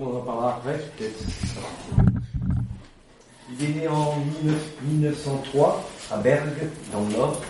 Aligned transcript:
on 0.00 0.16
en 0.16 0.20
parlera 0.20 0.56
après, 0.56 0.78
peut-être. 0.96 1.24
Il 3.50 3.64
est 3.64 3.80
né 3.80 3.88
en 3.88 4.16
1903 4.84 5.88
à 6.10 6.16
Bergue, 6.18 6.68
dans 6.92 7.00
le 7.02 7.16
nord, 7.16 7.40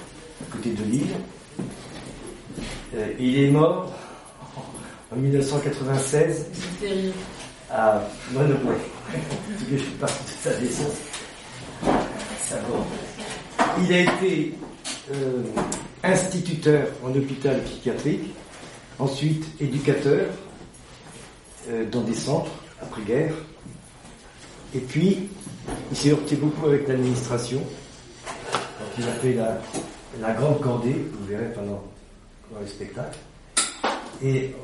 à 0.41 0.53
côté 0.53 0.71
de 0.71 0.83
Lille. 0.85 1.15
Euh, 2.95 3.07
et 3.19 3.25
il 3.25 3.45
est 3.45 3.51
mort 3.51 3.93
en 5.13 5.17
1996 5.17 6.47
à 7.71 8.03
Monopoly. 8.33 8.77
je 9.71 9.77
suis 9.77 9.93
parti 9.93 10.25
de 10.25 10.51
sa 10.51 10.61
naissance. 10.61 10.97
Il 13.81 13.93
a 13.93 14.01
été 14.01 14.55
euh, 15.15 15.43
instituteur 16.03 16.89
en 17.05 17.11
hôpital 17.11 17.63
psychiatrique, 17.63 18.35
ensuite 18.99 19.45
éducateur 19.61 20.27
dans 21.91 22.03
des 22.03 22.15
centres 22.15 22.51
après-guerre, 22.81 23.35
et 24.75 24.81
puis 24.81 25.29
il 25.91 25.97
s'est 25.97 26.11
heurté 26.11 26.37
beaucoup 26.37 26.67
avec 26.67 26.89
l'administration. 26.89 27.63
Il 28.99 29.05
a 29.05 29.13
fait 29.13 29.35
la, 30.21 30.33
grande 30.33 30.61
cordée, 30.61 30.95
vous 31.13 31.27
verrez 31.27 31.53
pendant, 31.55 31.83
le 32.61 32.67
spectacle. 32.67 33.19
Et 34.23 34.55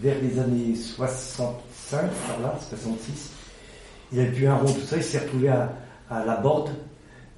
vers 0.00 0.16
les 0.20 0.38
années 0.38 0.74
65, 0.74 2.00
par 2.26 2.40
là, 2.40 2.58
66, 2.68 3.32
il 4.12 4.20
a 4.20 4.24
pu 4.26 4.46
un 4.46 4.56
rond, 4.56 4.72
tout 4.72 4.80
ça, 4.80 4.96
il 4.96 5.02
s'est 5.02 5.20
retrouvé 5.20 5.48
à, 5.48 5.72
la 6.10 6.36
Borde, 6.36 6.70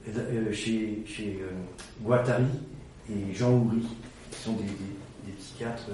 euh, 0.09 0.53
chez, 0.53 1.05
euh, 1.21 1.51
Guattari 2.03 2.45
et 3.11 3.35
Jean 3.35 3.53
Houry, 3.53 3.87
qui 4.31 4.41
sont 4.41 4.53
des, 4.53 4.65
psychiatres 5.39 5.89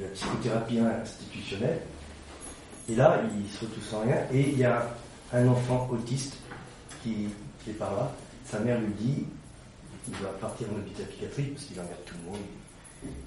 la 0.00 0.08
psychothérapie 0.08 0.78
institutionnelle. 0.78 1.80
Et 2.88 2.94
là, 2.94 3.20
il 3.38 3.50
se 3.50 3.64
retrouve 3.64 3.84
sans 3.84 4.00
rien, 4.00 4.16
et 4.32 4.40
il 4.50 4.58
y 4.58 4.64
a 4.64 4.88
un 5.32 5.46
enfant 5.48 5.88
autiste 5.90 6.36
qui, 7.02 7.28
est 7.68 7.72
par 7.72 7.94
là. 7.94 8.12
Sa 8.46 8.60
mère 8.60 8.80
lui 8.80 8.92
dit 8.98 9.24
il 10.10 10.18
doit 10.18 10.32
partir 10.40 10.68
en 10.72 10.78
hôpital 10.78 11.04
psychiatrique 11.06 11.52
parce 11.52 11.66
qu'il 11.66 11.78
emmerde 11.78 12.04
tout 12.06 12.14
le 12.24 12.30
monde. 12.30 12.40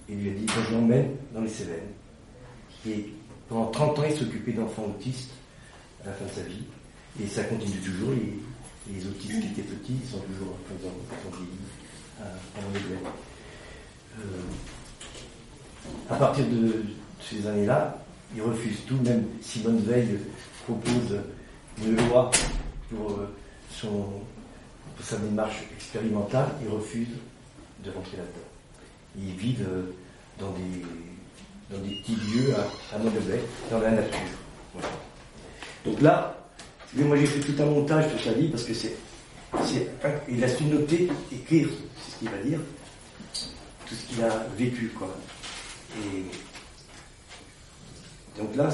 Et 0.10 0.16
lui 0.16 0.32
a 0.32 0.34
dit 0.34 0.48
je 0.48 0.74
l'emmène 0.74 1.12
dans 1.32 1.42
les 1.42 1.50
Cévennes. 1.50 1.92
Et 2.88 3.14
pendant 3.48 3.68
30 3.68 4.00
ans, 4.00 4.04
il 4.10 4.16
s'occupait 4.16 4.54
d'enfants 4.54 4.86
autistes 4.86 5.30
à 6.04 6.08
la 6.08 6.14
fin 6.14 6.26
de 6.26 6.32
sa 6.32 6.42
vie. 6.42 6.64
Et 7.22 7.28
ça 7.28 7.44
continue 7.44 7.78
toujours. 7.82 8.14
Les, 8.14 8.40
les 8.96 9.06
autistes 9.06 9.42
qui 9.42 9.48
étaient 9.48 9.62
petits 9.62 10.00
sont 10.10 10.18
toujours 10.20 10.58
ils 10.70 10.84
sont 10.84 11.38
euh, 14.20 14.42
à 16.10 16.16
partir 16.16 16.46
de 16.46 16.84
ces 17.20 17.48
années-là, 17.48 17.98
il 18.36 18.42
refuse 18.42 18.78
tout, 18.88 18.98
même 19.04 19.26
Simone 19.42 19.80
Veil 19.80 20.20
propose 20.64 21.20
une 21.84 21.96
loi 22.08 22.32
pour, 22.90 23.12
euh, 23.12 23.28
son, 23.70 24.06
sa 25.02 25.18
démarche 25.18 25.64
expérimentale, 25.76 26.48
il 26.62 26.70
refuse 26.70 27.08
de 27.84 27.92
rentrer 27.92 28.18
là-dedans. 28.18 29.18
Ils 29.18 29.36
vivent 29.36 29.68
euh, 29.68 29.94
dans 30.40 30.52
des, 30.52 31.76
dans 31.76 31.82
des 31.84 31.96
petits 31.96 32.16
lieux 32.16 32.54
à, 32.56 32.96
à 32.96 33.00
dans 33.72 33.80
la 33.80 33.92
nature. 33.92 34.20
Donc 35.86 36.02
là, 36.02 36.38
moi 36.96 37.18
j'ai 37.18 37.26
fait 37.26 37.40
tout 37.40 37.62
un 37.62 37.66
montage 37.66 38.14
de 38.14 38.20
sa 38.20 38.34
vie 38.34 38.50
parce 38.50 38.64
que 38.64 38.74
c'est. 38.74 38.96
Il 40.30 40.44
a 40.44 40.48
su 40.48 40.64
noter, 40.66 41.10
écrire, 41.32 41.68
c'est 41.98 42.12
ce 42.12 42.18
qu'il 42.20 42.30
va 42.30 42.38
dire, 42.38 42.60
tout 43.86 43.96
ce 43.96 44.06
qu'il 44.06 44.24
a 44.24 44.46
vécu. 44.58 44.94
Quoi. 44.98 45.14
Et 45.98 46.24
donc 48.40 48.56
là, 48.56 48.70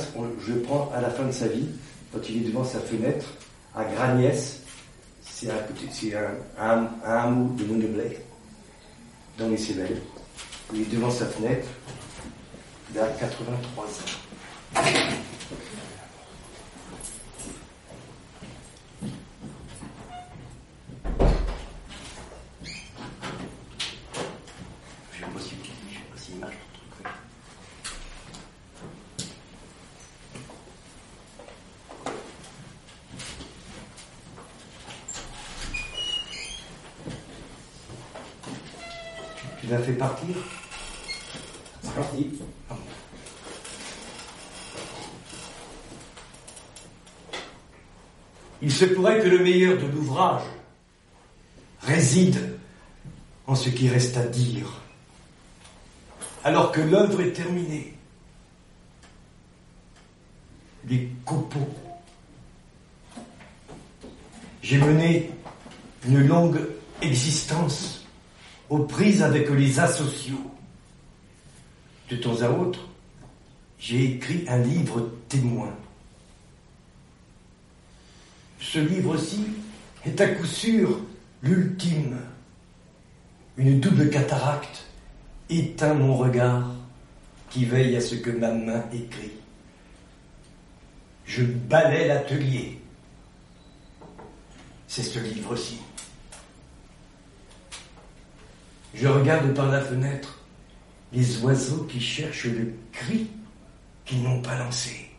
je 0.46 0.54
prends 0.54 0.92
à 0.94 1.02
la 1.02 1.10
fin 1.10 1.26
de 1.26 1.32
sa 1.32 1.48
vie, 1.48 1.68
quand 2.14 2.20
il 2.30 2.38
est 2.38 2.48
devant 2.50 2.64
sa 2.64 2.80
fenêtre, 2.80 3.26
à 3.76 3.84
Gragnès, 3.84 4.62
c'est 5.22 5.50
un, 5.50 6.88
hameau 7.06 7.54
de 7.56 7.66
Monoblet, 7.66 8.24
dans 9.38 9.50
les 9.50 9.58
Cévennes. 9.58 10.00
Il 10.74 10.82
est 10.82 10.92
devant 10.92 11.12
sa 11.12 11.26
fenêtre, 11.26 11.68
il 12.94 13.00
a 13.00 13.08
83 13.08 13.86
ans. 13.86 15.07
Tu 39.68 39.74
l'as 39.74 39.80
fait 39.80 39.94
partir 39.94 40.36
C'est 41.82 41.94
parti. 41.94 42.32
Il 48.62 48.72
se 48.72 48.86
pourrait 48.86 49.20
que 49.20 49.28
le 49.28 49.40
meilleur 49.40 49.78
de 49.78 49.88
l'ouvrage 49.88 50.44
réside 51.82 52.58
en 53.46 53.56
ce 53.56 53.68
qui 53.68 53.90
reste 53.90 54.16
à 54.16 54.26
dire, 54.26 54.82
alors 56.46 56.72
que 56.72 56.80
l'œuvre 56.80 57.20
est 57.20 57.34
terminée. 57.34 57.94
Les 60.88 61.10
copeaux. 61.26 61.76
J'ai 64.62 64.78
mené 64.78 65.30
une 66.08 66.26
longue 66.26 66.62
existence 67.02 67.98
aux 68.70 68.80
prises 68.80 69.17
avec 69.28 69.50
les 69.50 69.80
asociaux. 69.80 70.52
De 72.10 72.16
temps 72.16 72.42
à 72.42 72.50
autre, 72.50 72.88
j'ai 73.78 74.06
écrit 74.06 74.46
un 74.48 74.60
livre 74.60 75.12
témoin. 75.28 75.74
Ce 78.60 78.80
livre-ci 78.80 79.46
est 80.06 80.20
à 80.22 80.28
coup 80.30 80.46
sûr 80.46 81.02
l'ultime. 81.44 82.18
Une 83.58 83.82
double 83.82 84.10
cataracte 84.10 84.86
éteint 85.50 85.94
mon 85.94 86.16
regard 86.16 86.72
qui 87.50 87.66
veille 87.66 87.98
à 87.98 88.02
ce 88.02 88.16
que 88.16 88.30
ma 88.30 88.52
main 88.52 88.84
écrit. 88.94 89.32
Je 91.26 91.44
balais 91.44 92.08
l'atelier. 92.08 92.80
C'est 94.88 95.04
ce 95.04 95.20
livre-ci. 95.20 95.80
Je 98.98 99.08
regarde 99.08 99.54
par 99.54 99.68
la 99.68 99.80
fenêtre 99.80 100.40
les 101.14 101.44
oiseaux 101.44 101.84
qui 101.84 102.02
cherchent 102.02 102.46
le 102.46 102.74
cri 102.92 103.30
qu'ils 104.06 104.24
n'ont 104.24 104.42
pas 104.42 104.58
lancé. 104.58 105.12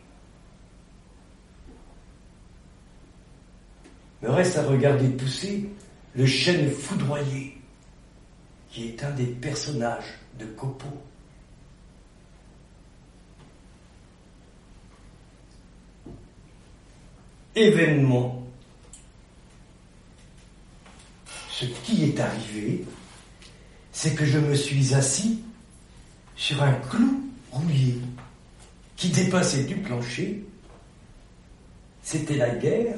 Me 4.21 4.29
reste 4.29 4.57
à 4.57 4.63
regarder 4.63 5.07
pousser 5.07 5.69
le 6.13 6.25
chêne 6.25 6.69
foudroyé, 6.69 7.57
qui 8.69 8.89
est 8.89 9.03
un 9.03 9.11
des 9.11 9.27
personnages 9.27 10.19
de 10.37 10.45
Copo. 10.45 10.87
Événement. 17.55 18.45
Ce 21.49 21.65
qui 21.65 22.05
est 22.05 22.19
arrivé 22.19 22.83
c'est 24.01 24.15
que 24.15 24.23
je 24.23 24.39
me 24.39 24.55
suis 24.55 24.95
assis 24.95 25.41
sur 26.37 26.63
un 26.63 26.71
clou 26.71 27.21
rouillé 27.51 27.99
qui 28.95 29.09
dépassait 29.09 29.65
du 29.65 29.75
plancher. 29.75 30.45
C'était 32.01 32.37
la 32.37 32.55
guerre 32.55 32.97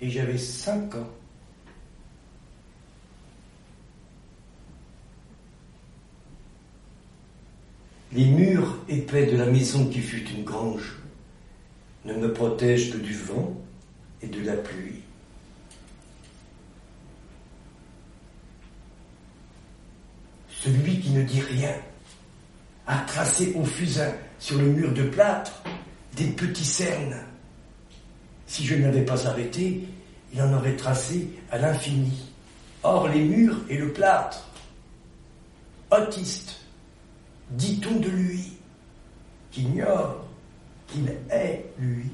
et 0.00 0.10
j'avais 0.10 0.36
cinq 0.36 0.96
ans. 0.96 1.10
Les 8.12 8.26
murs 8.26 8.78
épais 8.88 9.26
de 9.26 9.36
la 9.36 9.46
maison 9.46 9.86
qui 9.86 10.00
fut 10.00 10.28
une 10.28 10.42
grange 10.42 10.98
ne 12.04 12.14
me 12.14 12.32
protègent 12.32 12.90
que 12.90 12.98
du 12.98 13.14
vent 13.14 13.56
et 14.22 14.26
de 14.26 14.44
la 14.44 14.56
pluie. 14.56 15.04
Celui 20.62 21.00
qui 21.00 21.10
ne 21.10 21.22
dit 21.22 21.40
rien 21.40 21.74
a 22.86 22.98
tracé 23.06 23.54
au 23.54 23.64
fusain 23.64 24.12
sur 24.38 24.58
le 24.58 24.66
mur 24.66 24.92
de 24.92 25.04
plâtre 25.04 25.62
des 26.16 26.26
petits 26.26 26.64
cernes. 26.64 27.16
Si 28.46 28.66
je 28.66 28.74
n'avais 28.74 29.04
pas 29.04 29.26
arrêté, 29.26 29.88
il 30.32 30.42
en 30.42 30.52
aurait 30.52 30.76
tracé 30.76 31.30
à 31.50 31.58
l'infini. 31.58 32.28
Or 32.82 33.08
les 33.08 33.22
murs 33.22 33.56
et 33.68 33.78
le 33.78 33.92
plâtre, 33.92 34.46
autiste, 35.90 36.56
dit-on 37.50 37.98
de 37.98 38.08
lui, 38.08 38.52
qu'ignore 39.50 40.24
qu'il 40.88 41.08
est, 41.30 41.64
lui. 41.78 42.10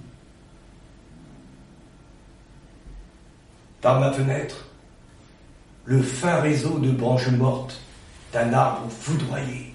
Par 3.80 3.98
ma 4.00 4.12
fenêtre, 4.12 4.66
le 5.84 6.02
fin 6.02 6.40
réseau 6.40 6.78
de 6.78 6.90
branches 6.90 7.28
mortes 7.28 7.80
d'un 8.32 8.52
arbre 8.52 8.90
foudroyé. 8.90 9.72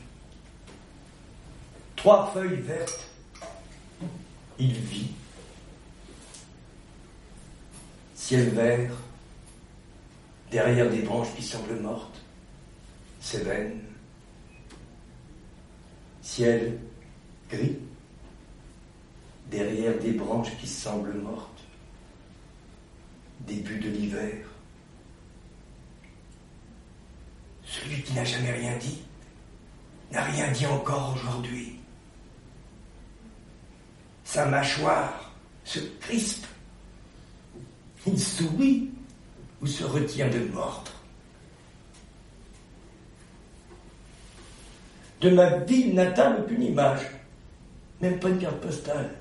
Trois 1.95 2.31
feuilles 2.33 2.62
vertes, 2.62 3.07
il 4.59 4.74
vit. 4.74 5.12
Ciel 8.15 8.50
vert, 8.50 8.92
derrière 10.51 10.89
des 10.89 11.01
branches 11.01 11.33
qui 11.36 11.44
semblent 11.44 11.80
mortes, 11.80 12.21
ses 13.19 13.44
veines. 13.44 13.81
Ciel 16.21 16.80
gris, 17.50 17.77
derrière 19.50 20.00
des 20.00 20.13
branches 20.13 20.56
qui 20.59 20.68
semblent 20.68 21.13
mortes. 21.13 21.47
Début 23.42 23.80
de 23.80 23.89
l'hiver. 23.89 24.50
Celui 27.71 28.03
qui 28.03 28.13
n'a 28.13 28.25
jamais 28.25 28.51
rien 28.51 28.77
dit, 28.77 29.01
n'a 30.12 30.23
rien 30.23 30.51
dit 30.51 30.65
encore 30.68 31.15
aujourd'hui. 31.15 31.79
Sa 34.25 34.45
mâchoire 34.45 35.31
se 35.63 35.79
crispe. 36.01 36.45
Il 38.06 38.19
sourit 38.19 38.89
ou 39.62 39.68
se 39.68 39.85
retient 39.85 40.27
de 40.29 40.39
mordre. 40.39 40.91
De 45.21 45.29
ma 45.29 45.57
ville 45.59 45.94
natale, 45.94 46.41
aucune 46.41 46.63
image, 46.63 47.07
même 48.01 48.19
pas 48.19 48.29
une 48.29 48.39
carte 48.39 48.59
postale. 48.59 49.15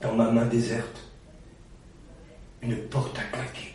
Dans 0.00 0.14
ma 0.14 0.30
main 0.30 0.44
déserte, 0.46 1.00
une 2.60 2.76
porte 2.88 3.18
à 3.18 3.22
claquer. 3.24 3.71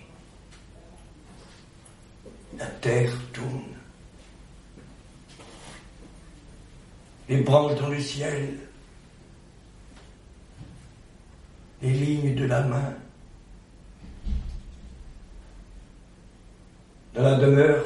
La 2.58 2.66
terre 2.66 3.12
tourne. 3.34 3.76
Les 7.30 7.42
branches 7.42 7.80
dans 7.80 7.90
le 7.90 8.00
ciel. 8.00 8.58
Les 11.82 11.92
lignes 11.92 12.34
de 12.34 12.46
la 12.46 12.62
main. 12.62 12.96
Dans 17.14 17.22
la 17.22 17.36
demeure, 17.36 17.86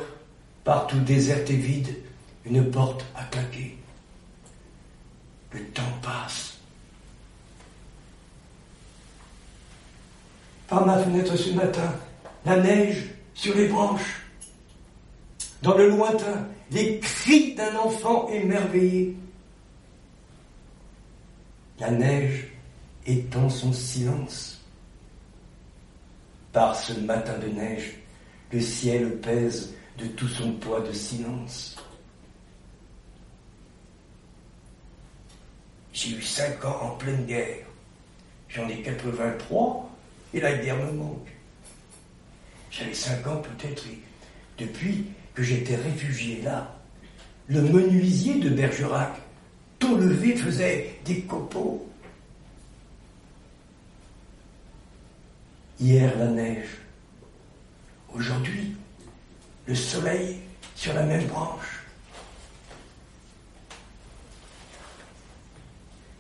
partout 0.64 1.00
déserte 1.00 1.50
et 1.50 1.58
vide, 1.58 1.98
une 2.46 2.70
porte 2.72 3.06
à 3.16 3.24
claquer. 3.26 3.78
Le 5.52 5.64
temps 5.66 6.00
passe. 6.02 6.58
Par 10.68 10.86
ma 10.86 10.98
fenêtre 11.04 11.36
ce 11.36 11.50
matin, 11.52 11.94
la 12.46 12.58
neige 12.58 13.10
sur 13.34 13.54
les 13.56 13.68
branches. 13.68 14.21
Dans 15.62 15.78
le 15.78 15.90
lointain, 15.90 16.48
les 16.72 17.00
cris 17.00 17.54
d'un 17.54 17.76
enfant 17.76 18.28
émerveillé. 18.30 19.16
La 21.80 21.92
neige 21.92 22.48
étend 23.06 23.50
son 23.50 23.72
silence. 23.72 24.60
Par 26.52 26.76
ce 26.76 26.94
matin 26.94 27.38
de 27.38 27.48
neige, 27.48 27.96
le 28.52 28.60
ciel 28.60 29.20
pèse 29.20 29.74
de 29.98 30.08
tout 30.08 30.28
son 30.28 30.54
poids 30.54 30.82
de 30.82 30.92
silence. 30.92 31.76
J'ai 35.94 36.12
eu 36.12 36.22
cinq 36.22 36.66
ans 36.66 36.80
en 36.82 36.90
pleine 36.96 37.26
guerre. 37.26 37.66
J'en 38.50 38.68
ai 38.68 38.82
83 38.82 39.90
et 40.34 40.42
la 40.42 40.58
guerre 40.58 40.78
me 40.78 40.92
manque. 40.92 41.28
J'avais 42.72 42.94
cinq 42.94 43.28
ans 43.28 43.42
peut-être 43.42 43.86
depuis 44.58 45.06
que 45.34 45.44
j'étais 45.44 45.76
réfugié 45.76 46.42
là, 46.42 46.76
le 47.48 47.62
menuisier 47.62 48.40
de 48.40 48.50
Bergerac, 48.50 49.14
tout 49.80 49.98
levé, 49.98 50.36
faisait 50.36 51.00
des 51.06 51.22
copeaux. 51.22 51.88
Hier 55.80 56.16
la 56.18 56.28
neige, 56.28 56.78
aujourd'hui 58.14 58.76
le 59.66 59.76
soleil 59.76 60.38
sur 60.76 60.94
la 60.94 61.04
même 61.04 61.26
branche. 61.26 61.84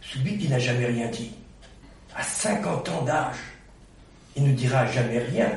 Celui 0.01 0.37
qui 0.37 0.49
n'a 0.49 0.59
jamais 0.59 0.87
rien 0.87 1.07
dit, 1.07 1.31
à 2.15 2.23
50 2.23 2.89
ans 2.89 3.03
d'âge, 3.03 3.37
il 4.35 4.43
ne 4.43 4.53
dira 4.53 4.85
jamais 4.87 5.19
rien, 5.19 5.51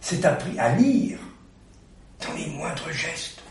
s'est 0.00 0.24
appris 0.26 0.58
à 0.58 0.74
lire 0.76 1.18
dans 2.20 2.32
les 2.34 2.46
moindres 2.46 2.90
gestes. 2.90 3.42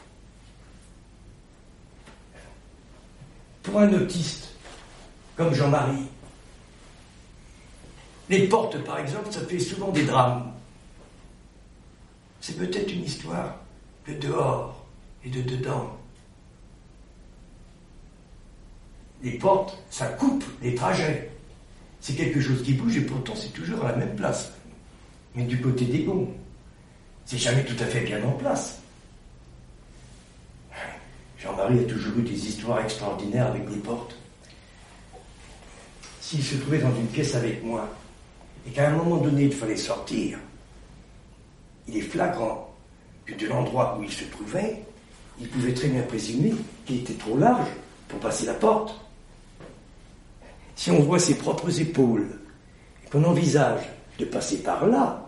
Pour 3.63 3.79
un 3.79 3.93
autiste 3.93 4.49
comme 5.35 5.53
Jean-Marie, 5.53 6.07
les 8.29 8.47
portes, 8.47 8.83
par 8.83 8.99
exemple, 8.99 9.31
ça 9.31 9.41
fait 9.41 9.59
souvent 9.59 9.91
des 9.91 10.05
drames. 10.05 10.51
C'est 12.41 12.57
peut-être 12.57 12.91
une 12.91 13.03
histoire 13.03 13.55
de 14.07 14.13
dehors 14.13 14.85
et 15.23 15.29
de 15.29 15.41
dedans. 15.41 15.97
Les 19.23 19.37
portes, 19.37 19.77
ça 19.89 20.07
coupe 20.07 20.43
les 20.61 20.75
trajets. 20.75 21.31
C'est 22.01 22.13
quelque 22.13 22.41
chose 22.41 22.61
qui 22.61 22.73
bouge 22.73 22.97
et 22.97 23.01
pourtant 23.01 23.33
c'est 23.35 23.53
toujours 23.53 23.83
à 23.83 23.91
la 23.91 23.97
même 23.97 24.15
place. 24.15 24.51
Mais 25.33 25.43
du 25.43 25.59
côté 25.59 25.85
des 25.85 26.03
gonds, 26.03 26.31
c'est 27.25 27.37
jamais 27.37 27.63
tout 27.63 27.75
à 27.79 27.85
fait 27.85 28.01
bien 28.01 28.23
en 28.23 28.31
place. 28.31 28.79
Jean-Marie 31.39 31.79
a 31.79 31.83
toujours 31.83 32.17
eu 32.19 32.21
des 32.21 32.47
histoires 32.47 32.81
extraordinaires 32.81 33.47
avec 33.47 33.69
les 33.69 33.77
portes. 33.77 34.15
S'il 36.21 36.43
se 36.43 36.55
trouvait 36.55 36.79
dans 36.79 36.95
une 36.95 37.07
pièce 37.07 37.35
avec 37.35 37.63
moi 37.63 37.87
et 38.67 38.71
qu'à 38.71 38.89
un 38.89 38.93
moment 38.93 39.17
donné 39.17 39.43
il 39.43 39.53
fallait 39.53 39.77
sortir, 39.77 40.39
il 41.87 41.97
est 41.97 42.01
flagrant 42.01 42.73
que 43.25 43.33
de 43.33 43.47
l'endroit 43.47 43.97
où 43.99 44.03
il 44.03 44.11
se 44.11 44.23
trouvait, 44.25 44.83
il 45.39 45.47
pouvait 45.49 45.73
très 45.73 45.87
bien 45.87 46.01
présumer 46.03 46.53
qu'il 46.85 47.01
était 47.01 47.13
trop 47.13 47.37
large 47.37 47.69
pour 48.07 48.19
passer 48.19 48.45
la 48.45 48.53
porte. 48.53 48.99
Si 50.75 50.91
on 50.91 51.01
voit 51.03 51.19
ses 51.19 51.35
propres 51.35 51.79
épaules 51.79 52.39
et 53.05 53.09
qu'on 53.09 53.23
envisage 53.23 53.83
de 54.19 54.25
passer 54.25 54.57
par 54.57 54.87
là, 54.87 55.24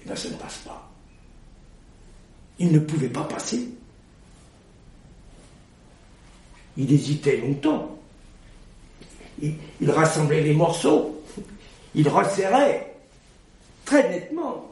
eh 0.00 0.04
bien 0.04 0.16
ça 0.16 0.28
ne 0.30 0.34
passe 0.34 0.58
pas. 0.58 0.90
Il 2.58 2.72
ne 2.72 2.78
pouvait 2.78 3.08
pas 3.08 3.24
passer. 3.24 3.68
Il 6.76 6.92
hésitait 6.92 7.38
longtemps. 7.38 7.98
Il, 9.40 9.90
rassemblait 9.90 10.42
les 10.42 10.54
morceaux. 10.54 11.22
Il 11.94 12.08
resserrait 12.08 12.94
très 13.84 14.08
nettement. 14.08 14.68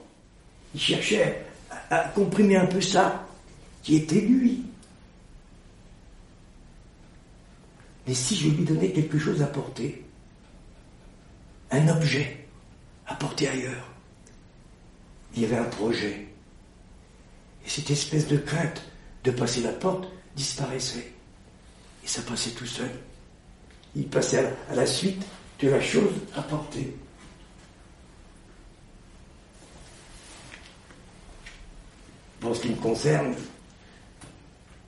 Il 0.74 0.80
cherchait 0.80 1.44
à 1.90 2.08
comprimer 2.08 2.56
un 2.56 2.66
peu 2.66 2.80
ça, 2.80 3.26
qui 3.82 3.96
était 3.96 4.20
lui. 4.20 4.64
Mais 8.06 8.14
si 8.14 8.36
je 8.36 8.48
lui 8.48 8.64
donnais 8.64 8.90
quelque 8.90 9.18
chose 9.18 9.42
à 9.42 9.46
porter, 9.46 10.04
un 11.70 11.88
objet 11.88 12.46
à 13.06 13.14
porter 13.14 13.48
ailleurs, 13.48 13.95
il 15.36 15.42
y 15.42 15.44
avait 15.44 15.58
un 15.58 15.64
projet. 15.64 16.26
Et 17.64 17.68
cette 17.68 17.90
espèce 17.90 18.26
de 18.26 18.38
crainte 18.38 18.82
de 19.24 19.30
passer 19.30 19.60
la 19.60 19.72
porte 19.72 20.08
disparaissait. 20.34 21.12
Et 22.04 22.08
ça 22.08 22.22
passait 22.22 22.50
tout 22.50 22.66
seul. 22.66 22.90
Il 23.94 24.08
passait 24.08 24.52
à 24.70 24.74
la, 24.74 24.86
suite 24.86 25.22
de 25.60 25.68
la 25.68 25.80
chose 25.80 26.14
à 26.34 26.42
porter. 26.42 26.96
Pour 32.40 32.54
ce 32.54 32.62
qui 32.62 32.68
me 32.70 32.76
concerne, 32.76 33.34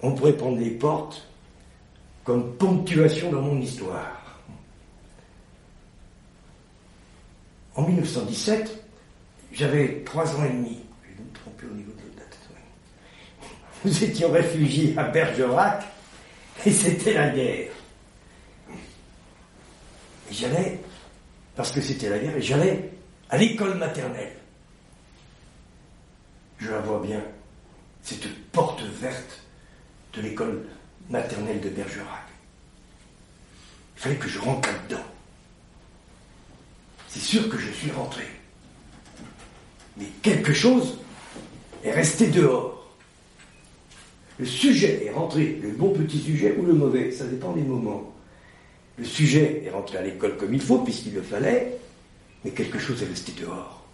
on 0.01 0.15
pourrait 0.15 0.37
prendre 0.37 0.59
les 0.59 0.71
portes 0.71 1.27
comme 2.25 2.55
ponctuation 2.57 3.33
dans 3.33 3.43
mon 3.43 3.61
histoire. 3.61 4.39
En 7.75 7.83
1917, 7.83 8.78
j'avais 9.59 10.03
trois 10.05 10.37
ans 10.37 10.45
et 10.45 10.51
demi. 10.51 10.79
Je 11.03 11.17
vais 11.17 11.25
me 11.25 11.35
tromper 11.35 11.67
au 11.67 11.75
niveau 11.75 11.91
de 11.93 12.17
la 12.17 12.25
date. 12.25 12.39
Nous 13.85 14.05
étions 14.05 14.31
réfugiés 14.31 14.95
à 14.97 15.05
Bergerac 15.05 15.85
et 16.65 16.71
c'était 16.71 17.15
la 17.15 17.31
guerre. 17.31 17.73
Et 20.31 20.35
j'allais, 20.35 20.81
parce 21.57 21.73
que 21.73 21.81
c'était 21.81 22.09
la 22.09 22.19
guerre, 22.19 22.37
et 22.37 22.43
j'allais 22.43 22.91
à 23.31 23.39
l'école 23.39 23.77
maternelle. 23.79 24.37
Je 26.59 26.71
la 26.71 26.81
vois 26.81 27.01
bien, 27.01 27.23
cette 28.03 28.29
porte 28.53 28.83
verte 28.83 29.43
de 30.13 30.21
l'école 30.21 30.67
maternelle 31.09 31.61
de 31.61 31.71
Bergerac. 31.71 32.27
Il 33.97 34.03
fallait 34.03 34.17
que 34.17 34.29
je 34.29 34.39
rentre 34.39 34.69
là-dedans. 34.69 35.05
C'est 37.09 37.21
sûr 37.21 37.49
que 37.49 37.59
je 37.59 37.71
suis 37.71 37.91
rentré. 37.91 38.38
Mais 39.99 40.07
quelque 40.23 40.53
chose 40.53 40.99
est 41.85 41.91
resté 41.91 42.29
dehors. 42.29 42.79
Le 44.39 44.47
sujet 44.47 45.05
est 45.05 45.11
rentré, 45.11 45.59
le 45.61 45.71
bon 45.71 45.93
petit 45.93 46.19
sujet 46.19 46.57
ou 46.57 46.65
le 46.65 46.73
mauvais, 46.73 47.11
ça 47.11 47.25
dépend 47.25 47.53
des 47.53 47.63
moments. 47.63 48.15
Le 48.97 49.05
sujet 49.05 49.63
est 49.65 49.71
rentré 49.71 49.99
à 49.99 50.03
l'école 50.03 50.37
comme 50.37 50.55
il 50.55 50.61
faut, 50.61 50.79
puisqu'il 50.79 51.15
le 51.15 51.23
fallait, 51.23 51.77
mais 52.45 52.53
quelque 52.53 52.79
chose 52.79 53.03
est 53.03 53.07
resté 53.07 53.33
dehors. 53.33 53.85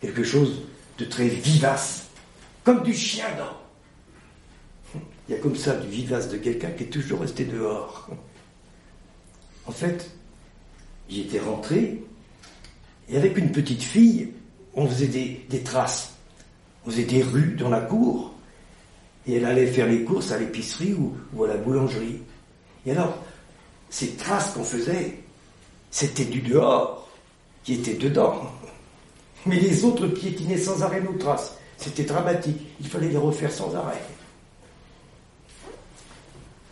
Quelque 0.00 0.24
chose 0.24 0.62
de 0.98 1.04
très 1.06 1.28
vivace, 1.28 2.08
comme 2.64 2.82
du 2.82 2.92
chien 2.92 3.26
dent. 3.38 5.00
Il 5.28 5.34
y 5.34 5.38
a 5.38 5.40
comme 5.40 5.56
ça 5.56 5.74
du 5.76 5.88
vivace 5.88 6.28
de 6.28 6.36
quelqu'un 6.36 6.70
qui 6.70 6.84
est 6.84 6.88
toujours 6.88 7.20
resté 7.20 7.44
dehors. 7.44 8.08
En 9.66 9.72
fait, 9.72 10.10
j'y 11.08 11.20
étais 11.20 11.38
rentré, 11.38 12.02
et 13.08 13.16
avec 13.16 13.36
une 13.36 13.52
petite 13.52 13.82
fille, 13.82 14.30
on 14.74 14.86
faisait 14.88 15.06
des, 15.48 15.62
traces. 15.62 16.14
On 16.86 16.90
faisait 16.90 17.04
des 17.04 17.22
rues 17.22 17.56
dans 17.58 17.68
la 17.68 17.80
cour, 17.80 18.32
et 19.26 19.34
elle 19.34 19.44
allait 19.44 19.66
faire 19.66 19.86
les 19.86 20.04
courses 20.04 20.32
à 20.32 20.38
l'épicerie 20.38 20.94
ou, 20.94 21.16
ou 21.34 21.44
à 21.44 21.48
la 21.48 21.56
boulangerie. 21.56 22.20
Et 22.86 22.92
alors, 22.92 23.16
ces 23.90 24.14
traces 24.14 24.52
qu'on 24.52 24.64
faisait, 24.64 25.18
c'était 25.90 26.24
du 26.24 26.40
dehors 26.40 27.08
qui 27.64 27.74
était 27.74 27.94
dedans. 27.94 28.50
Mais 29.46 29.58
les 29.58 29.84
autres 29.84 30.06
piétinaient 30.06 30.58
sans 30.58 30.82
arrêt 30.82 31.00
nos 31.00 31.14
traces. 31.14 31.54
C'était 31.76 32.04
dramatique. 32.04 32.60
Il 32.80 32.86
fallait 32.88 33.08
les 33.08 33.16
refaire 33.16 33.50
sans 33.50 33.74
arrêt. 33.74 34.02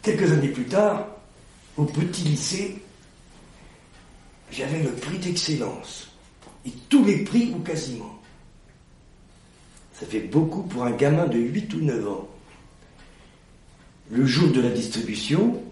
Quelques 0.03 0.31
années 0.33 0.49
plus 0.49 0.67
tard, 0.67 1.07
au 1.77 1.85
petit 1.85 2.23
lycée, 2.23 2.83
j'avais 4.51 4.83
le 4.83 4.93
prix 4.93 5.19
d'excellence. 5.19 6.08
Et 6.69 6.73
tous 6.91 7.03
les 7.03 7.25
prix, 7.25 7.51
ou 7.57 7.61
quasiment. 7.61 8.15
Ça 9.95 10.05
fait 10.05 10.21
beaucoup 10.21 10.65
pour 10.65 10.85
un 10.85 10.91
gamin 10.91 11.27
de 11.27 11.39
8 11.39 11.73
ou 11.73 11.81
9 11.81 12.09
ans. 12.09 12.29
Le 14.11 14.27
jour 14.27 14.53
de 14.53 14.61
la 14.61 14.69
distribution, 14.69 15.63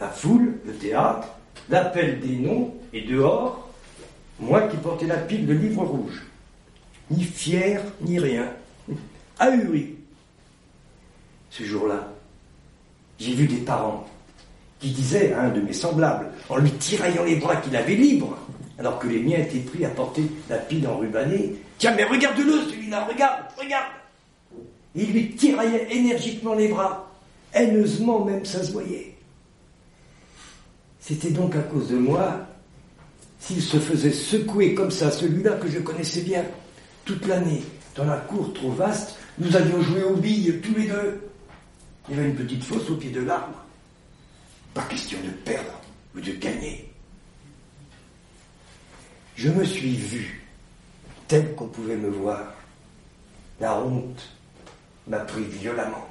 la 0.00 0.08
foule, 0.08 0.58
le 0.64 0.72
théâtre, 0.72 1.28
l'appel 1.68 2.20
des 2.20 2.36
noms, 2.36 2.74
et 2.94 3.02
dehors, 3.02 3.68
moi 4.40 4.62
qui 4.68 4.78
portais 4.78 5.06
la 5.06 5.18
pile 5.18 5.44
de 5.44 5.52
livres 5.52 5.84
rouges. 5.84 6.22
Ni 7.10 7.24
fier, 7.24 7.82
ni 8.00 8.18
rien. 8.18 8.54
Ahuri. 9.38 9.96
Ce 11.50 11.62
jour-là, 11.62 12.10
j'ai 13.18 13.34
vu 13.34 13.46
des 13.46 13.58
parents 13.58 14.08
qui 14.80 14.92
disaient 14.92 15.34
à 15.34 15.42
un 15.42 15.50
de 15.50 15.60
mes 15.60 15.74
semblables, 15.74 16.30
en 16.48 16.56
lui 16.56 16.70
tiraillant 16.72 17.24
les 17.24 17.36
bras 17.36 17.56
qu'il 17.56 17.76
avait 17.76 17.96
libres, 17.96 18.38
alors 18.78 18.98
que 18.98 19.08
les 19.08 19.20
miens 19.20 19.38
étaient 19.38 19.58
pris 19.58 19.84
à 19.84 19.90
porter 19.90 20.22
la 20.48 20.58
pile 20.58 20.86
enrubanée, 20.86 21.56
Tiens, 21.78 21.94
mais 21.96 22.04
regarde-le, 22.04 22.62
celui-là, 22.70 23.04
regarde, 23.06 23.42
regarde 23.58 23.86
Il 24.94 25.12
lui 25.12 25.34
tiraillait 25.34 25.88
énergiquement 25.90 26.54
les 26.54 26.68
bras. 26.68 27.10
Haineusement 27.52 28.24
même, 28.24 28.44
ça 28.44 28.62
se 28.62 28.70
voyait. 28.70 29.16
C'était 31.00 31.30
donc 31.30 31.56
à 31.56 31.62
cause 31.62 31.88
de 31.88 31.96
moi 31.96 32.46
s'il 33.40 33.60
se 33.60 33.78
faisait 33.78 34.12
secouer 34.12 34.74
comme 34.74 34.92
ça, 34.92 35.10
celui-là 35.10 35.54
que 35.54 35.68
je 35.68 35.80
connaissais 35.80 36.20
bien, 36.20 36.44
toute 37.04 37.26
l'année, 37.26 37.64
dans 37.96 38.04
la 38.04 38.18
cour 38.18 38.54
trop 38.54 38.70
vaste, 38.70 39.16
nous 39.40 39.56
allions 39.56 39.82
jouer 39.82 40.04
aux 40.04 40.14
billes 40.14 40.60
tous 40.62 40.74
les 40.76 40.86
deux. 40.86 41.28
Il 42.08 42.16
y 42.16 42.20
avait 42.20 42.28
une 42.28 42.36
petite 42.36 42.62
fosse 42.62 42.88
au 42.90 42.94
pied 42.94 43.10
de 43.10 43.22
l'arbre. 43.22 43.64
Pas 44.72 44.82
question 44.82 45.18
de 45.24 45.30
perdre 45.30 45.80
ou 46.14 46.20
de 46.20 46.30
gagner. 46.30 46.91
Je 49.36 49.48
me 49.48 49.64
suis 49.64 49.96
vu 49.96 50.46
tel 51.28 51.54
qu'on 51.54 51.68
pouvait 51.68 51.96
me 51.96 52.10
voir. 52.10 52.52
La 53.60 53.78
honte 53.78 54.36
m'a 55.06 55.20
pris 55.20 55.44
violemment, 55.44 56.06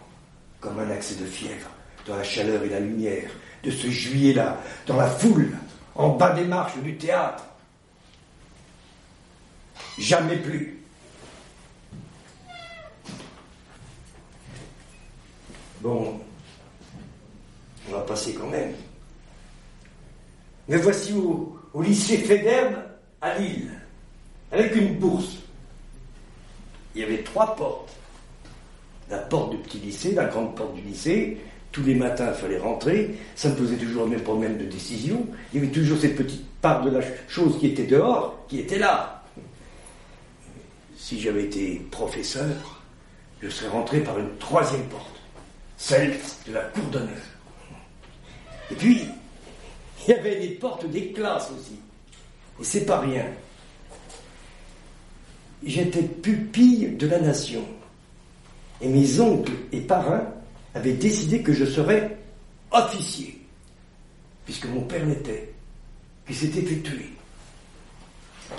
comme 0.60 0.80
un 0.80 0.90
accès 0.90 1.16
de 1.16 1.26
fièvre, 1.26 1.70
dans 2.08 2.16
la 2.16 2.24
chaleur 2.24 2.64
et 2.64 2.70
la 2.70 2.80
lumière 2.80 3.30
de 3.64 3.72
ce 3.72 3.88
juillet-là, 3.88 4.58
dans 4.88 4.98
la 4.98 5.08
foule, 5.08 5.52
en 5.96 6.10
bas 6.10 6.34
des 6.34 6.46
marches 6.46 6.78
du 6.80 6.98
théâtre. 6.98 7.44
Jamais 9.98 10.38
plus. 10.38 10.80
Bon, 15.82 16.20
on 17.88 17.92
va 17.92 18.02
passer 18.02 18.34
quand 18.34 18.48
même. 18.48 18.74
Mais 20.68 20.78
voici 20.78 21.14
au, 21.14 21.82
lycée 21.82 22.18
Fédère 22.18 22.91
à 23.22 23.38
Lille, 23.38 23.72
avec 24.52 24.76
une 24.76 24.96
bourse. 24.96 25.38
Il 26.96 27.02
y 27.02 27.04
avait 27.04 27.24
trois 27.24 27.56
portes. 27.56 27.94
La 29.10 29.20
porte 29.20 29.52
du 29.52 29.58
petit 29.58 29.78
lycée, 29.78 30.14
la 30.14 30.26
grande 30.26 30.56
porte 30.56 30.74
du 30.74 30.82
lycée, 30.82 31.38
tous 31.72 31.84
les 31.84 31.96
matins, 31.96 32.32
il 32.34 32.40
fallait 32.40 32.58
rentrer. 32.58 33.16
Ça 33.36 33.50
me 33.50 33.56
posait 33.56 33.78
toujours 33.78 34.04
le 34.06 34.12
même 34.12 34.24
problème 34.24 34.58
de 34.58 34.66
décision. 34.66 35.26
Il 35.54 35.62
y 35.62 35.64
avait 35.64 35.72
toujours 35.72 35.98
cette 36.00 36.16
petite 36.16 36.46
part 36.62 36.84
de 36.84 36.90
la 36.90 37.02
chose 37.28 37.58
qui 37.60 37.68
était 37.68 37.86
dehors, 37.86 38.46
qui 38.48 38.60
était 38.60 38.80
là. 38.80 39.24
Si 40.98 41.20
j'avais 41.20 41.46
été 41.46 41.82
professeur, 41.92 42.82
je 43.42 43.50
serais 43.50 43.70
rentré 43.70 44.02
par 44.02 44.20
une 44.20 44.38
troisième 44.38 44.84
porte, 44.84 45.20
celle 45.78 46.16
de 46.48 46.54
la 46.54 46.62
cour 46.62 46.84
d'honneur. 46.86 47.10
Et 48.70 48.76
puis, 48.76 49.02
il 50.08 50.12
y 50.12 50.14
avait 50.14 50.40
les 50.40 50.50
portes 50.50 50.90
des 50.90 51.12
classes 51.12 51.50
aussi. 51.52 51.81
Et 52.62 52.64
c'est 52.64 52.86
pas 52.86 53.00
rien. 53.00 53.26
J'étais 55.66 56.04
pupille 56.04 56.90
de 56.90 57.08
la 57.08 57.20
nation. 57.20 57.66
Et 58.82 58.88
mes 58.88 59.20
oncles 59.20 59.54
et 59.72 59.82
parrains 59.82 60.28
avait 60.76 60.94
décidé 60.94 61.42
que 61.42 61.54
je 61.54 61.66
serais 61.66 62.18
officier, 62.72 63.42
puisque 64.46 64.68
mon 64.68 64.82
père 64.82 65.06
l'était, 65.06 65.54
qui 66.28 66.36
s'était 66.36 66.62
fait 66.62 66.82
tuer. 66.82 67.10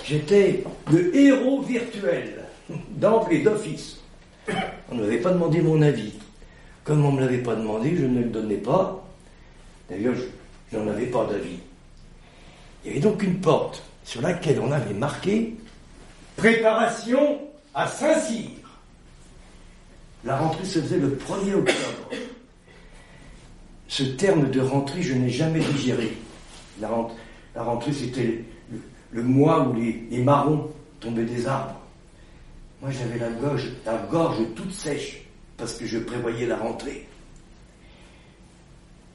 J'étais 0.05 0.63
le 0.91 1.15
héros 1.15 1.61
virtuel, 1.61 2.43
d'emblée, 2.91 3.41
d'office. 3.41 3.99
On 4.91 4.95
ne 4.95 5.01
m'avait 5.01 5.21
pas 5.21 5.31
demandé 5.31 5.61
mon 5.61 5.81
avis. 5.81 6.13
Comme 6.83 7.05
on 7.05 7.11
ne 7.11 7.17
me 7.17 7.21
l'avait 7.21 7.37
pas 7.41 7.55
demandé, 7.55 7.95
je 7.97 8.05
ne 8.05 8.21
le 8.21 8.29
donnais 8.29 8.57
pas. 8.57 9.07
D'ailleurs, 9.89 10.15
je 10.71 10.77
n'en 10.77 10.89
avais 10.89 11.05
pas 11.05 11.25
d'avis. 11.25 11.59
Il 12.83 12.89
y 12.89 12.91
avait 12.91 12.99
donc 12.99 13.23
une 13.23 13.39
porte 13.39 13.83
sur 14.03 14.21
laquelle 14.21 14.59
on 14.59 14.71
avait 14.71 14.93
marqué 14.93 15.55
Préparation 16.35 17.39
à 17.73 17.87
Saint-Cyr. 17.87 18.49
La 20.25 20.37
rentrée 20.37 20.65
se 20.65 20.79
faisait 20.79 20.97
le 20.97 21.15
1er 21.15 21.55
octobre. 21.55 22.09
Ce 23.87 24.03
terme 24.03 24.49
de 24.49 24.61
rentrée, 24.61 25.01
je 25.01 25.13
n'ai 25.13 25.29
jamais 25.29 25.59
digéré. 25.59 26.17
La, 26.79 26.89
rentrée, 27.55 27.93
c'était 27.93 28.43
le, 29.11 29.23
mois 29.23 29.67
où 29.67 29.73
les, 29.73 30.23
marrons 30.23 30.71
tombaient 30.99 31.25
des 31.25 31.45
arbres. 31.45 31.79
Moi, 32.81 32.91
j'avais 32.91 33.19
la 33.19 33.29
gorge, 33.29 33.69
la 33.85 33.97
gorge 34.09 34.39
toute 34.55 34.71
sèche 34.71 35.21
parce 35.57 35.73
que 35.73 35.85
je 35.85 35.99
prévoyais 35.99 36.47
la 36.47 36.57
rentrée. 36.57 37.07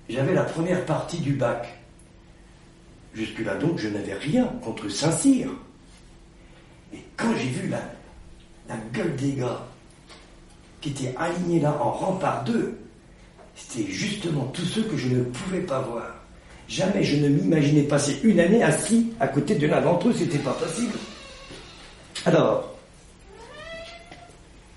J'avais 0.09 0.35
la 0.35 0.45
première 0.45 0.87
partie 0.87 1.19
du 1.19 1.33
bac. 1.33 1.78
Jusque-là, 3.19 3.57
donc, 3.57 3.79
je 3.79 3.89
n'avais 3.89 4.15
rien 4.15 4.45
contre 4.63 4.89
Saint-Cyr. 4.89 5.49
Et 6.95 6.99
quand 7.17 7.35
j'ai 7.37 7.49
vu 7.49 7.69
la, 7.69 8.77
gueule 8.93 9.17
des 9.17 9.33
gars 9.33 9.67
qui 10.81 10.91
étaient 10.91 11.15
alignés 11.19 11.59
là 11.59 11.77
en 11.83 12.13
par 12.13 12.45
deux, 12.45 12.79
c'était 13.57 13.91
justement 13.91 14.45
tous 14.55 14.65
ceux 14.65 14.85
que 14.85 14.97
je 14.97 15.09
ne 15.09 15.25
pouvais 15.25 15.63
pas 15.63 15.81
voir. 15.81 16.15
Jamais 16.69 17.03
je 17.03 17.17
ne 17.17 17.29
m'imaginais 17.29 17.83
passer 17.83 18.21
une 18.23 18.39
année 18.39 18.63
assis 18.63 19.13
à 19.19 19.27
côté 19.27 19.57
de 19.57 19.67
l'un 19.67 19.81
d'entre 19.81 20.11
eux, 20.11 20.15
c'était 20.17 20.39
pas 20.39 20.53
possible. 20.53 20.93
Alors, 22.25 22.79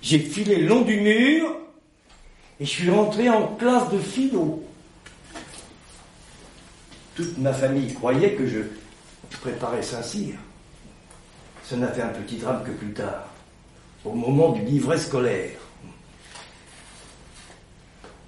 j'ai 0.00 0.18
filé 0.18 0.56
le 0.56 0.66
long 0.66 0.80
du 0.80 1.00
mur 1.00 1.54
et 2.58 2.64
je 2.64 2.70
suis 2.70 2.90
rentré 2.90 3.30
en 3.30 3.54
classe 3.54 3.88
de 3.90 3.98
philo. 3.98 4.64
Toute 7.14 7.36
ma 7.38 7.52
famille 7.52 7.92
croyait 7.94 8.32
que 8.32 8.46
je 8.46 8.60
préparais 9.40 9.82
Saint-Cyr. 9.82 10.34
Ça 11.64 11.76
n'a 11.76 11.88
fait 11.88 12.02
un 12.02 12.08
petit 12.08 12.36
drame 12.36 12.62
que 12.64 12.70
plus 12.70 12.92
tard, 12.92 13.28
au 14.04 14.12
moment 14.12 14.50
du 14.50 14.62
livret 14.62 14.98
scolaire. 14.98 15.50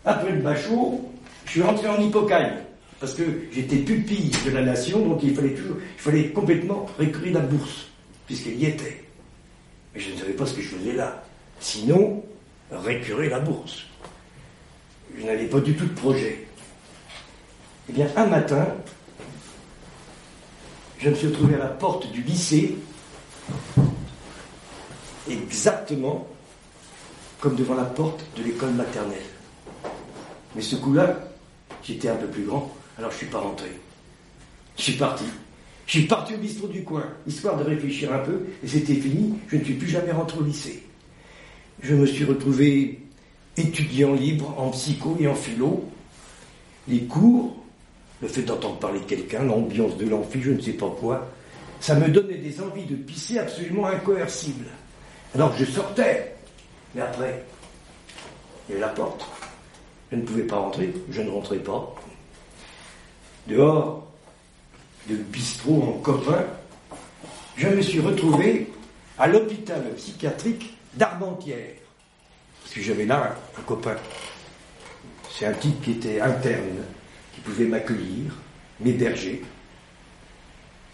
Après 0.05 0.33
le 0.33 0.41
bachot, 0.43 1.00
je 1.47 1.50
suis 1.50 1.62
rentré 1.62 1.88
en 1.88 2.00
hypocagne, 2.00 2.59
parce 3.00 3.14
que 3.14 3.23
j'étais 3.53 3.76
pupille 3.76 4.31
de 4.45 4.50
la 4.50 4.62
nation, 4.62 5.07
donc 5.07 5.23
il 5.23 5.35
fallait 5.35 5.55
toujours, 5.55 5.76
il 5.97 6.00
fallait 6.00 6.29
complètement 6.31 6.87
récupérer 6.99 7.33
la 7.33 7.41
bourse, 7.41 7.88
puisqu'elle 8.26 8.61
y 8.61 8.67
était. 8.67 9.05
Mais 9.95 10.00
je 10.00 10.12
ne 10.12 10.19
savais 10.19 10.33
pas 10.33 10.47
ce 10.47 10.55
que 10.55 10.62
je 10.62 10.69
faisais 10.69 10.93
là. 10.93 11.23
Sinon, 11.61 12.23
récurer 12.71 13.29
la 13.29 13.41
bourse. 13.41 13.85
je 15.19 15.25
n'avais 15.25 15.47
pas 15.47 15.61
du 15.61 15.75
tout 15.75 15.87
de 15.87 15.95
projet. 15.95 16.44
Eh 17.88 17.93
bien, 17.93 18.09
un 18.17 18.26
matin, 18.26 18.67
je 20.99 21.11
me 21.11 21.14
suis 21.14 21.26
retrouvé 21.26 21.55
à 21.55 21.59
la 21.59 21.67
porte 21.67 22.11
du 22.12 22.23
lycée, 22.23 22.76
exactement 25.29 26.26
comme 27.41 27.57
devant 27.57 27.75
la 27.75 27.85
porte 27.85 28.25
de 28.38 28.43
l'école 28.43 28.73
maternelle. 28.73 29.19
Mais 30.57 30.62
ce 30.62 30.76
coup-là, 30.76 31.19
j'étais 31.83 32.09
un 32.09 32.17
peu 32.17 32.26
plus 32.26 32.45
grand, 32.45 32.75
alors 32.97 33.11
je 33.11 33.17
ne 33.17 33.19
suis 33.19 33.26
pas 33.31 33.41
rentré. 33.41 33.71
Je 34.79 34.83
suis 34.83 34.95
parti. 34.95 35.25
Je 35.87 35.99
suis 35.99 36.07
parti 36.07 36.35
au 36.35 36.38
bistrot 36.38 36.69
du 36.69 36.85
coin, 36.85 37.05
histoire 37.26 37.59
de 37.59 37.64
réfléchir 37.64 38.14
un 38.14 38.21
peu, 38.21 38.47
et 38.62 38.67
c'était 38.67 38.95
fini, 38.95 39.35
je 39.49 39.57
ne 39.57 39.64
suis 39.64 39.75
plus 39.75 39.88
jamais 39.88 40.12
rentré 40.12 40.38
au 40.38 40.43
lycée. 40.43 40.87
Je 41.83 41.95
me 41.95 42.07
suis 42.07 42.25
retrouvé 42.25 43.03
étudiant 43.59 44.14
libre 44.14 44.55
en 44.59 44.71
psycho 44.71 45.19
et 45.21 45.29
en 45.29 45.35
philo. 45.35 45.85
Les 46.88 47.05
cours, 47.05 47.63
le 48.25 48.31
fait 48.31 48.43
d'entendre 48.43 48.78
parler 48.78 49.00
quelqu'un, 49.00 49.43
l'ambiance 49.43 49.99
de 49.99 50.09
l'amphi, 50.09 50.40
je 50.40 50.52
ne 50.52 50.61
sais 50.61 50.73
pas 50.73 50.88
quoi, 50.99 51.31
ça 51.78 51.95
me 51.95 52.09
donnait 52.09 52.38
des 52.38 52.59
envies 52.62 52.87
de 52.87 52.97
pisser 52.97 53.38
absolument 53.38 53.87
incoercibles. 53.87 54.69
Alors 55.35 55.54
je 55.59 55.66
sortais, 55.66 56.35
mais 56.95 57.02
après, 57.02 57.45
il 58.66 58.73
y 58.73 58.75
avait 58.76 58.81
la 58.81 58.93
porte. 58.93 59.26
Je 60.11 60.16
ne 60.16 60.23
pouvais 60.23 60.45
pas 60.45 60.57
rentrer, 60.57 60.95
je 61.11 61.21
ne 61.21 61.28
rentrais 61.28 61.59
pas. 61.59 61.95
Dehors, 63.47 64.07
de 65.07 65.16
bistrot 65.16 65.83
en 65.83 66.00
copain, 66.00 66.47
je 67.59 67.69
me 67.69 67.83
suis 67.83 68.00
retrouvé 68.00 68.73
à 69.19 69.26
l'hôpital 69.26 69.83
psychiatrique 69.97 70.78
d'Armentières. 70.95 71.75
Parce 72.62 72.75
que 72.75 72.81
j'avais 72.81 73.04
là 73.04 73.37
un, 73.59 73.62
copain. 73.64 73.97
C'est 75.31 75.45
un 75.45 75.52
type 75.52 75.83
qui 75.83 75.90
était 75.90 76.23
interne, 76.23 76.78
qui 77.35 77.41
pouvait 77.41 77.67
m'accueillir, 77.67 78.33
m'héberger. 78.81 79.43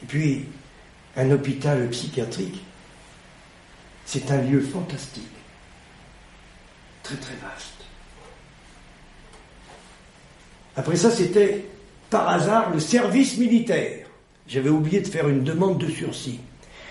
Et 0.03 0.07
puis, 0.07 0.47
un 1.17 1.31
hôpital 1.31 1.89
psychiatrique, 1.91 2.63
c'est 4.07 4.31
un 4.31 4.41
lieu 4.43 4.61
fantastique, 4.61 5.25
très 7.03 7.17
très 7.17 7.35
vaste. 7.37 7.85
Après 10.77 10.97
ça, 10.97 11.11
c'était 11.11 11.65
par 12.09 12.29
hasard 12.29 12.71
le 12.71 12.81
service 12.81 13.37
militaire. 13.39 14.07
J'avais 14.49 14.71
oublié 14.71 15.01
de 15.01 15.09
faire 15.09 15.29
une 15.29 15.45
demande 15.45 15.79
de 15.79 15.89
sursis. 15.91 16.41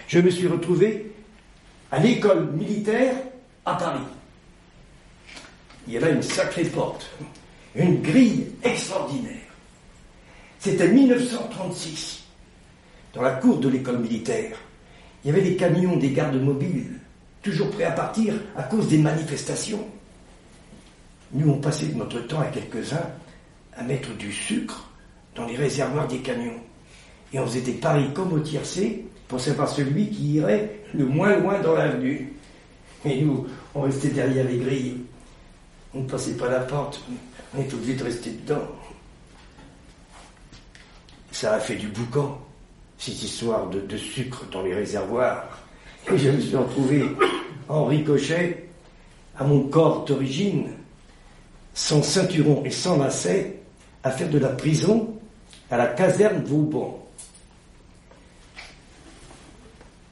Je 0.07 0.19
me 0.19 0.29
suis 0.29 0.47
retrouvé 0.47 1.11
à 1.91 1.99
l'école 1.99 2.51
militaire 2.51 3.15
à 3.65 3.75
Paris. 3.75 4.05
Il 5.87 5.93
y 5.93 5.97
avait 5.97 6.13
une 6.13 6.21
sacrée 6.21 6.65
porte, 6.65 7.09
une 7.75 8.01
grille 8.01 8.47
extraordinaire. 8.63 9.35
C'était 10.59 10.89
1936. 10.89 12.23
Dans 13.13 13.21
la 13.21 13.31
cour 13.31 13.57
de 13.59 13.69
l'école 13.69 13.99
militaire, 13.99 14.57
il 15.23 15.27
y 15.27 15.31
avait 15.31 15.41
des 15.41 15.55
camions 15.55 15.97
des 15.97 16.11
gardes 16.11 16.41
mobiles, 16.41 16.99
toujours 17.41 17.69
prêts 17.71 17.85
à 17.85 17.91
partir 17.91 18.33
à 18.55 18.63
cause 18.63 18.87
des 18.87 18.97
manifestations. 18.97 19.85
Nous, 21.31 21.49
on 21.49 21.59
passait 21.59 21.87
notre 21.95 22.19
temps 22.21 22.39
à 22.39 22.45
quelques-uns 22.45 23.09
à 23.75 23.83
mettre 23.83 24.15
du 24.17 24.31
sucre 24.31 24.89
dans 25.35 25.45
les 25.45 25.55
réservoirs 25.55 26.07
des 26.07 26.19
camions. 26.19 26.59
Et 27.31 27.39
on 27.39 27.45
faisait 27.45 27.61
des 27.61 27.73
paris 27.73 28.09
comme 28.13 28.33
au 28.33 28.39
tiercé 28.39 29.05
pour 29.27 29.39
savoir 29.39 29.69
celui 29.69 30.09
qui 30.09 30.33
irait 30.33 30.81
le 30.93 31.05
moins 31.05 31.37
loin 31.37 31.59
dans 31.59 31.75
l'avenue. 31.75 32.33
Et 33.05 33.21
nous, 33.21 33.47
on 33.75 33.81
restait 33.81 34.09
derrière 34.09 34.45
les 34.45 34.57
grilles. 34.57 34.97
On 35.93 36.01
ne 36.01 36.07
passait 36.07 36.37
pas 36.37 36.49
la 36.49 36.59
porte. 36.59 37.01
On 37.55 37.61
était 37.61 37.73
obligé 37.73 37.95
de 37.95 38.03
rester 38.03 38.31
dedans. 38.31 38.67
Ça 41.31 41.53
a 41.53 41.59
fait 41.59 41.75
du 41.75 41.87
boucan, 41.87 42.39
cette 42.97 43.21
histoire 43.23 43.67
de, 43.69 43.79
de 43.79 43.97
sucre 43.97 44.45
dans 44.51 44.61
les 44.61 44.73
réservoirs. 44.73 45.59
Et 46.11 46.17
je 46.17 46.29
me 46.29 46.39
suis 46.39 46.55
retrouvé 46.55 47.05
en 47.67 47.85
ricochet 47.85 48.69
à 49.37 49.43
mon 49.43 49.63
corps 49.69 50.05
d'origine, 50.05 50.73
sans 51.73 52.03
ceinturon 52.03 52.63
et 52.65 52.71
sans 52.71 52.97
lacet, 52.97 53.61
à 54.03 54.11
faire 54.11 54.29
de 54.29 54.39
la 54.39 54.49
prison 54.49 55.19
à 55.71 55.77
la 55.77 55.87
caserne 55.87 56.43
Vauban. 56.43 57.05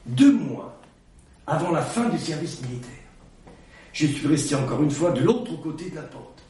Deux 0.06 0.34
mois 0.34 0.80
avant 1.46 1.72
la 1.72 1.82
fin 1.82 2.10
du 2.10 2.18
service 2.18 2.62
militaire, 2.62 2.92
je 3.98 4.06
suis 4.06 4.28
resté 4.28 4.54
encore 4.54 4.84
une 4.84 4.92
fois 4.92 5.10
de 5.10 5.22
l'autre 5.22 5.60
côté 5.60 5.90
de 5.90 5.96
la 5.96 6.04
porte. 6.04 6.44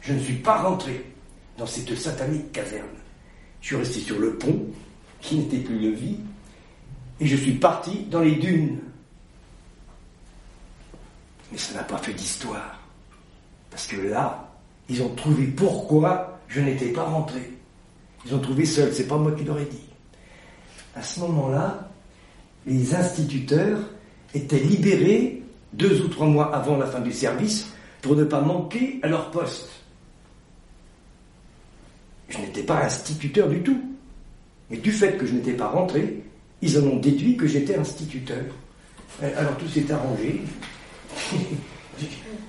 Je 0.00 0.14
ne 0.14 0.18
suis 0.18 0.36
pas 0.36 0.62
rentré 0.62 1.04
dans 1.58 1.66
cette 1.66 1.94
satanique 1.94 2.52
caserne. 2.52 2.86
Je 3.60 3.66
suis 3.66 3.76
resté 3.76 4.00
sur 4.00 4.18
le 4.18 4.36
pont, 4.36 4.66
qui 5.20 5.36
n'était 5.36 5.58
plus 5.58 5.78
levé, 5.78 6.16
et 7.20 7.26
je 7.26 7.36
suis 7.36 7.52
parti 7.52 8.06
dans 8.10 8.22
les 8.22 8.36
dunes. 8.36 8.78
Mais 11.52 11.58
ça 11.58 11.74
n'a 11.74 11.82
pas 11.82 11.98
fait 11.98 12.14
d'histoire. 12.14 12.80
Parce 13.70 13.86
que 13.86 13.96
là, 13.96 14.50
ils 14.88 15.02
ont 15.02 15.14
trouvé 15.16 15.48
pourquoi 15.48 16.40
je 16.48 16.62
n'étais 16.62 16.92
pas 16.92 17.04
rentré. 17.04 17.42
Ils 18.24 18.34
ont 18.34 18.40
trouvé 18.40 18.64
seul, 18.64 18.90
c'est 18.94 19.06
pas 19.06 19.18
moi 19.18 19.32
qui 19.32 19.44
leur 19.44 19.58
ai 19.58 19.66
dit. 19.66 19.88
À 20.94 21.02
ce 21.02 21.20
moment-là, 21.20 21.90
les 22.64 22.94
instituteurs 22.94 23.80
étaient 24.32 24.60
libérés 24.60 25.42
deux 25.72 26.00
ou 26.02 26.08
trois 26.08 26.26
mois 26.26 26.54
avant 26.54 26.76
la 26.76 26.86
fin 26.86 27.00
du 27.00 27.12
service 27.12 27.72
pour 28.02 28.16
ne 28.16 28.24
pas 28.24 28.40
manquer 28.40 29.00
à 29.02 29.08
leur 29.08 29.30
poste. 29.30 29.68
Je 32.28 32.38
n'étais 32.38 32.62
pas 32.62 32.84
instituteur 32.84 33.48
du 33.48 33.62
tout. 33.62 33.80
Mais 34.70 34.78
du 34.78 34.90
fait 34.90 35.16
que 35.16 35.26
je 35.26 35.34
n'étais 35.34 35.52
pas 35.52 35.68
rentré, 35.68 36.22
ils 36.60 36.78
en 36.78 36.82
ont 36.82 36.96
déduit 36.96 37.36
que 37.36 37.46
j'étais 37.46 37.76
instituteur. 37.76 38.44
Alors 39.22 39.56
tout 39.56 39.68
s'est 39.68 39.90
arrangé. 39.90 40.40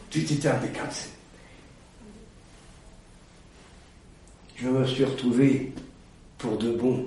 tout 0.10 0.20
était 0.20 0.48
impeccable. 0.48 0.92
Je 4.56 4.68
me 4.68 4.86
suis 4.88 5.06
retrouvé 5.06 5.72
pour 6.40 6.58
de 6.58 6.72
bon. 6.72 7.06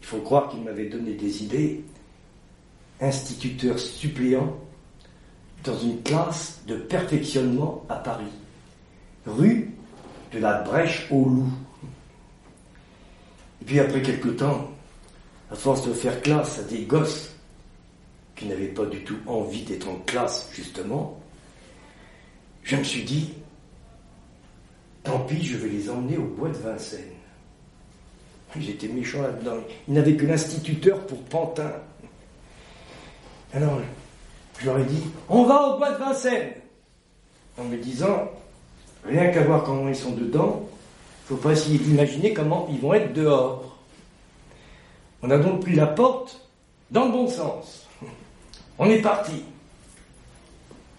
Il 0.00 0.06
faut 0.06 0.20
croire 0.20 0.48
qu'il 0.48 0.62
m'avait 0.62 0.88
donné 0.88 1.12
des 1.12 1.42
idées. 1.42 1.84
Instituteur 3.00 3.78
suppléant 3.78 4.56
dans 5.66 5.78
une 5.78 6.02
classe 6.02 6.60
de 6.66 6.76
perfectionnement 6.76 7.84
à 7.88 7.96
Paris, 7.96 8.32
rue 9.26 9.70
de 10.32 10.38
la 10.38 10.62
Brèche 10.62 11.06
au 11.10 11.24
Loup. 11.24 11.50
Et 13.62 13.64
puis 13.64 13.80
après 13.80 14.02
quelque 14.02 14.28
temps, 14.28 14.70
à 15.50 15.54
force 15.54 15.86
de 15.86 15.92
faire 15.92 16.20
classe 16.22 16.58
à 16.58 16.62
des 16.62 16.82
gosses 16.82 17.30
qui 18.34 18.46
n'avaient 18.46 18.66
pas 18.66 18.86
du 18.86 19.02
tout 19.02 19.18
envie 19.26 19.62
d'être 19.62 19.88
en 19.88 19.96
classe, 20.06 20.48
justement, 20.52 21.20
je 22.62 22.76
me 22.76 22.84
suis 22.84 23.04
dit, 23.04 23.32
Tant 25.06 25.20
pis, 25.20 25.44
je 25.44 25.56
vais 25.56 25.68
les 25.68 25.88
emmener 25.88 26.16
au 26.16 26.24
bois 26.24 26.48
de 26.48 26.56
Vincennes. 26.56 27.12
J'étais 28.58 28.88
méchant 28.88 29.22
là-dedans. 29.22 29.58
Il 29.86 29.94
n'avait 29.94 30.16
que 30.16 30.26
l'instituteur 30.26 31.06
pour 31.06 31.22
Pantin. 31.24 31.72
Alors, 33.52 33.80
je 34.58 34.66
leur 34.66 34.78
ai 34.78 34.84
dit, 34.84 35.02
on 35.28 35.44
va 35.44 35.62
au 35.68 35.78
bois 35.78 35.92
de 35.92 35.98
Vincennes. 35.98 36.52
En 37.58 37.64
me 37.64 37.76
disant, 37.76 38.30
rien 39.04 39.30
qu'à 39.30 39.42
voir 39.42 39.64
comment 39.64 39.88
ils 39.88 39.96
sont 39.96 40.12
dedans, 40.12 40.68
il 41.28 41.32
ne 41.32 41.36
faut 41.38 41.42
pas 41.42 41.52
essayer 41.52 41.78
d'imaginer 41.78 42.32
comment 42.32 42.68
ils 42.70 42.78
vont 42.78 42.94
être 42.94 43.12
dehors. 43.12 43.76
On 45.22 45.30
a 45.30 45.38
donc 45.38 45.62
pris 45.62 45.74
la 45.74 45.86
porte 45.86 46.40
dans 46.90 47.06
le 47.06 47.12
bon 47.12 47.28
sens. 47.28 47.86
On 48.78 48.86
est 48.86 49.00
parti. 49.00 49.42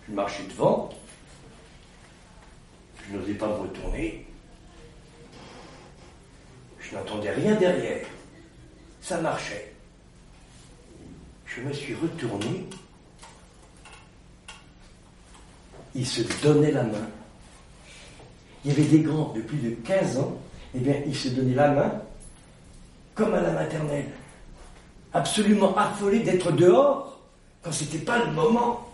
Je 0.07 0.13
marchais 0.13 0.43
devant, 0.49 0.89
je 3.09 3.17
n'osais 3.17 3.33
pas 3.33 3.47
me 3.47 3.53
retourner. 3.53 4.25
Je 6.79 6.95
n'entendais 6.95 7.31
rien 7.31 7.55
derrière. 7.55 8.05
Ça 9.01 9.19
marchait. 9.19 9.73
Je 11.45 11.61
me 11.61 11.73
suis 11.73 11.93
retourné. 11.95 12.67
Ils 15.95 16.06
se 16.06 16.21
donnaient 16.43 16.71
la 16.71 16.84
main. 16.84 17.08
Il 18.63 18.71
y 18.71 18.73
avait 18.73 18.84
des 18.84 19.00
grands 19.00 19.34
de 19.34 19.41
plus 19.41 19.58
de 19.58 19.69
15 19.71 20.17
ans. 20.17 20.38
Eh 20.76 20.80
bien, 20.80 20.95
ils 21.06 21.15
se 21.15 21.30
donnaient 21.30 21.56
la 21.56 21.71
main 21.71 21.91
comme 23.15 23.34
à 23.34 23.41
la 23.41 23.52
maternelle. 23.52 24.06
Absolument 25.13 25.76
affolés 25.76 26.19
d'être 26.19 26.52
dehors 26.52 27.19
quand 27.63 27.71
c'était 27.71 27.97
pas 27.97 28.23
le 28.23 28.32
moment. 28.32 28.88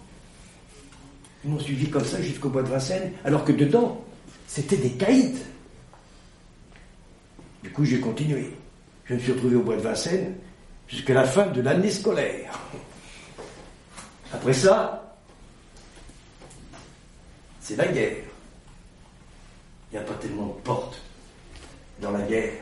Ils 1.44 1.52
m'ont 1.52 1.60
suivi 1.60 1.90
comme 1.90 2.06
ça 2.06 2.22
jusqu'au 2.22 2.50
bois 2.50 2.64
de 2.64 2.70
Vincennes, 2.70 3.12
alors 3.26 3.44
que 3.44 3.52
dedans, 3.52 4.02
c'était 4.48 4.78
des 4.78 4.92
caïds. 4.92 5.36
Du 7.62 7.70
coup, 7.72 7.84
j'ai 7.84 8.00
continué. 8.00 8.54
Je 9.06 9.16
me 9.16 9.20
suis 9.20 9.34
retrouvé 9.34 9.58
au 9.58 9.64
bois 9.64 9.76
de 9.76 9.82
Vincennes 9.82 10.36
jusqu'à 10.88 11.14
la 11.14 11.26
fin 11.26 11.48
de 11.48 11.62
l'année 11.62 11.92
scolaire. 11.92 12.58
Après 14.34 14.54
ça, 14.54 15.03
c'est 17.64 17.78
la 17.78 17.88
guerre. 17.88 18.18
Il 19.90 19.98
n'y 19.98 20.04
a 20.04 20.06
pas 20.06 20.16
tellement 20.16 20.48
de 20.48 20.62
portes 20.64 21.02
dans 22.02 22.12
la 22.12 22.22
guerre. 22.24 22.62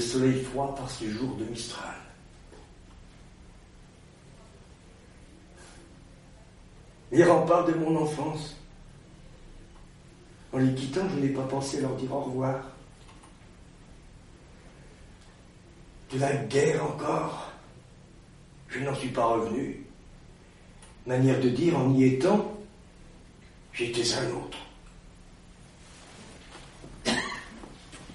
Le 0.00 0.06
soleil 0.06 0.42
froid 0.42 0.74
par 0.74 0.90
ce 0.90 1.10
jour 1.10 1.36
de 1.36 1.44
Mistral. 1.44 1.94
Les 7.12 7.22
remparts 7.22 7.66
de 7.66 7.74
mon 7.74 8.00
enfance 8.00 8.56
en 10.54 10.58
les 10.58 10.72
quittant, 10.74 11.06
je 11.14 11.20
n'ai 11.20 11.28
pas 11.28 11.42
pensé 11.42 11.82
leur 11.82 11.94
dire 11.96 12.10
au 12.14 12.20
revoir. 12.20 12.62
De 16.14 16.18
la 16.18 16.34
guerre 16.34 16.82
encore, 16.82 17.52
je 18.68 18.78
n'en 18.78 18.94
suis 18.94 19.10
pas 19.10 19.26
revenu. 19.26 19.84
Manière 21.04 21.40
de 21.40 21.50
dire, 21.50 21.76
en 21.76 21.92
y 21.92 22.04
étant, 22.04 22.54
j'étais 23.74 24.14
un 24.14 24.30
autre. 24.30 24.58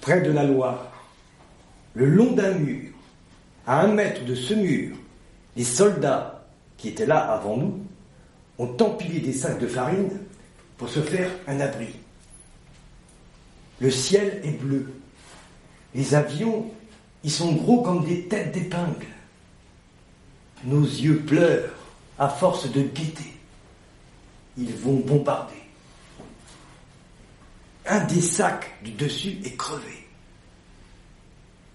Près 0.00 0.20
de 0.22 0.32
la 0.32 0.42
Loire, 0.42 0.95
le 1.96 2.10
long 2.10 2.32
d'un 2.32 2.52
mur, 2.52 2.90
à 3.66 3.80
un 3.80 3.86
mètre 3.88 4.22
de 4.26 4.34
ce 4.34 4.52
mur, 4.52 4.94
les 5.56 5.64
soldats 5.64 6.46
qui 6.76 6.88
étaient 6.88 7.06
là 7.06 7.32
avant 7.32 7.56
nous 7.56 7.80
ont 8.58 8.76
empilé 8.82 9.20
des 9.20 9.32
sacs 9.32 9.58
de 9.58 9.66
farine 9.66 10.10
pour 10.76 10.90
se 10.90 11.00
faire 11.00 11.30
un 11.48 11.58
abri. 11.58 11.88
Le 13.80 13.90
ciel 13.90 14.42
est 14.44 14.60
bleu. 14.60 14.92
Les 15.94 16.14
avions, 16.14 16.70
ils 17.24 17.30
sont 17.30 17.52
gros 17.52 17.80
comme 17.80 18.04
des 18.04 18.24
têtes 18.24 18.52
d'épingle. 18.52 19.06
Nos 20.64 20.82
yeux 20.82 21.20
pleurent 21.20 21.72
à 22.18 22.28
force 22.28 22.70
de 22.70 22.82
guetter. 22.82 23.32
Ils 24.58 24.74
vont 24.74 24.96
bombarder. 24.96 25.54
Un 27.86 28.04
des 28.04 28.20
sacs 28.20 28.74
du 28.82 28.90
dessus 28.92 29.38
est 29.44 29.56
crevé. 29.56 29.95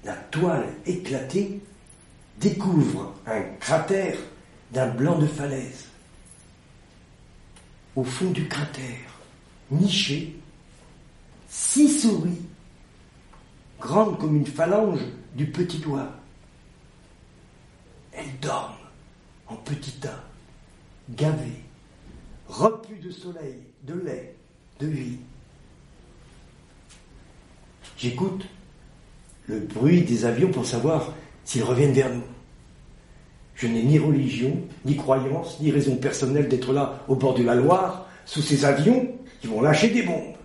La 0.03 0.15
toile 0.15 0.67
éclatée 0.85 1.61
découvre 2.39 3.13
un 3.27 3.41
cratère 3.59 4.17
d'un 4.71 4.87
blanc 4.87 5.19
de 5.19 5.27
falaise. 5.27 5.85
Au 7.95 8.03
fond 8.03 8.31
du 8.31 8.47
cratère, 8.47 9.19
niché, 9.69 10.35
six 11.49 12.01
souris, 12.01 12.41
grandes 13.79 14.17
comme 14.17 14.37
une 14.37 14.47
phalange 14.47 15.01
du 15.35 15.51
petit 15.51 15.77
doigt. 15.79 16.09
Elles 18.13 18.39
dorment 18.41 18.75
en 19.47 19.55
petits 19.57 19.99
tas, 19.99 20.23
gavées, 21.09 21.63
repus 22.47 22.97
de 22.97 23.11
soleil, 23.11 23.59
de 23.83 23.93
lait, 23.93 24.35
de 24.79 24.87
vie. 24.87 25.19
J'écoute 27.97 28.45
le 29.51 29.59
bruit 29.59 30.01
des 30.01 30.23
avions 30.23 30.49
pour 30.49 30.65
savoir 30.65 31.13
s'ils 31.43 31.63
reviennent 31.63 31.91
vers 31.91 32.09
nous. 32.09 32.23
Je 33.55 33.67
n'ai 33.67 33.83
ni 33.83 33.99
religion, 33.99 34.57
ni 34.85 34.95
croyance, 34.95 35.59
ni 35.59 35.71
raison 35.71 35.97
personnelle 35.97 36.47
d'être 36.47 36.71
là 36.71 37.03
au 37.09 37.15
bord 37.15 37.33
de 37.33 37.43
la 37.43 37.55
Loire, 37.55 38.07
sous 38.25 38.41
ces 38.41 38.63
avions 38.63 39.13
qui 39.41 39.47
vont 39.47 39.61
lâcher 39.61 39.89
des 39.89 40.03
bombes. 40.03 40.35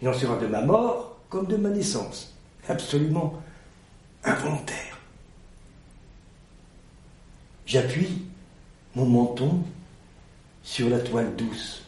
Il 0.00 0.08
en 0.08 0.14
sera 0.14 0.38
de 0.38 0.46
ma 0.46 0.62
mort 0.62 1.18
comme 1.28 1.46
de 1.46 1.56
ma 1.56 1.68
naissance. 1.68 2.34
Absolument 2.68 3.34
involontaire. 4.24 4.98
J'appuie 7.66 8.22
mon 8.94 9.04
menton 9.04 9.62
sur 10.62 10.88
la 10.88 11.00
toile 11.00 11.36
douce 11.36 11.82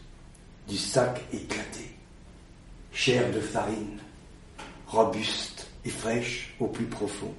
du 0.69 0.77
sac 0.77 1.25
éclaté, 1.33 1.91
chair 2.93 3.33
de 3.33 3.41
farine, 3.41 3.99
robuste 4.87 5.50
et 5.85 5.91
fraîche 5.91 6.55
au 6.61 6.67
plus 6.67 6.87
profond. 6.87 7.35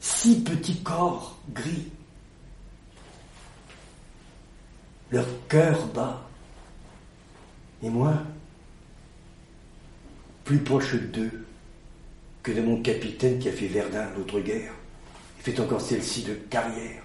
Six 0.00 0.42
petits 0.42 0.82
corps 0.82 1.38
gris, 1.52 1.88
leur 5.10 5.26
cœur 5.48 5.86
bat, 5.88 6.22
et 7.82 7.90
moi, 7.90 8.14
plus 10.44 10.58
proche 10.58 10.94
d'eux 10.94 11.46
que 12.42 12.52
de 12.52 12.60
mon 12.60 12.82
capitaine 12.82 13.38
qui 13.38 13.48
a 13.48 13.52
fait 13.52 13.68
Verdun 13.68 14.10
l'autre 14.16 14.40
guerre, 14.40 14.72
et 15.38 15.42
fait 15.42 15.60
encore 15.60 15.80
celle-ci 15.80 16.24
de 16.24 16.34
carrière. 16.34 17.02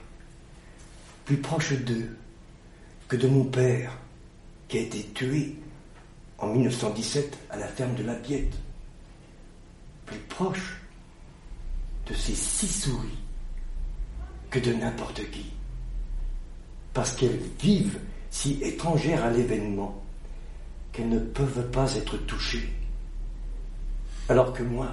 Plus 1.26 1.38
proche 1.38 1.74
d'eux 1.74 2.16
que 3.08 3.16
de 3.16 3.28
mon 3.28 3.44
père 3.46 3.98
qui 4.68 4.78
a 4.78 4.82
été 4.82 5.04
tué 5.14 5.56
en 6.38 6.48
1917 6.48 7.38
à 7.50 7.58
la 7.58 7.68
ferme 7.68 7.96
de 7.96 8.04
la 8.04 8.16
Biette. 8.16 8.54
Plus 10.08 10.20
proche 10.30 10.82
de 12.08 12.14
ces 12.16 12.34
six 12.34 12.68
souris 12.68 13.20
que 14.50 14.60
de 14.60 14.74
n'importe 14.74 15.30
qui. 15.30 15.46
Parce 16.94 17.14
qu'elles 17.14 17.40
vivent 17.60 18.00
si 18.32 18.60
étrangères 18.64 19.24
à 19.24 19.30
l'événement 19.30 20.04
qu'elles 20.92 21.10
ne 21.10 21.20
peuvent 21.20 21.70
pas 21.70 21.94
être 21.96 22.18
touchées 22.26 22.74
alors 24.30 24.54
que 24.54 24.64
moi, 24.64 24.90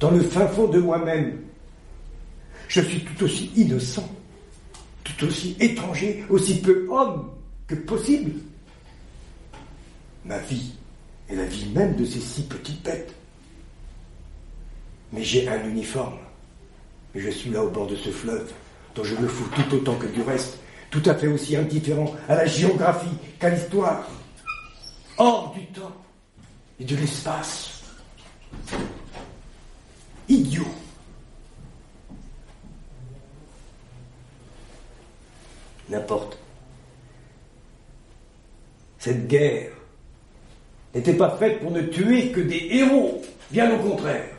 dans 0.00 0.10
le 0.10 0.20
fin 0.20 0.46
fond 0.48 0.68
de 0.68 0.80
moi-même, 0.80 1.40
je 2.68 2.80
suis 2.80 3.04
tout 3.04 3.24
aussi 3.24 3.50
innocent, 3.56 4.08
tout 5.02 5.26
aussi 5.26 5.56
étranger, 5.60 6.24
aussi 6.30 6.60
peu 6.60 6.86
homme 6.90 7.30
que 7.66 7.74
possible. 7.74 8.32
Ma 10.24 10.38
vie 10.38 10.72
est 11.28 11.34
la 11.34 11.44
vie 11.44 11.68
même 11.70 11.96
de 11.96 12.04
ces 12.04 12.20
six 12.20 12.42
petites 12.42 12.82
bêtes. 12.82 13.14
Mais 15.12 15.22
j'ai 15.22 15.48
un 15.48 15.64
uniforme. 15.68 16.18
Et 17.14 17.20
je 17.20 17.30
suis 17.30 17.50
là 17.50 17.62
au 17.62 17.70
bord 17.70 17.86
de 17.86 17.96
ce 17.96 18.10
fleuve, 18.10 18.52
dont 18.94 19.04
je 19.04 19.14
me 19.14 19.28
fous 19.28 19.48
tout 19.54 19.76
autant 19.76 19.94
que 19.94 20.06
du 20.06 20.22
reste, 20.22 20.58
tout 20.90 21.02
à 21.06 21.14
fait 21.14 21.28
aussi 21.28 21.56
indifférent 21.56 22.14
à 22.28 22.36
la 22.36 22.46
géographie 22.46 23.16
qu'à 23.38 23.50
l'histoire, 23.50 24.08
hors 25.18 25.52
du 25.54 25.66
temps 25.66 25.92
et 26.80 26.84
de 26.84 26.96
l'espace. 26.96 27.82
Idiot. 30.28 30.66
N'importe. 35.88 36.38
Cette 38.98 39.28
guerre 39.28 39.70
n'était 40.94 41.14
pas 41.14 41.36
faite 41.36 41.60
pour 41.60 41.70
ne 41.70 41.82
tuer 41.82 42.32
que 42.32 42.40
des 42.40 42.68
héros, 42.70 43.22
bien 43.50 43.74
au 43.74 43.78
contraire. 43.78 44.33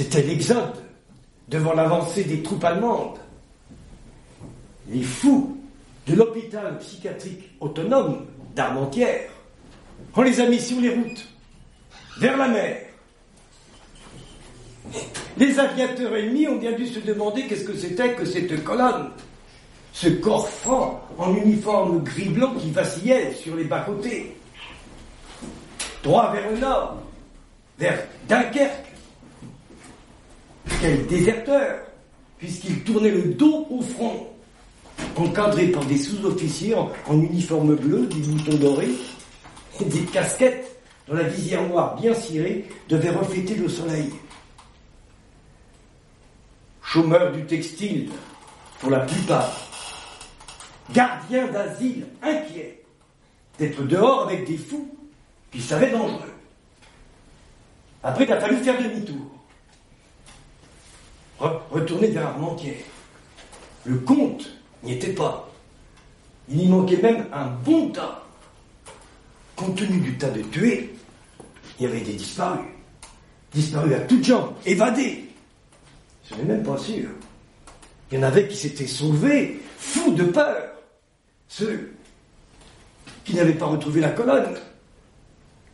C'était 0.00 0.22
l'exode 0.22 0.82
devant 1.46 1.74
l'avancée 1.74 2.24
des 2.24 2.42
troupes 2.42 2.64
allemandes. 2.64 3.18
Les 4.88 5.02
fous 5.02 5.60
de 6.06 6.14
l'hôpital 6.14 6.78
psychiatrique 6.78 7.50
autonome 7.60 8.24
d'Armentières. 8.56 9.28
On 10.16 10.22
les 10.22 10.40
a 10.40 10.48
mis 10.48 10.58
sur 10.58 10.80
les 10.80 10.94
routes, 10.94 11.28
vers 12.18 12.34
la 12.38 12.48
mer. 12.48 12.78
Les 15.36 15.58
aviateurs 15.58 16.16
ennemis 16.16 16.48
ont 16.48 16.56
bien 16.56 16.72
dû 16.72 16.86
se 16.86 17.00
demander 17.00 17.46
qu'est-ce 17.46 17.64
que 17.64 17.76
c'était 17.76 18.14
que 18.14 18.24
cette 18.24 18.64
colonne, 18.64 19.10
ce 19.92 20.08
corps 20.08 20.48
franc 20.48 21.06
en 21.18 21.34
uniforme 21.34 22.02
gris-blanc 22.02 22.54
qui 22.54 22.70
vacillait 22.70 23.34
sur 23.34 23.54
les 23.54 23.64
bas-côtés. 23.64 24.34
Droit 26.02 26.32
vers 26.32 26.50
le 26.50 26.56
nord, 26.56 27.02
vers 27.78 28.02
Dunkerque. 28.26 28.89
Quel 30.80 31.06
déserteur, 31.06 31.80
puisqu'il 32.38 32.82
tournait 32.84 33.10
le 33.10 33.34
dos 33.34 33.66
au 33.70 33.82
front, 33.82 34.26
encadré 35.16 35.68
par 35.68 35.84
des 35.84 35.96
sous-officiers 35.96 36.74
en, 36.74 36.90
uniforme 37.10 37.74
bleu, 37.74 38.06
des 38.06 38.20
boutons 38.20 38.56
dorés, 38.56 38.94
et 39.80 39.84
des 39.84 40.02
casquettes 40.02 40.80
dont 41.08 41.14
la 41.14 41.24
visière 41.24 41.66
noire 41.68 41.96
bien 42.00 42.14
cirée 42.14 42.68
devait 42.88 43.10
refléter 43.10 43.54
le 43.54 43.68
soleil. 43.68 44.10
Chômeurs 46.82 47.32
du 47.32 47.44
textile, 47.44 48.10
pour 48.80 48.90
la 48.90 49.00
plupart, 49.00 49.52
gardiens 50.92 51.46
d'asile 51.48 52.06
inquiets 52.22 52.82
d'être 53.58 53.82
dehors 53.82 54.22
avec 54.22 54.46
des 54.46 54.56
fous 54.56 54.96
qui 55.52 55.60
savaient 55.60 55.90
dangereux. 55.90 56.32
Après, 58.02 58.24
il 58.24 58.32
a 58.32 58.40
fallu 58.40 58.56
faire 58.56 58.82
demi-tour. 58.82 59.39
Retourner 61.40 62.08
vers 62.08 62.28
Armentières. 62.28 62.84
Le 63.84 63.98
compte 63.98 64.50
n'y 64.82 64.92
était 64.92 65.12
pas. 65.12 65.48
Il 66.48 66.62
y 66.62 66.68
manquait 66.68 67.00
même 67.00 67.26
un 67.32 67.46
bon 67.46 67.90
tas. 67.90 68.24
Compte 69.56 69.76
tenu 69.76 70.00
du 70.00 70.16
tas 70.16 70.30
de 70.30 70.42
tués, 70.42 70.94
il 71.78 71.84
y 71.84 71.86
avait 71.86 72.00
des 72.00 72.14
disparus. 72.14 72.66
Disparus 73.52 73.94
à 73.94 74.00
toutes 74.00 74.24
jambes, 74.24 74.54
évadés. 74.66 75.28
Je 76.28 76.34
n'ai 76.36 76.44
même 76.44 76.62
pas 76.62 76.78
sûr. 76.78 77.08
Il 78.10 78.18
y 78.18 78.20
en 78.20 78.24
avait 78.24 78.48
qui 78.48 78.56
s'étaient 78.56 78.86
sauvés, 78.86 79.60
fous 79.78 80.12
de 80.12 80.24
peur. 80.24 80.70
Ceux 81.48 81.92
qui 83.24 83.34
n'avaient 83.34 83.54
pas 83.54 83.66
retrouvé 83.66 84.00
la 84.00 84.10
colonne. 84.10 84.56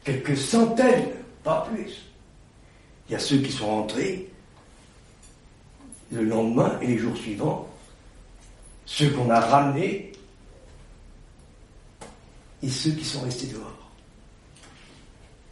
Quelques 0.04 0.36
centaines, 0.36 1.10
pas 1.42 1.66
plus. 1.70 2.06
Il 3.08 3.12
y 3.12 3.16
a 3.16 3.18
ceux 3.18 3.38
qui 3.38 3.52
sont 3.52 3.66
rentrés 3.66 4.30
le 6.12 6.24
lendemain 6.24 6.78
et 6.80 6.86
les 6.86 6.98
jours 6.98 7.16
suivants, 7.16 7.68
ceux 8.84 9.10
qu'on 9.10 9.30
a 9.30 9.40
ramenés 9.40 10.12
et 12.62 12.68
ceux 12.68 12.92
qui 12.92 13.04
sont 13.04 13.20
restés 13.22 13.48
dehors. 13.48 13.90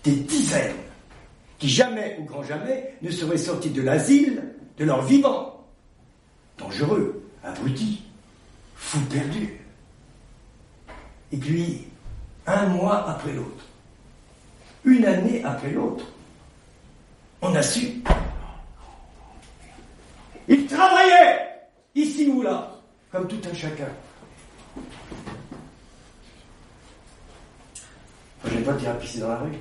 Des 0.05 0.13
dizaines 0.13 0.77
qui 1.59 1.69
jamais, 1.69 2.17
ou 2.21 2.25
grand 2.25 2.43
jamais, 2.43 2.95
ne 3.03 3.11
seraient 3.11 3.39
sortis 3.39 3.71
de 3.71 3.83
l'asile 3.83 4.55
de 4.79 4.85
leur 4.85 5.03
vivant. 5.03 5.65
Dangereux, 6.59 7.23
abrutis, 7.43 8.03
fous 8.75 9.01
perdus. 9.11 9.61
Et 11.33 11.37
puis, 11.37 11.85
un 12.47 12.67
mois 12.67 13.09
après 13.09 13.33
l'autre, 13.33 13.65
une 14.85 15.05
année 15.05 15.43
après 15.43 15.71
l'autre, 15.71 16.05
on 17.41 17.55
a 17.55 17.63
su. 17.63 18.03
Il 20.49 20.67
travaillait 20.67 21.49
ici 21.95 22.29
ou 22.29 22.43
là, 22.43 22.71
comme 23.11 23.27
tout 23.27 23.41
un 23.51 23.55
chacun. 23.55 23.89
Je 28.45 28.55
n'ai 28.55 28.63
pas 28.63 28.73
dire 28.75 28.91
à 28.91 28.95
pisser 28.95 29.21
dans 29.21 29.29
la 29.29 29.39
rue. 29.39 29.53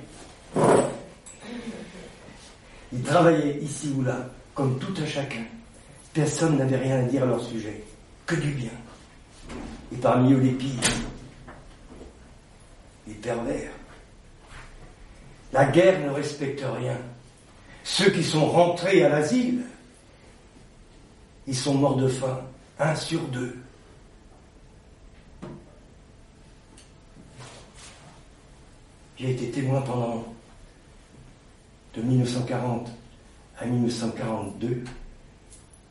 Il 2.92 3.02
travaillait 3.02 3.58
ici 3.62 3.92
ou 3.96 4.02
là, 4.02 4.28
comme 4.54 4.78
tout 4.78 4.94
un 5.02 5.06
chacun. 5.06 5.44
Personne 6.12 6.58
n'avait 6.58 6.76
rien 6.76 7.00
à 7.00 7.02
dire 7.02 7.22
à 7.22 7.26
leur 7.26 7.42
sujet, 7.42 7.82
que 8.26 8.34
du 8.34 8.50
bien. 8.50 8.70
Et 9.92 9.96
parmi 9.96 10.32
eux 10.32 10.40
les 10.40 10.52
pires, 10.52 10.90
les 13.06 13.14
pervers. 13.14 13.70
La 15.52 15.64
guerre 15.66 16.00
ne 16.00 16.10
respecte 16.10 16.62
rien. 16.62 16.98
Ceux 17.84 18.10
qui 18.10 18.22
sont 18.22 18.46
rentrés 18.46 19.04
à 19.04 19.08
l'asile, 19.08 19.62
ils 21.46 21.56
sont 21.56 21.74
morts 21.74 21.96
de 21.96 22.08
faim, 22.08 22.40
un 22.78 22.94
sur 22.94 23.20
deux. 23.28 23.56
J'ai 29.16 29.30
été 29.30 29.50
témoin 29.50 29.80
pendant 29.82 30.24
de 31.94 32.02
1940 32.02 32.90
à 33.58 33.66
1942, 33.66 34.84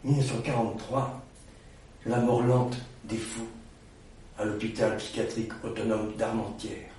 1943, 0.03 1.21
de 2.05 2.09
la 2.11 2.19
mort 2.19 2.43
lente 2.43 2.77
des 3.05 3.17
fous 3.17 3.47
à 4.37 4.43
l'hôpital 4.43 4.97
psychiatrique 4.97 5.51
autonome 5.63 6.13
d'Armentières. 6.17 6.89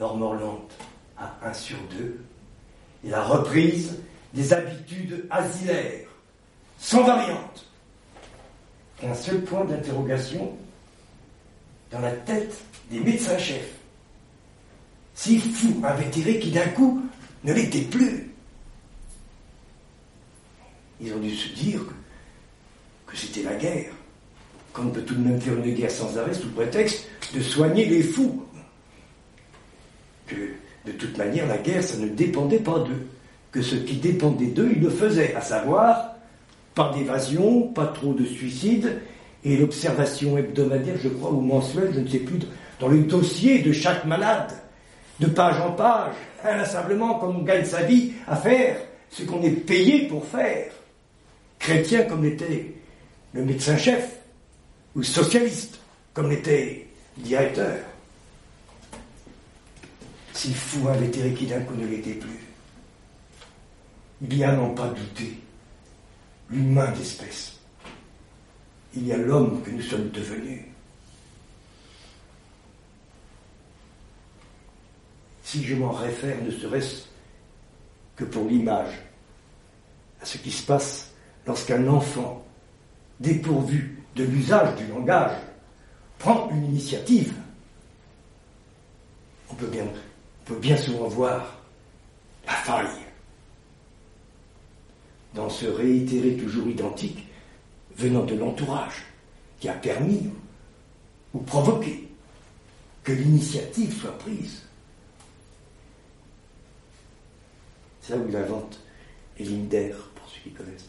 Leur 0.00 0.16
mort 0.16 0.34
lente 0.34 0.72
à 1.18 1.34
un 1.42 1.52
sur 1.52 1.76
deux 1.90 2.24
et 3.04 3.10
la 3.10 3.22
reprise 3.22 3.98
des 4.32 4.52
habitudes 4.52 5.26
asilaires, 5.30 6.03
sans 6.78 7.04
variante. 7.04 7.66
Qu'un 9.00 9.14
seul 9.14 9.42
point 9.42 9.64
d'interrogation 9.64 10.52
dans 11.90 12.00
la 12.00 12.12
tête 12.12 12.56
des 12.90 13.00
médecins-chefs. 13.00 13.74
Ces 15.14 15.38
fous 15.38 15.80
invétérés 15.84 16.38
qui 16.38 16.50
d'un 16.50 16.68
coup 16.68 17.02
ne 17.44 17.52
l'étaient 17.52 17.82
plus. 17.82 18.30
Ils 21.00 21.12
ont 21.12 21.18
dû 21.18 21.34
se 21.34 21.54
dire 21.54 21.80
que, 23.06 23.16
c'était 23.16 23.42
la 23.42 23.54
guerre. 23.54 23.92
Qu'on 24.72 24.88
peut 24.88 25.02
tout 25.02 25.14
de 25.14 25.20
même 25.20 25.40
faire 25.40 25.54
une 25.54 25.74
guerre 25.74 25.90
sans 25.90 26.18
arrêt 26.18 26.34
sous 26.34 26.48
prétexte 26.50 27.06
de 27.32 27.40
soigner 27.40 27.86
les 27.86 28.02
fous. 28.02 28.44
Que 30.26 30.34
de 30.84 30.92
toute 30.92 31.16
manière, 31.16 31.46
la 31.46 31.58
guerre, 31.58 31.82
ça 31.82 31.96
ne 31.96 32.08
dépendait 32.08 32.58
pas 32.58 32.80
d'eux. 32.80 33.06
Que 33.52 33.62
ce 33.62 33.76
qui 33.76 33.96
dépendait 33.96 34.48
d'eux, 34.48 34.72
ils 34.74 34.82
le 34.82 34.90
faisaient, 34.90 35.34
à 35.34 35.40
savoir, 35.40 36.13
pas 36.74 36.92
d'évasion, 36.94 37.68
pas 37.68 37.86
trop 37.86 38.12
de 38.12 38.24
suicides, 38.24 39.00
et 39.44 39.56
l'observation 39.56 40.38
hebdomadaire, 40.38 40.96
je 41.02 41.08
crois, 41.08 41.30
ou 41.30 41.40
mensuelle, 41.40 41.92
je 41.94 42.00
ne 42.00 42.08
sais 42.08 42.18
plus, 42.18 42.38
dans 42.80 42.88
le 42.88 43.00
dossier 43.02 43.60
de 43.60 43.72
chaque 43.72 44.04
malade, 44.04 44.52
de 45.20 45.26
page 45.26 45.60
en 45.60 45.72
page, 45.72 46.14
inlassablement, 46.42 47.18
comme 47.18 47.36
on 47.36 47.42
gagne 47.42 47.64
sa 47.64 47.82
vie 47.82 48.12
à 48.26 48.36
faire 48.36 48.76
ce 49.10 49.22
qu'on 49.22 49.42
est 49.42 49.50
payé 49.50 50.08
pour 50.08 50.24
faire. 50.24 50.72
Chrétien 51.58 52.02
comme 52.02 52.24
l'était 52.24 52.74
le 53.32 53.44
médecin-chef, 53.44 54.18
ou 54.96 55.02
socialiste 55.02 55.78
comme 56.12 56.30
l'était 56.30 56.86
le 57.18 57.24
directeur. 57.24 57.76
Si 60.32 60.52
fou 60.52 60.88
avait 60.88 61.06
été 61.06 61.32
qui 61.32 61.46
d'un 61.46 61.60
coup 61.60 61.74
ne 61.74 61.86
l'était 61.86 62.14
plus, 62.14 62.40
bien 64.20 64.52
n'en 64.56 64.70
pas 64.70 64.88
douté, 64.88 65.34
l'humain 66.54 66.90
d'espèce. 66.92 67.58
Il 68.94 69.06
y 69.06 69.12
a 69.12 69.16
l'homme 69.16 69.62
que 69.62 69.70
nous 69.70 69.82
sommes 69.82 70.08
devenus. 70.10 70.62
Si 75.42 75.64
je 75.64 75.74
m'en 75.74 75.90
réfère, 75.90 76.42
ne 76.42 76.50
serait-ce 76.50 77.04
que 78.16 78.24
pour 78.24 78.48
l'image, 78.48 78.94
à 80.22 80.24
ce 80.24 80.38
qui 80.38 80.50
se 80.50 80.64
passe 80.64 81.12
lorsqu'un 81.46 81.86
enfant, 81.88 82.46
dépourvu 83.20 84.02
de 84.16 84.24
l'usage 84.24 84.76
du 84.76 84.86
langage, 84.86 85.36
prend 86.18 86.48
une 86.50 86.64
initiative, 86.64 87.34
on 89.50 89.54
peut 89.54 89.66
bien 89.66 89.84
on 89.84 90.52
peut 90.52 90.60
bien 90.60 90.76
souvent 90.76 91.08
voir 91.08 91.58
la 92.46 92.52
faille 92.52 93.03
dans 95.34 95.50
ce 95.50 95.66
réitéré 95.66 96.36
toujours 96.36 96.68
identique 96.68 97.26
venant 97.96 98.24
de 98.24 98.34
l'entourage 98.34 99.04
qui 99.58 99.68
a 99.68 99.74
permis 99.74 100.30
ou 101.32 101.38
provoqué 101.40 102.08
que 103.02 103.12
l'initiative 103.12 103.92
soit 104.00 104.16
prise. 104.18 104.62
C'est 108.00 108.14
là 108.14 108.18
où 108.20 108.28
il 108.28 108.36
invente 108.36 108.78
Elinder, 109.38 109.94
pour 110.14 110.28
ceux 110.28 110.40
qui 110.42 110.50
connaissent. 110.50 110.88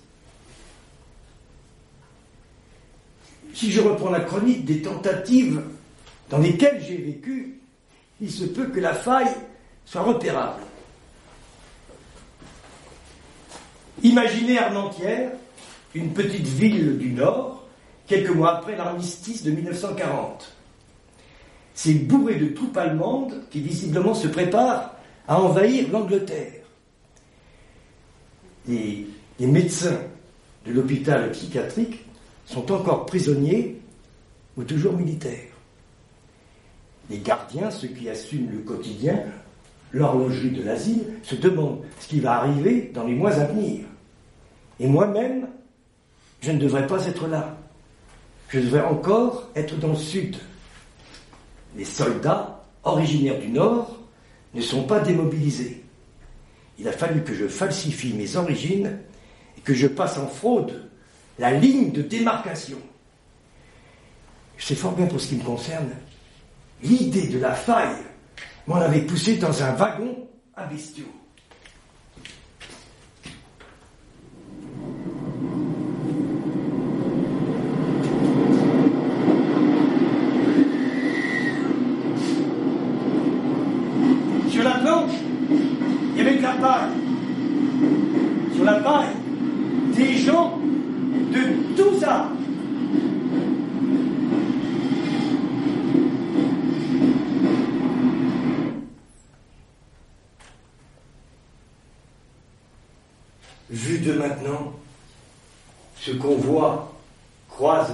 Si 3.53 3.71
je 3.71 3.81
reprends 3.81 4.12
la 4.12 4.19
chronique 4.19 4.65
des 4.65 4.81
tentatives 4.81 5.62
dans 6.29 6.39
lesquelles 6.39 6.84
j'ai 6.84 6.97
vécu, 6.97 7.60
il 8.21 8.31
se 8.31 8.45
peut 8.45 8.67
que 8.67 8.79
la 8.79 8.93
faille 8.93 9.34
soit 9.86 10.01
repérable. 10.01 10.62
Imaginez 14.06 14.60
Armentières, 14.60 15.32
une 15.96 16.13
petite 16.13 16.46
ville 16.46 17.00
du 17.00 17.10
Nord, 17.10 17.65
quelques 18.06 18.30
mois 18.30 18.58
après 18.58 18.78
l'armistice 18.78 19.41
de 19.41 19.50
1940. 19.50 20.54
C'est 21.74 21.96
bourré 21.96 22.36
de 22.36 22.54
troupes 22.54 22.78
allemandes 22.78 23.41
qui 23.50 23.62
visiblement 23.62 24.13
se 24.13 24.28
préparent 24.28 24.94
à 25.28 25.41
envahir 25.41 25.91
l'Angleterre. 25.91 26.62
Les, 28.68 29.08
les 29.39 29.48
médecins 29.48 30.02
de 30.68 30.72
l'hôpital 30.72 31.32
psychiatrique 31.32 32.06
sont 32.46 32.72
encore 32.72 33.08
prisonniers 33.08 33.82
ou 34.56 34.65
toujours 34.65 34.94
militaires. 34.94 35.50
Les 37.10 37.18
gardiens, 37.18 37.72
ceux 37.72 37.88
qui 37.88 38.08
assument 38.08 38.52
le 38.52 38.60
quotidien, 38.60 39.24
l'horlogerie 39.94 40.52
de 40.52 40.62
l'asile, 40.62 41.06
se 41.24 41.34
demandent 41.34 41.82
ce 42.00 42.08
qui 42.08 42.20
va 42.20 42.34
arriver 42.34 42.91
dans 42.94 43.06
les 43.06 43.15
mois 43.15 43.34
à 43.34 43.46
venir. 43.46 43.86
Et 44.79 44.88
moi-même, 44.88 45.47
je 46.41 46.51
ne 46.51 46.59
devrais 46.59 46.88
pas 46.88 47.05
être 47.07 47.27
là. 47.27 47.57
Je 48.49 48.59
devrais 48.59 48.83
encore 48.83 49.49
être 49.55 49.77
dans 49.77 49.89
le 49.89 49.95
sud. 49.95 50.38
Les 51.75 51.85
soldats, 51.85 52.63
originaires 52.83 53.39
du 53.39 53.49
nord, 53.49 53.97
ne 54.53 54.61
sont 54.61 54.83
pas 54.83 54.99
démobilisés. 54.99 55.83
Il 56.77 56.88
a 56.88 56.91
fallu 56.91 57.23
que 57.23 57.33
je 57.33 57.47
falsifie 57.47 58.13
mes 58.13 58.35
origines 58.35 58.99
et 59.57 59.61
que 59.61 59.73
je 59.73 59.88
passe 59.88 60.17
en 60.17 60.27
fraude 60.27 60.89
la 61.39 61.51
ligne 61.51 61.91
de 61.91 62.01
démarcation. 62.01 62.77
Je 64.57 64.65
sais 64.65 64.75
fort 64.75 64.93
bien 64.93 65.05
pour 65.07 65.19
ce 65.19 65.29
qui 65.29 65.35
me 65.35 65.43
concerne, 65.43 65.89
l'idée 66.81 67.27
de 67.27 67.39
la 67.39 67.53
faille 67.53 68.03
m'en 68.67 68.75
avait 68.75 69.01
poussé 69.01 69.38
dans 69.38 69.63
un 69.63 69.73
wagon 69.73 70.27
à 70.55 70.65
bestiaux. 70.65 71.05
Sur 84.49 84.63
la 84.63 84.79
planche, 84.79 85.11
il 85.49 86.17
y 86.17 86.21
avait 86.21 86.38
de 86.38 86.41
la 86.41 86.53
paille. 86.53 86.91
Sur 88.55 88.63
la 88.63 88.79
paille, 88.79 89.15
des 89.95 90.17
gens 90.17 90.57
de 90.57 91.75
tous 91.75 92.03
âges. 92.03 92.31
Vu 103.69 103.99
de 103.99 104.13
maintenant, 104.13 104.71
ce 105.97 106.11
qu'on 106.11 106.35
voit 106.38 106.93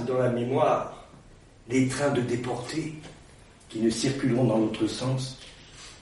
dans 0.06 0.18
la 0.18 0.30
mémoire 0.30 1.06
les 1.68 1.88
trains 1.88 2.10
de 2.10 2.20
déportés 2.20 2.94
qui 3.68 3.80
ne 3.80 3.90
circuleront 3.90 4.44
dans 4.44 4.58
l'autre 4.58 4.86
sens 4.86 5.38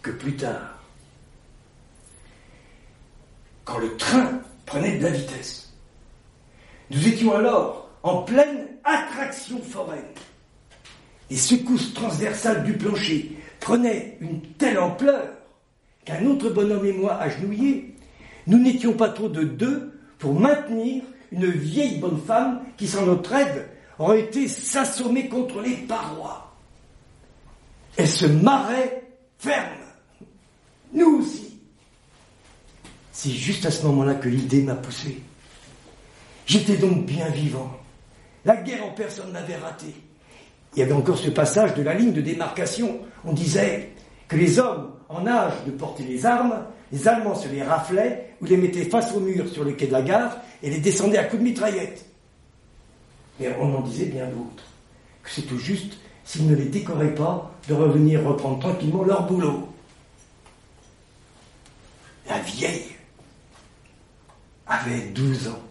que 0.03 0.11
plus 0.11 0.37
tard. 0.37 0.79
Quand 3.65 3.79
le 3.79 3.97
train 3.97 4.41
prenait 4.67 4.99
de 4.99 5.05
la 5.05 5.11
vitesse. 5.11 5.73
Nous 6.91 7.07
étions 7.07 7.35
alors 7.35 7.89
en 8.03 8.23
pleine 8.23 8.67
attraction 8.85 9.61
foraine. 9.63 10.15
Les 11.29 11.37
secousses 11.37 11.95
transversales 11.95 12.65
du 12.65 12.73
plancher 12.73 13.37
prenaient 13.61 14.17
une 14.21 14.41
telle 14.59 14.79
ampleur 14.79 15.29
qu'un 16.05 16.25
autre 16.27 16.51
bonhomme 16.51 16.87
et 16.87 16.93
moi 16.93 17.17
agenouillés, 17.17 17.95
nous 18.47 18.59
n'étions 18.59 18.95
pas 18.95 19.11
trop 19.11 19.29
de 19.29 19.45
deux 19.45 20.01
pour 20.19 20.39
maintenir 20.39 21.05
une 21.31 21.47
vieille 21.51 21.99
bonne 21.99 22.21
femme 22.21 22.63
qui, 22.77 22.89
sans 22.89 23.07
notre 23.07 23.33
aide, 23.35 23.69
aurait 24.01 24.21
été 24.21 24.49
s'assommer 24.49 25.29
contre 25.29 25.61
les 25.61 25.77
parois. 25.77 26.57
Elle 27.97 28.09
se 28.09 28.27
marrait 28.27 29.03
ferme. 29.39 29.77
Nous 30.93 31.21
aussi. 31.21 31.61
C'est 33.13 33.31
juste 33.31 33.67
à 33.67 33.71
ce 33.71 33.85
moment-là 33.87 34.15
que 34.15 34.29
l'idée 34.29 34.63
m'a 34.63 34.75
poussé. 34.75 35.23
J'étais 36.47 36.79
donc 36.79 37.05
bien 37.05 37.29
vivant. 37.29 37.71
La 38.47 38.57
guerre 38.57 38.87
en 38.87 38.91
personne 38.91 39.31
m'avait 39.33 39.57
raté. 39.57 39.95
Il 40.75 40.79
y 40.79 40.83
avait 40.83 40.93
encore 40.93 41.19
ce 41.19 41.29
passage 41.29 41.75
de 41.75 41.83
la 41.83 41.93
ligne 41.93 42.13
de 42.13 42.23
démarcation. 42.23 43.01
On 43.25 43.35
disait 43.35 43.91
que 44.29 44.37
les 44.37 44.59
hommes 44.59 44.93
en 45.11 45.27
âge 45.27 45.53
de 45.67 45.73
porter 45.73 46.05
les 46.05 46.25
armes, 46.25 46.65
les 46.91 47.07
Allemands 47.07 47.35
se 47.35 47.49
les 47.49 47.63
raflaient 47.63 48.35
ou 48.41 48.47
les 48.47 48.57
mettaient 48.57 48.85
face 48.85 49.13
au 49.15 49.21
mur 49.21 49.47
sur 49.49 49.65
le 49.65 49.73
quai 49.73 49.89
de 49.89 49.93
la 49.93 50.03
gare 50.03 50.39
et 50.63 50.71
les 50.71 50.79
descendaient 50.79 51.19
à 51.19 51.25
coups 51.25 51.43
de 51.43 51.49
mitraillette. 51.49 52.10
Mais 53.41 53.57
on 53.59 53.75
en 53.75 53.81
disait 53.81 54.07
bien 54.07 54.27
d'autres. 54.27 54.65
Que 55.23 55.31
c'est 55.31 55.43
tout 55.43 55.59
juste, 55.59 55.95
s'ils 56.25 56.47
ne 56.47 56.55
les 56.55 56.67
décoraient 56.67 57.15
pas, 57.15 57.51
de 57.69 57.75
revenir 57.75 58.23
reprendre 58.25 58.61
tranquillement 58.61 59.03
leur 59.03 59.27
boulot. 59.27 59.69
La 62.29 62.39
vieille 62.41 62.93
avait 64.67 65.09
12 65.09 65.49
ans. 65.49 65.63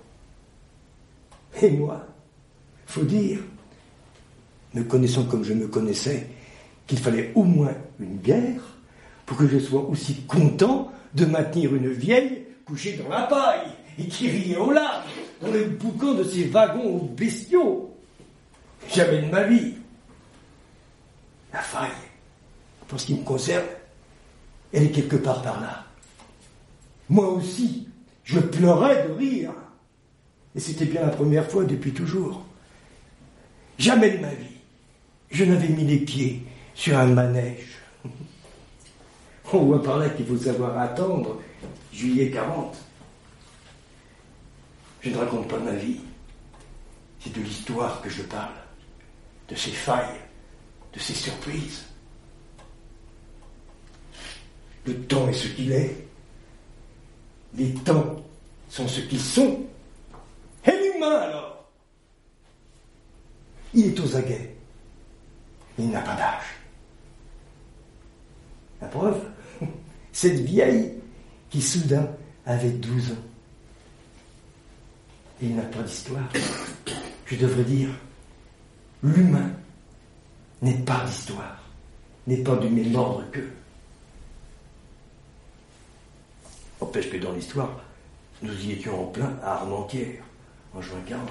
Et 1.61 1.71
moi, 1.71 2.05
faut 2.87 3.03
dire, 3.03 3.39
me 4.73 4.83
connaissant 4.83 5.25
comme 5.25 5.43
je 5.43 5.53
me 5.53 5.67
connaissais, 5.67 6.27
qu'il 6.87 6.97
fallait 6.99 7.31
au 7.35 7.43
moins 7.43 7.73
une 7.99 8.17
guerre 8.17 8.61
pour 9.25 9.37
que 9.37 9.47
je 9.47 9.59
sois 9.59 9.81
aussi 9.81 10.23
content 10.23 10.91
de 11.13 11.25
maintenir 11.25 11.75
une 11.75 11.91
vieille 11.91 12.45
couchée 12.65 12.93
dans 12.93 13.09
la 13.09 13.23
paille 13.23 13.67
et 13.99 14.07
qui 14.07 14.29
riait 14.29 14.57
au 14.57 14.71
large 14.71 15.05
dans 15.41 15.51
le 15.51 15.65
boucan 15.65 16.15
de 16.15 16.23
ces 16.23 16.45
wagons 16.45 16.97
aux 16.97 17.05
bestiaux. 17.05 17.95
Jamais 18.93 19.21
de 19.21 19.31
ma 19.31 19.43
vie. 19.43 19.73
La 21.53 21.61
faille, 21.61 21.89
pour 22.87 22.99
ce 22.99 23.07
qui 23.07 23.15
me 23.15 23.23
concerne, 23.23 23.65
elle 24.71 24.83
est 24.83 24.91
quelque 24.91 25.15
part 25.15 25.41
par 25.41 25.59
là. 25.61 25.85
Moi 27.09 27.27
aussi, 27.29 27.87
je 28.23 28.39
pleurais 28.39 29.07
de 29.07 29.13
rire. 29.13 29.53
Et 30.55 30.59
c'était 30.59 30.85
bien 30.85 31.01
la 31.01 31.09
première 31.09 31.49
fois 31.49 31.63
depuis 31.63 31.91
toujours. 31.91 32.43
Jamais 33.77 34.11
de 34.11 34.17
ma 34.17 34.33
vie, 34.33 34.57
je 35.31 35.45
n'avais 35.45 35.69
mis 35.69 35.85
les 35.85 35.99
pieds 35.99 36.43
sur 36.75 36.97
un 36.97 37.07
manège. 37.07 37.79
On 39.53 39.59
voit 39.59 39.81
par 39.81 39.97
là 39.97 40.09
qu'il 40.09 40.25
faut 40.25 40.37
savoir 40.37 40.77
attendre 40.77 41.39
juillet 41.93 42.29
40. 42.29 42.75
Je 45.01 45.09
ne 45.09 45.17
raconte 45.17 45.47
pas 45.47 45.59
ma 45.59 45.73
vie. 45.73 45.99
C'est 47.19 47.33
de 47.33 47.41
l'histoire 47.41 48.01
que 48.01 48.09
je 48.09 48.21
parle, 48.23 48.53
de 49.47 49.55
ses 49.55 49.71
failles, 49.71 50.19
de 50.93 50.99
ses 50.99 51.13
surprises. 51.13 51.85
Le 54.85 54.95
temps 55.01 55.27
est 55.27 55.33
ce 55.33 55.47
qu'il 55.49 55.71
est. 55.71 56.07
Les 57.55 57.73
temps 57.73 58.15
sont 58.69 58.87
ce 58.87 59.01
qu'ils 59.01 59.21
sont. 59.21 59.59
Et 60.65 60.71
l'humain 60.71 61.17
alors? 61.17 61.65
Il 63.73 63.87
est 63.87 63.99
aux 63.99 64.15
aguets. 64.15 64.55
Il 65.77 65.89
n'a 65.89 66.01
pas 66.01 66.15
d'âge. 66.15 66.43
La 68.81 68.87
preuve, 68.87 69.21
cette 70.11 70.39
vieille 70.39 70.93
qui 71.49 71.61
soudain 71.61 72.07
avait 72.45 72.71
12 72.71 73.11
ans. 73.11 73.28
Il 75.41 75.55
n'a 75.55 75.63
pas 75.63 75.81
d'histoire. 75.83 76.27
Je 77.25 77.35
devrais 77.35 77.63
dire, 77.63 77.89
l'humain 79.03 79.51
n'est 80.61 80.79
pas 80.79 81.05
d'histoire, 81.05 81.63
n'est 82.27 82.43
pas 82.43 82.57
du 82.57 82.69
même 82.69 82.95
ordre 82.95 83.23
qu'eux. 83.31 83.51
Empêche 86.81 87.09
que 87.09 87.17
dans 87.17 87.31
l'histoire, 87.31 87.81
nous 88.41 88.53
y 88.65 88.71
étions 88.73 89.03
en 89.03 89.07
plein 89.07 89.37
à 89.43 89.53
Armentières, 89.53 90.23
en 90.73 90.81
juin 90.81 90.99
40. 91.07 91.27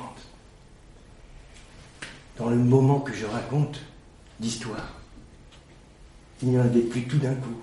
Dans 2.38 2.50
le 2.50 2.56
moment 2.56 3.00
que 3.00 3.12
je 3.12 3.26
raconte 3.26 3.80
d'histoire, 4.40 4.94
il 6.42 6.50
n'y 6.50 6.58
en 6.58 6.62
avait 6.62 6.82
plus 6.82 7.06
tout 7.06 7.18
d'un 7.18 7.34
coup. 7.34 7.56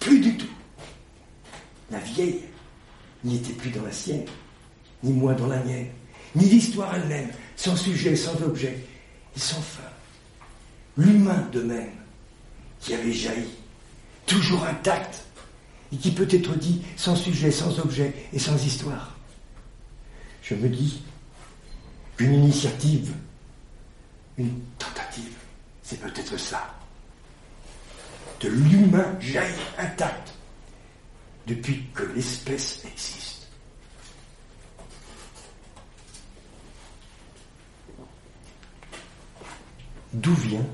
Plus 0.00 0.20
du 0.20 0.36
tout. 0.36 0.52
La 1.90 1.98
vieille 1.98 2.42
n'était 3.22 3.52
plus 3.52 3.70
dans 3.70 3.82
la 3.82 3.92
sienne, 3.92 4.26
ni 5.04 5.12
moi 5.12 5.34
dans 5.34 5.46
la 5.46 5.62
mienne, 5.62 5.86
ni 6.34 6.46
l'histoire 6.46 6.94
elle-même, 6.94 7.28
sans 7.56 7.76
sujet, 7.76 8.16
sans 8.16 8.40
objet, 8.42 8.84
et 9.36 9.38
sans 9.38 9.60
fin. 9.60 9.82
L'humain 10.96 11.48
de 11.52 11.62
même, 11.62 11.92
qui 12.80 12.94
avait 12.94 13.12
jailli, 13.12 13.50
toujours 14.26 14.64
intact, 14.64 15.24
et 15.92 15.96
qui 15.96 16.10
peut 16.10 16.28
être 16.30 16.56
dit 16.56 16.82
sans 16.96 17.14
sujet, 17.14 17.50
sans 17.50 17.78
objet 17.78 18.14
et 18.32 18.38
sans 18.38 18.62
histoire. 18.64 19.16
Je 20.42 20.54
me 20.54 20.68
dis 20.68 21.02
qu'une 22.16 22.34
initiative, 22.34 23.12
une 24.38 24.60
tentative, 24.78 25.32
c'est 25.82 26.00
peut-être 26.00 26.38
ça. 26.38 26.74
De 28.40 28.48
l'humain 28.48 29.16
jaillit 29.20 29.54
intact 29.78 30.34
depuis 31.46 31.84
que 31.94 32.02
l'espèce 32.14 32.82
existe. 32.84 33.33
D'où 40.14 40.34
vient 40.34 40.66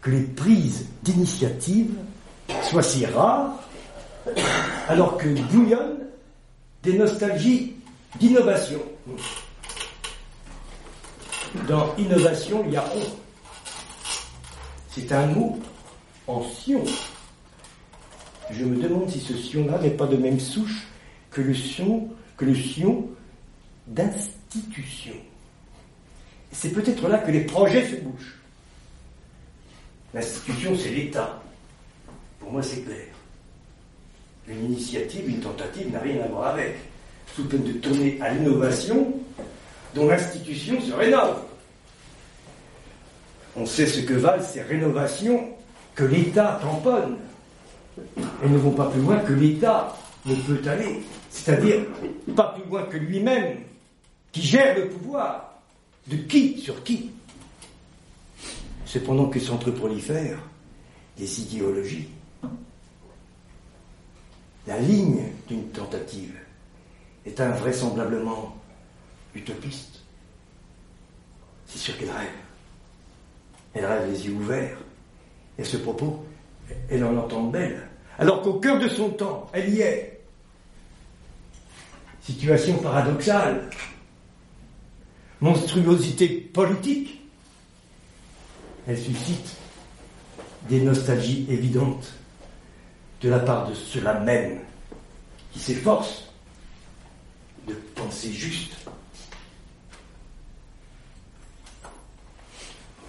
que 0.00 0.10
les 0.10 0.22
prises 0.22 0.86
d'initiative 1.02 1.94
soient 2.62 2.82
si 2.82 3.06
rares 3.06 3.58
alors 4.88 5.16
que 5.16 5.28
bouillonnent 5.52 6.06
des 6.82 6.94
nostalgies 6.94 7.74
d'innovation. 8.18 8.80
Dans 11.66 11.94
innovation, 11.96 12.62
il 12.66 12.72
y 12.72 12.76
a 12.76 12.84
on. 12.94 13.02
C'est 14.90 15.12
un 15.12 15.26
mot 15.26 15.58
en 16.26 16.42
sion. 16.42 16.84
Je 18.50 18.64
me 18.64 18.82
demande 18.82 19.10
si 19.10 19.20
ce 19.20 19.36
sion-là 19.36 19.78
n'est 19.78 19.90
pas 19.90 20.06
de 20.06 20.16
même 20.16 20.40
souche 20.40 20.86
que 21.30 21.40
le 21.40 21.54
sion, 21.54 22.08
que 22.36 22.44
le 22.44 22.54
sion 22.54 23.06
d'institution. 23.86 25.14
C'est 26.52 26.70
peut-être 26.70 27.08
là 27.08 27.18
que 27.18 27.30
les 27.30 27.40
projets 27.40 27.86
se 27.86 27.96
bougent. 27.96 28.34
L'institution, 30.14 30.76
c'est 30.76 30.90
l'État. 30.90 31.42
Pour 32.40 32.52
moi, 32.52 32.62
c'est 32.62 32.82
clair. 32.82 33.06
Une 34.48 34.64
initiative, 34.64 35.28
une 35.28 35.40
tentative 35.40 35.92
n'a 35.92 36.00
rien 36.00 36.22
à 36.24 36.28
voir 36.28 36.48
avec. 36.48 36.76
Sous 37.34 37.44
peine 37.44 37.62
de 37.62 37.72
tourner 37.72 38.18
à 38.22 38.30
l'innovation, 38.30 39.12
dont 39.94 40.08
l'institution 40.08 40.80
se 40.80 40.92
rénove. 40.92 41.42
On 43.54 43.66
sait 43.66 43.86
ce 43.86 44.00
que 44.00 44.14
valent 44.14 44.42
ces 44.42 44.62
rénovations 44.62 45.50
que 45.94 46.04
l'État 46.04 46.58
tamponne. 46.62 47.18
Elles 48.42 48.52
ne 48.52 48.58
vont 48.58 48.70
pas 48.70 48.88
plus 48.88 49.00
loin 49.02 49.18
que 49.18 49.32
l'État 49.32 49.96
ne 50.24 50.34
peut 50.34 50.60
aller. 50.68 51.02
C'est-à-dire 51.30 51.82
pas 52.34 52.54
plus 52.56 52.68
loin 52.68 52.84
que 52.84 52.96
lui-même, 52.96 53.58
qui 54.32 54.42
gère 54.42 54.76
le 54.76 54.88
pouvoir. 54.88 55.57
De 56.08 56.16
qui 56.16 56.58
sur 56.58 56.82
qui 56.82 57.10
Cependant 58.84 59.28
que 59.28 59.38
s'entreprolifèrent 59.38 60.42
des 61.18 61.40
idéologies. 61.42 62.08
La 64.66 64.78
ligne 64.78 65.24
d'une 65.46 65.68
tentative 65.68 66.34
est 67.26 67.40
invraisemblablement 67.40 68.56
utopiste. 69.34 70.00
C'est 71.66 71.78
sûr 71.78 71.98
qu'elle 71.98 72.10
rêve. 72.10 72.28
Elle 73.74 73.84
rêve 73.84 74.10
les 74.10 74.26
yeux 74.26 74.32
ouverts. 74.32 74.78
Et 75.58 75.64
ce 75.64 75.76
propos, 75.76 76.24
elle 76.88 77.04
en 77.04 77.16
entend 77.16 77.44
belle. 77.44 77.88
Alors 78.18 78.42
qu'au 78.42 78.54
cœur 78.54 78.78
de 78.78 78.88
son 78.88 79.10
temps, 79.10 79.48
elle 79.52 79.74
y 79.74 79.80
est. 79.80 80.20
Situation 82.22 82.78
paradoxale. 82.78 83.68
Monstruosité 85.40 86.28
politique. 86.28 87.20
Elle 88.86 88.98
suscite 88.98 89.56
des 90.68 90.80
nostalgies 90.80 91.46
évidentes 91.48 92.12
de 93.20 93.28
la 93.28 93.38
part 93.38 93.68
de 93.68 93.74
ceux-là 93.74 94.20
même 94.20 94.60
qui 95.52 95.58
s'efforcent 95.58 96.24
de 97.66 97.74
penser 97.94 98.32
juste. 98.32 98.76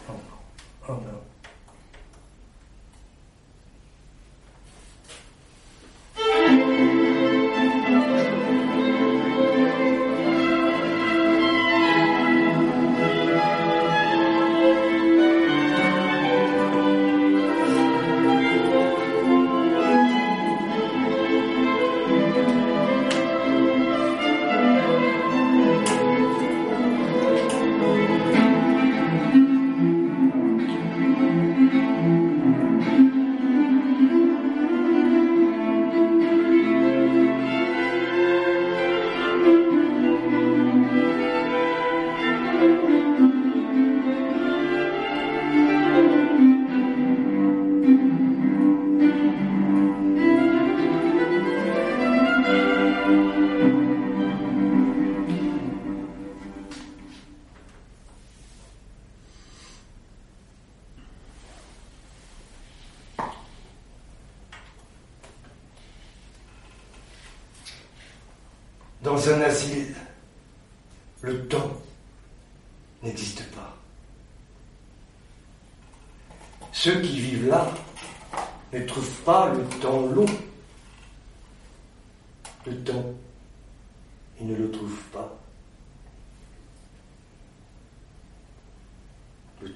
Oh, 0.10 0.14
oh 0.88 0.92
non. 0.92 1.29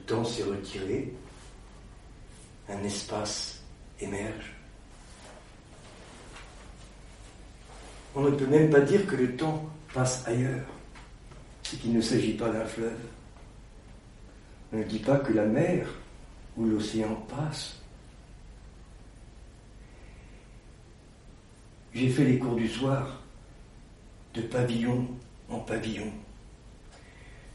Temps 0.05 0.23
s'est 0.23 0.43
retiré, 0.43 1.13
un 2.69 2.83
espace 2.83 3.61
émerge. 3.99 4.53
On 8.15 8.23
ne 8.23 8.31
peut 8.31 8.47
même 8.47 8.69
pas 8.69 8.81
dire 8.81 9.07
que 9.07 9.15
le 9.15 9.35
temps 9.35 9.69
passe 9.93 10.27
ailleurs, 10.27 10.65
c'est 11.63 11.77
qu'il 11.79 11.93
ne 11.93 12.01
s'agit 12.01 12.33
pas 12.33 12.49
d'un 12.49 12.65
fleuve. 12.65 12.99
On 14.71 14.77
ne 14.77 14.83
dit 14.83 14.99
pas 14.99 15.17
que 15.17 15.33
la 15.33 15.45
mer 15.45 15.87
ou 16.57 16.65
l'océan 16.65 17.15
passe. 17.27 17.79
J'ai 21.93 22.09
fait 22.09 22.25
les 22.25 22.39
cours 22.39 22.55
du 22.55 22.67
soir 22.67 23.21
de 24.33 24.41
pavillon 24.41 25.07
en 25.49 25.59
pavillon. 25.59 26.11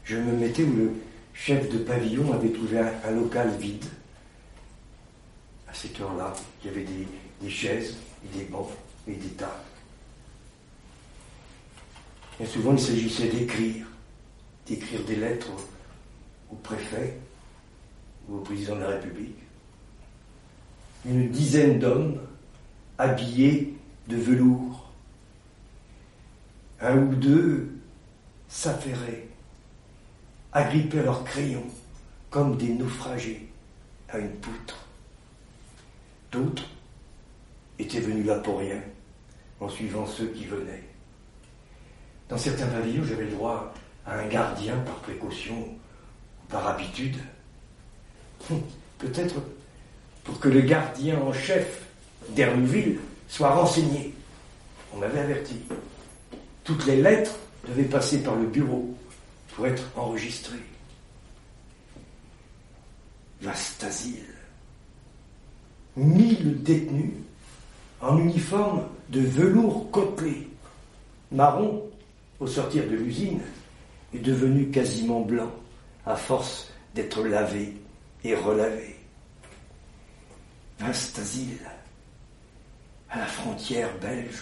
Je 0.05 0.15
me 0.17 0.31
mettais 0.33 0.63
où 0.63 0.75
le 0.75 0.93
chef 1.39 1.69
de 1.69 1.77
pavillon 1.77 2.33
avait 2.33 2.51
trouvé 2.51 2.79
un, 2.79 3.11
local 3.11 3.49
vide. 3.57 3.85
À 5.67 5.73
cette 5.73 5.99
heure-là, 5.99 6.33
il 6.61 6.67
y 6.67 6.73
avait 6.73 6.85
des, 7.41 7.49
chaises 7.49 7.95
et 8.25 8.37
des 8.37 8.43
bancs 8.45 8.69
et 9.07 9.13
des 9.13 9.29
tables. 9.29 9.53
Et 12.41 12.45
souvent, 12.45 12.73
il 12.73 12.79
s'agissait 12.79 13.29
d'écrire, 13.29 13.87
d'écrire 14.67 15.03
des 15.05 15.15
lettres 15.15 15.51
au, 16.51 16.55
préfet 16.55 17.17
ou 18.27 18.37
au 18.37 18.39
président 18.41 18.75
de 18.75 18.81
la 18.81 18.87
République. 18.89 19.37
Une 21.05 21.29
dizaine 21.29 21.79
d'hommes 21.79 22.19
habillés 22.97 23.77
de 24.09 24.17
velours. 24.17 24.91
Un 26.81 26.97
ou 26.97 27.15
deux 27.15 27.69
s'affairaient, 28.49 29.28
agrippaient 30.53 31.03
leurs 31.03 31.23
crayons 31.23 31.67
comme 32.29 32.57
des 32.57 32.69
naufragés 32.69 33.49
à 34.09 34.17
une 34.17 34.31
poutre. 34.31 34.77
D'autres 36.31 36.65
étaient 37.77 37.99
venus 37.99 38.25
là 38.25 38.35
pour 38.39 38.59
rien, 38.59 38.81
en 39.59 39.69
suivant 39.69 40.05
ceux 40.05 40.27
qui 40.27 40.45
venaient. 40.45 40.83
Dans 42.27 42.37
certains 42.37 42.67
pavillons, 42.67 43.03
j'avais 43.03 43.25
le 43.25 43.31
droit 43.31 43.73
à 44.05 44.19
un 44.19 44.27
gardien 44.27 44.77
par 44.79 44.95
précaution 44.95 45.57
ou 45.59 46.47
par 46.49 46.67
habitude. 46.67 47.17
Hum, 48.49 48.61
peut-être 48.99 49.35
pour 50.23 50.39
que 50.39 50.49
le 50.49 50.61
gardien 50.61 51.19
en 51.19 51.33
chef 51.33 51.83
d'Hernouville 52.29 52.99
soit 53.27 53.51
renseigné. 53.51 54.13
On 54.93 54.97
m'avait 54.97 55.21
averti. 55.21 55.55
Toutes 56.63 56.85
les 56.85 57.01
lettres 57.01 57.35
devaient 57.67 57.83
passer 57.83 58.21
par 58.21 58.35
le 58.35 58.45
bureau 58.45 58.95
pour 59.59 59.67
être 59.67 59.91
enregistrées. 59.97 60.63
Vaste 63.41 63.83
asile. 63.83 64.23
Mille 65.97 66.63
détenus 66.63 67.11
en 67.99 68.17
uniforme 68.19 68.87
de 69.09 69.19
velours 69.19 69.91
côtelé, 69.91 70.47
marron 71.33 71.83
au 72.39 72.47
sortir 72.47 72.85
de 72.85 72.95
l'usine, 72.95 73.41
est 74.15 74.19
devenu 74.19 74.69
quasiment 74.69 75.19
blanc 75.19 75.51
à 76.05 76.15
force 76.15 76.71
d'être 76.95 77.21
lavé 77.25 77.75
et 78.23 78.35
relavé. 78.35 78.95
Vaste 80.79 81.19
asile, 81.19 81.59
à 83.09 83.19
la 83.19 83.25
frontière 83.25 83.89
belge. 83.99 84.41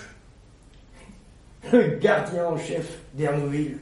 Le 1.74 1.98
gardien 1.98 2.46
en 2.46 2.58
chef 2.60 3.00
d'Ernouville 3.16 3.80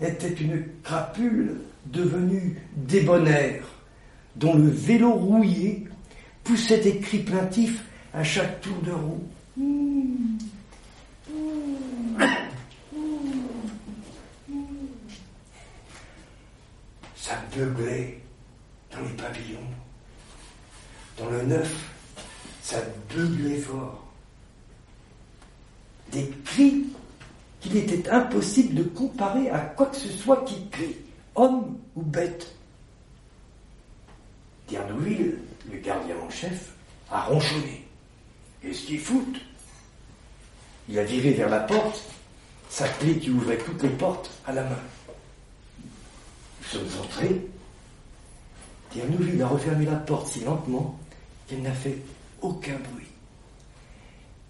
était 0.00 0.32
une 0.32 0.64
crapule 0.82 1.56
devenue 1.86 2.56
débonnaire, 2.76 3.64
dont 4.36 4.54
le 4.54 4.68
vélo 4.68 5.12
rouillé 5.12 5.86
poussait 6.44 6.80
des 6.80 6.98
cris 6.98 7.22
plaintifs 7.22 7.84
à 8.14 8.24
chaque 8.24 8.60
tour 8.60 8.76
de 8.82 8.92
roue. 8.92 9.28
Ça 17.16 17.34
beuglait 17.56 18.18
dans 18.90 19.00
les 19.00 19.14
pavillons. 19.16 19.58
Dans 21.18 21.30
le 21.30 21.42
neuf, 21.42 21.90
ça 22.62 22.78
beuglait 23.14 23.58
fort. 23.58 24.04
Des 26.12 26.28
cris 26.44 26.86
qu'il 27.60 27.76
était 27.76 28.08
impossible 28.08 28.74
de 28.74 28.82
comparer 28.82 29.50
à 29.50 29.58
quoi 29.58 29.86
que 29.86 29.96
ce 29.96 30.08
soit 30.08 30.44
qui 30.44 30.68
crie, 30.70 30.96
homme 31.34 31.76
ou 31.94 32.02
bête. 32.02 32.54
Diernouville, 34.68 35.38
le 35.70 35.78
gardien 35.78 36.16
en 36.24 36.30
chef, 36.30 36.72
a 37.10 37.22
ronchonné. 37.22 37.84
Qu'est-ce 38.62 38.86
qu'il 38.86 39.00
fout 39.00 39.36
Il 40.88 40.98
a 40.98 41.04
viré 41.04 41.32
vers 41.32 41.48
la 41.48 41.60
porte, 41.60 42.02
sa 42.68 42.88
clé 42.88 43.18
qui 43.18 43.30
ouvrait 43.30 43.58
toutes 43.58 43.82
les 43.82 43.88
portes 43.90 44.30
à 44.46 44.52
la 44.52 44.62
main. 44.62 44.78
Nous 46.60 46.66
sommes 46.66 47.02
entrés. 47.02 47.46
Diernouville 48.92 49.42
a 49.42 49.48
refermé 49.48 49.84
la 49.84 49.96
porte 49.96 50.28
si 50.28 50.40
lentement 50.40 50.98
qu'elle 51.46 51.62
n'a 51.62 51.72
fait 51.72 51.98
aucun 52.40 52.76
bruit. 52.92 53.06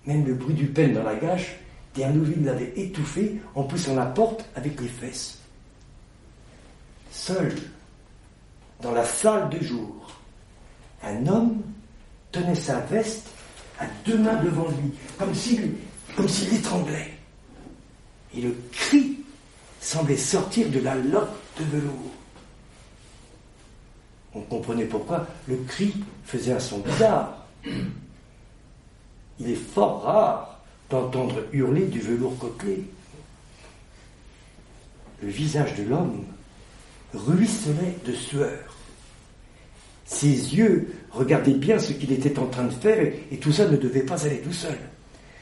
Même 0.06 0.26
le 0.26 0.34
bruit 0.34 0.54
du 0.54 0.66
pelle 0.66 0.94
dans 0.94 1.02
la 1.02 1.14
gâche, 1.14 1.56
Diernouville 1.94 2.44
l'avait 2.44 2.72
étouffé 2.76 3.40
en 3.54 3.64
poussant 3.64 3.94
la 3.94 4.06
porte 4.06 4.44
avec 4.54 4.80
les 4.80 4.88
fesses. 4.88 5.38
Seul, 7.10 7.52
dans 8.80 8.92
la 8.92 9.04
salle 9.04 9.50
de 9.50 9.58
jour, 9.64 10.12
un 11.02 11.26
homme 11.26 11.62
tenait 12.30 12.54
sa 12.54 12.80
veste 12.80 13.26
à 13.78 13.86
deux 14.04 14.18
mains 14.18 14.42
devant 14.42 14.68
lui, 14.68 14.92
comme 15.18 15.34
s'il 15.34 15.74
comme 16.16 16.28
s'il 16.28 16.50
l'étranglait. 16.50 17.12
Et 18.34 18.40
le 18.40 18.54
cri 18.72 19.18
semblait 19.80 20.16
sortir 20.16 20.68
de 20.70 20.80
la 20.80 20.94
loque 20.94 21.28
de 21.58 21.64
velours. 21.64 22.10
On 24.34 24.42
comprenait 24.42 24.84
pourquoi 24.84 25.26
le 25.48 25.56
cri 25.56 25.94
faisait 26.24 26.52
un 26.52 26.60
son 26.60 26.78
bizarre. 26.78 27.46
Il 27.64 29.50
est 29.50 29.54
fort 29.54 30.02
rare 30.02 30.49
d'entendre 30.90 31.44
hurler 31.52 31.86
du 31.86 32.00
velours 32.00 32.36
côtelé. 32.38 32.84
Le 35.22 35.28
visage 35.28 35.74
de 35.76 35.84
l'homme 35.84 36.24
ruisselait 37.14 37.96
de 38.04 38.12
sueur. 38.12 38.76
Ses 40.04 40.56
yeux 40.56 40.92
regardaient 41.12 41.54
bien 41.54 41.78
ce 41.78 41.92
qu'il 41.92 42.12
était 42.12 42.38
en 42.38 42.46
train 42.46 42.64
de 42.64 42.72
faire 42.72 43.12
et, 43.30 43.36
tout 43.38 43.52
ça 43.52 43.68
ne 43.68 43.76
devait 43.76 44.02
pas 44.02 44.26
aller 44.26 44.40
tout 44.40 44.52
seul. 44.52 44.76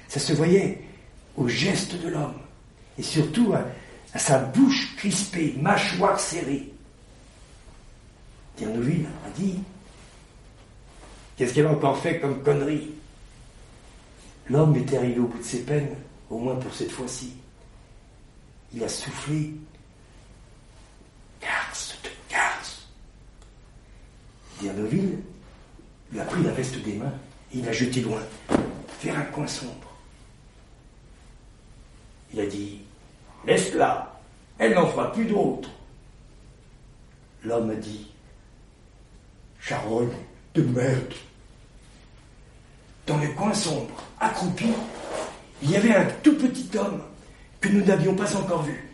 Ça 0.08 0.20
se 0.20 0.34
voyait 0.34 0.82
au 1.36 1.48
geste 1.48 2.00
de 2.02 2.08
l'homme 2.08 2.34
et 2.98 3.02
surtout 3.02 3.54
à, 3.54 3.64
sa 4.18 4.38
bouche 4.38 4.96
crispée, 4.96 5.54
mâchoire 5.60 6.18
serrée. 6.18 6.72
Tiernouville 8.56 9.06
a 9.26 9.30
dit 9.38 9.58
Qu'est-ce 11.36 11.54
qu'elle 11.54 11.66
a 11.66 11.72
encore 11.72 11.98
fait 11.98 12.18
comme 12.18 12.42
connerie? 12.42 12.90
L'homme 14.50 14.76
est 14.76 14.94
arrivé 14.94 15.20
au 15.20 15.26
bout 15.26 15.38
de 15.38 15.42
ses 15.42 15.62
peines, 15.62 15.94
au 16.30 16.38
moins 16.38 16.56
pour 16.56 16.72
cette 16.72 16.90
fois-ci. 16.90 17.34
Il 18.72 18.82
a 18.82 18.88
soufflé 18.88 19.52
Garce 21.40 21.96
de 22.02 22.08
garce. 22.30 22.88
Diernoville 24.60 25.18
lui 26.10 26.20
a 26.20 26.24
pris 26.24 26.42
la 26.42 26.52
veste 26.52 26.82
des 26.82 26.94
mains 26.94 27.12
et 27.52 27.58
il 27.58 27.64
l'a 27.64 27.72
jeté 27.72 28.00
loin, 28.00 28.22
vers 29.02 29.18
un 29.18 29.24
coin 29.24 29.46
sombre. 29.46 29.94
Il 32.32 32.40
a 32.40 32.46
dit 32.46 32.80
Laisse-la, 33.46 34.18
elle 34.58 34.74
n'en 34.74 34.86
fera 34.86 35.12
plus 35.12 35.26
d'autres. 35.26 35.70
L'homme 37.44 37.70
a 37.70 37.74
dit 37.74 38.10
Charogne 39.60 40.12
de 40.54 40.62
merde. 40.62 41.14
Dans 43.06 43.18
le 43.18 43.28
coin 43.28 43.54
sombre, 43.54 44.07
accroupi, 44.20 44.66
il 45.62 45.70
y 45.70 45.76
avait 45.76 45.94
un 45.94 46.06
tout 46.22 46.36
petit 46.36 46.68
homme 46.76 47.00
que 47.60 47.68
nous 47.68 47.84
n'avions 47.84 48.14
pas 48.14 48.36
encore 48.36 48.62
vu. 48.62 48.84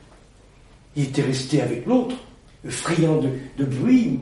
Il 0.96 1.04
était 1.04 1.22
resté 1.22 1.60
avec 1.60 1.86
l'autre, 1.86 2.16
friand 2.68 3.20
de, 3.20 3.64
bruit, 3.64 4.20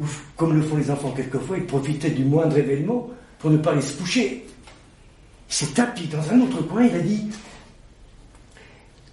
ou, 0.00 0.04
comme 0.36 0.54
le 0.54 0.62
font 0.62 0.76
les 0.76 0.90
enfants 0.90 1.12
quelquefois, 1.12 1.58
il 1.58 1.66
profitait 1.66 2.10
du 2.10 2.24
moindre 2.24 2.56
événement 2.56 3.10
pour 3.38 3.50
ne 3.50 3.58
pas 3.58 3.74
les 3.74 3.82
se 3.82 3.96
coucher. 3.96 4.46
Il 5.48 5.54
s'est 5.54 5.72
tapis 5.72 6.08
dans 6.08 6.28
un 6.30 6.40
autre 6.40 6.62
coin, 6.62 6.84
il 6.84 6.94
a 6.96 7.00
dit 7.00 7.28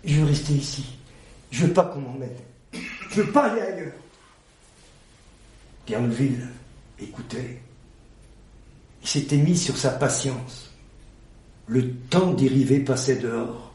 Je 0.04 0.16
veux 0.16 0.26
rester 0.26 0.54
ici, 0.54 0.98
je 1.52 1.66
veux 1.66 1.74
pas 1.74 1.84
qu'on 1.84 2.00
m'emmène, 2.00 2.30
je 2.74 3.22
veux 3.22 3.32
pas 3.32 3.52
aller 3.52 3.62
ailleurs. 3.62 3.94
Guerneville 5.86 6.48
écoutait. 7.00 7.60
Il 9.02 9.08
s'était 9.08 9.38
mis 9.38 9.58
sur 9.58 9.76
sa 9.78 9.92
patience. 9.92 10.71
Le 11.68 11.92
temps 12.10 12.34
dérivé 12.34 12.80
passait 12.80 13.18
dehors. 13.18 13.72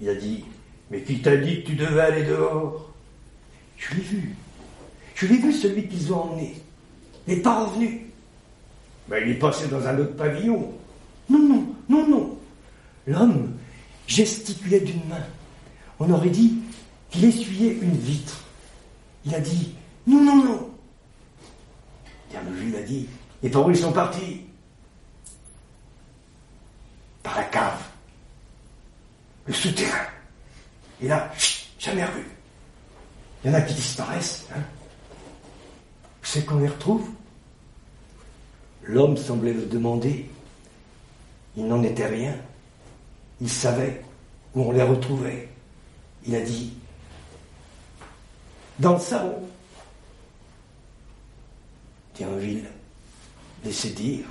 Il 0.00 0.08
a 0.08 0.14
dit 0.14 0.44
Mais 0.90 1.02
qui 1.02 1.20
t'a 1.20 1.36
dit 1.36 1.62
que 1.62 1.68
tu 1.68 1.76
devais 1.76 2.00
aller 2.00 2.24
dehors? 2.24 2.92
Je 3.76 3.94
l'ai 3.94 4.02
vu. 4.02 4.36
Je 5.14 5.26
l'ai 5.26 5.38
vu 5.38 5.52
celui 5.52 5.88
qu'ils 5.88 6.12
ont 6.12 6.32
emmené. 6.32 6.54
Il 7.26 7.34
n'est 7.34 7.40
pas 7.40 7.64
revenu. 7.64 8.06
Mais 9.08 9.22
il 9.22 9.30
est 9.30 9.38
passé 9.38 9.68
dans 9.68 9.86
un 9.86 9.98
autre 9.98 10.16
pavillon. 10.16 10.72
Non, 11.28 11.38
non, 11.38 11.74
non, 11.88 12.08
non. 12.08 12.38
L'homme 13.06 13.52
gesticulait 14.06 14.80
d'une 14.80 15.06
main. 15.08 15.24
On 15.98 16.10
aurait 16.10 16.30
dit 16.30 16.54
qu'il 17.10 17.24
essuyait 17.24 17.78
une 17.80 17.96
vitre. 17.96 18.44
Il 19.24 19.34
a 19.34 19.40
dit 19.40 19.74
Non, 20.06 20.22
non, 20.22 20.44
non. 20.44 20.70
Diermeville 22.30 22.76
a 22.76 22.82
dit 22.82 23.06
Et 23.42 23.48
par 23.48 23.66
où 23.66 23.70
ils 23.70 23.76
sont 23.76 23.92
partis? 23.92 24.45
Par 27.26 27.38
la 27.38 27.44
cave. 27.44 27.82
Le 29.46 29.52
souterrain. 29.52 30.06
Et 31.02 31.08
là, 31.08 31.28
chut, 31.36 31.66
jamais 31.76 32.04
revu. 32.04 32.24
Il 33.42 33.50
y 33.50 33.52
en 33.52 33.56
a 33.56 33.62
qui 33.62 33.74
disparaissent. 33.74 34.46
Hein 34.54 34.62
c'est 36.22 36.46
qu'on 36.46 36.58
les 36.58 36.68
retrouve? 36.68 37.10
L'homme 38.84 39.16
semblait 39.16 39.54
le 39.54 39.66
demander. 39.66 40.30
Il 41.56 41.66
n'en 41.66 41.82
était 41.82 42.06
rien. 42.06 42.36
Il 43.40 43.50
savait 43.50 44.04
où 44.54 44.62
on 44.62 44.70
les 44.70 44.82
retrouvait. 44.82 45.48
Il 46.26 46.36
a 46.36 46.42
dit 46.42 46.74
Dans 48.78 48.92
le 48.92 49.00
salon. 49.00 49.42
Thierville 52.14 52.68
laissait 53.64 53.90
dire. 53.90 54.26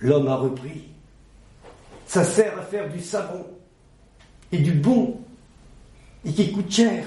L'homme 0.00 0.28
a 0.28 0.36
repris. 0.36 0.87
Ça 2.08 2.24
sert 2.24 2.58
à 2.58 2.62
faire 2.62 2.88
du 2.88 3.00
savon. 3.00 3.46
Et 4.50 4.58
du 4.58 4.72
bon. 4.72 5.20
Et 6.24 6.32
qui 6.32 6.50
coûte 6.50 6.72
cher. 6.72 7.06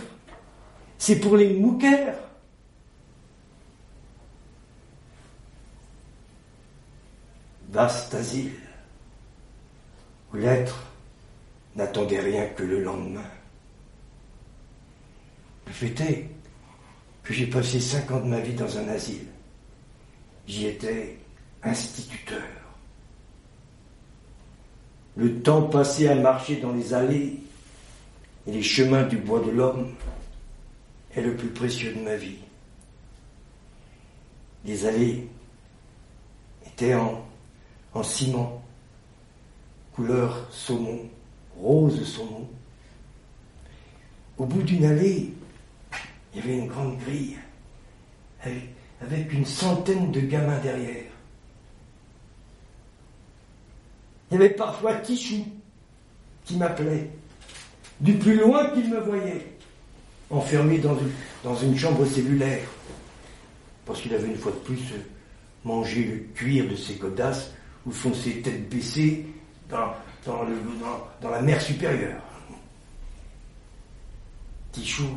C'est 1.00 1.20
pour 1.20 1.36
les 1.36 1.56
mouquères. 1.56 2.20
Vaste 7.70 8.14
asile, 8.14 8.52
où 10.32 10.38
l'être 10.38 10.78
n'attendait 11.76 12.20
rien 12.20 12.46
que 12.48 12.64
le 12.64 12.84
lendemain. 12.84 13.32
Le 15.66 15.72
fait 15.72 16.00
est 16.02 16.30
que 17.24 17.34
j'ai 17.34 17.48
passé 17.48 17.80
cinq 17.80 18.12
ans 18.12 18.20
de 18.20 18.28
ma 18.28 18.42
vie 18.42 18.54
dans 18.54 18.78
un 18.78 18.90
asile. 18.90 19.26
J'y 20.46 20.68
étais 20.68 21.18
instituteur. 21.64 22.61
Le 25.16 25.42
temps 25.42 25.64
passé 25.64 26.08
à 26.08 26.16
marcher 26.16 26.58
dans 26.58 26.72
les 26.72 26.94
allées 26.94 27.38
et 28.48 28.52
les 28.52 28.64
chemins 28.64 29.04
du 29.04 29.18
bois 29.18 29.42
de 29.42 29.52
l'homme 29.52 29.94
est 31.16 31.22
le 31.22 31.36
plus 31.36 31.50
précieux 31.50 31.94
de 31.94 32.00
ma 32.00 32.16
vie. 32.16 32.38
Les 34.66 34.86
allées 34.86 35.28
étaient 36.66 36.96
en, 36.96 37.26
en 37.94 38.04
ciment, 38.04 38.64
couleur 39.94 40.48
saumon, 40.52 41.10
rose 41.58 42.04
saumon. 42.06 42.48
Au 44.38 44.46
bout 44.46 44.64
d'une 44.64 44.86
allée, 44.86 45.34
il 46.34 46.40
y 46.40 46.44
avait 46.44 46.58
une 46.58 46.68
grande 46.68 46.98
grille 47.00 47.38
avec, 49.02 49.34
une 49.34 49.46
centaine 49.46 50.12
de 50.12 50.22
gamins 50.22 50.60
derrière. 50.60 51.11
Il 54.32 54.36
y 54.36 54.38
avait 54.38 54.54
parfois 54.54 54.96
Tichou 54.96 55.46
qui 56.46 56.56
m'appelait, 56.56 57.10
du 58.00 58.14
plus 58.14 58.38
loin 58.38 58.70
qu'il 58.70 58.90
me 58.90 59.00
voyait, 59.02 59.46
enfermé 60.30 60.80
dans 60.80 61.56
une, 61.58 61.78
chambre 61.78 62.06
cellulaire, 62.06 62.66
parce 63.86 64.02
qu'il 64.02 64.14
avait 64.14 64.28
une 64.28 64.38
fois 64.38 64.54
de 64.54 64.58
plus 64.58 64.80
mangé 65.66 66.04
le 66.06 66.18
cuir 66.34 66.68
de 66.70 66.76
ses 66.76 66.96
godasses 66.96 67.52
ou 67.86 67.92
foncé 67.92 68.42
tête 68.42 68.70
baissée 68.70 69.26
dans 69.70 71.30
la 71.30 71.42
mer 71.42 71.62
supérieure. 71.62 72.22
Tichou 74.72 75.10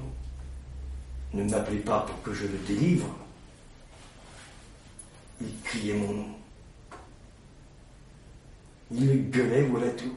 ne 1.32 1.44
m'appelait 1.44 1.78
pas 1.78 2.00
pour 2.00 2.20
que 2.22 2.34
je 2.34 2.46
le 2.46 2.58
délivre. 2.66 3.08
Il 5.40 5.48
criait 5.62 5.94
mon 5.94 6.12
nom. 6.12 6.33
Il 8.96 9.30
gueulait, 9.30 9.62
voilà 9.62 9.90
tout. 9.90 10.14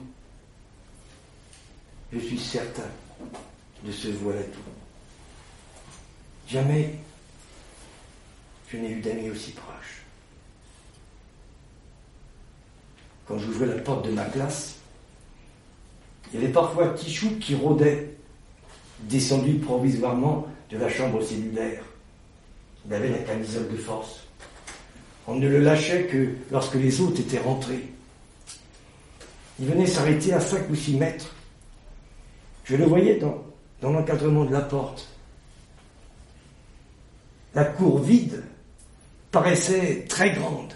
Je 2.14 2.20
suis 2.20 2.38
certain 2.38 2.90
de 3.84 3.92
ce 3.92 4.10
voilà 4.10 4.44
tout. 4.44 4.60
Jamais 6.48 6.96
je 8.70 8.78
n'ai 8.78 8.92
eu 8.92 9.02
d'amis 9.02 9.30
aussi 9.30 9.52
proches. 9.52 10.04
Quand 13.28 13.40
j'ouvrais 13.40 13.66
la 13.66 13.82
porte 13.82 14.06
de 14.06 14.12
ma 14.12 14.26
classe, 14.26 14.76
il 16.32 16.40
y 16.40 16.44
avait 16.44 16.54
parfois 16.54 16.90
Tichou 16.90 17.38
qui 17.40 17.56
rôdait, 17.56 18.16
descendu 19.02 19.56
provisoirement 19.56 20.48
de 20.70 20.78
la 20.78 20.90
chambre 20.90 21.22
cellulaire. 21.24 21.84
Il 22.86 22.94
avait 22.94 23.10
la 23.10 23.20
camisole 23.20 23.70
de 23.70 23.78
force. 23.78 24.28
On 25.28 25.36
ne 25.36 25.48
le 25.48 25.60
lâchait 25.60 26.06
que 26.06 26.36
lorsque 26.52 26.76
les 26.76 27.02
autres 27.02 27.20
étaient 27.20 27.40
rentrés. 27.40 27.84
Il 29.60 29.68
venait 29.68 29.88
s'arrêter 29.88 30.34
à 30.34 30.40
cinq 30.40 30.70
ou 30.70 30.76
six 30.76 30.96
mètres. 30.96 31.34
Je 32.64 32.76
le 32.76 32.86
voyais 32.86 33.16
dans, 33.16 33.44
dans 33.82 33.92
l'encadrement 33.92 34.46
de 34.46 34.52
la 34.52 34.62
porte. 34.62 35.08
La 37.56 37.66
cour 37.66 38.00
vide 38.00 38.44
paraissait 39.32 40.06
très 40.08 40.32
grande, 40.32 40.74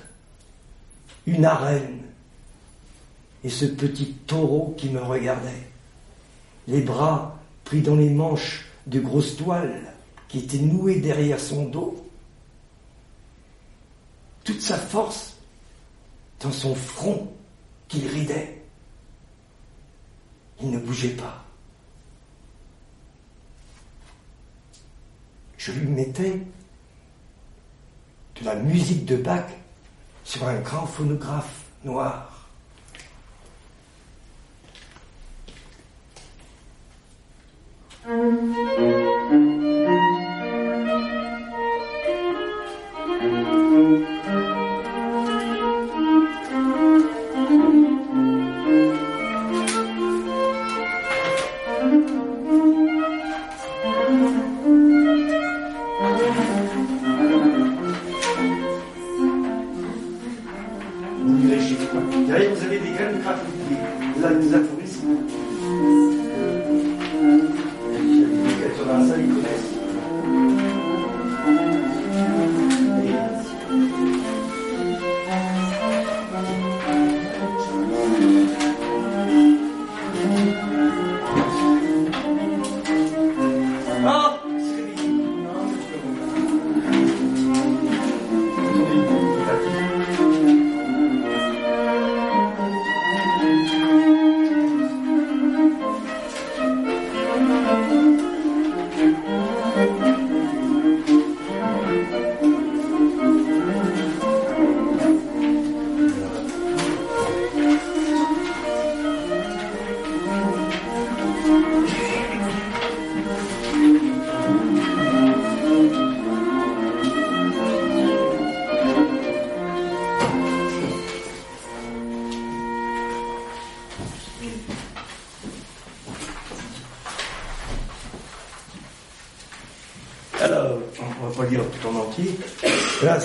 une 1.28 1.46
arène, 1.46 2.02
et 3.44 3.50
ce 3.50 3.66
petit 3.66 4.14
taureau 4.28 4.76
qui 4.78 4.90
me 4.90 5.02
regardait, 5.02 5.68
les 6.68 6.82
bras 6.82 7.40
pris 7.66 7.82
dans 7.82 7.96
les 7.96 8.10
manches 8.10 8.66
de 8.88 9.00
grosses 9.00 9.36
toiles 9.36 9.94
qui 10.28 10.40
étaient 10.40 10.60
nouées 10.60 11.00
derrière 11.00 11.40
son 11.40 11.66
dos, 11.66 12.04
toute 14.44 14.62
sa 14.62 14.78
force 14.78 15.36
dans 16.40 16.52
son 16.52 16.74
front 16.74 17.32
qu'il 17.88 18.08
ridait. 18.08 18.61
Il 20.62 20.72
ne 20.72 20.78
bougeait 20.78 21.16
pas. 21.16 21.44
Je 25.58 25.72
lui 25.72 25.88
mettais 25.88 26.42
de 28.40 28.46
la 28.46 28.56
musique 28.56 29.06
de 29.06 29.16
Bach 29.16 29.46
sur 30.24 30.48
un 30.48 30.60
grand 30.60 30.86
phonographe 30.86 31.66
noir. 31.84 32.48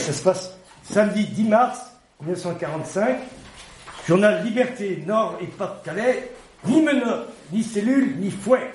Ça 0.07 0.12
se 0.12 0.22
passe 0.22 0.52
samedi 0.84 1.24
10 1.24 1.44
mars 1.44 1.80
1945. 2.20 3.18
Journal 4.07 4.44
Liberté, 4.44 5.02
Nord 5.04 5.36
et 5.40 5.46
Pas-de-Calais, 5.46 6.30
ni 6.64 6.80
menottes, 6.80 7.28
ni 7.52 7.64
cellules, 7.64 8.16
ni 8.20 8.30
fouet. 8.30 8.70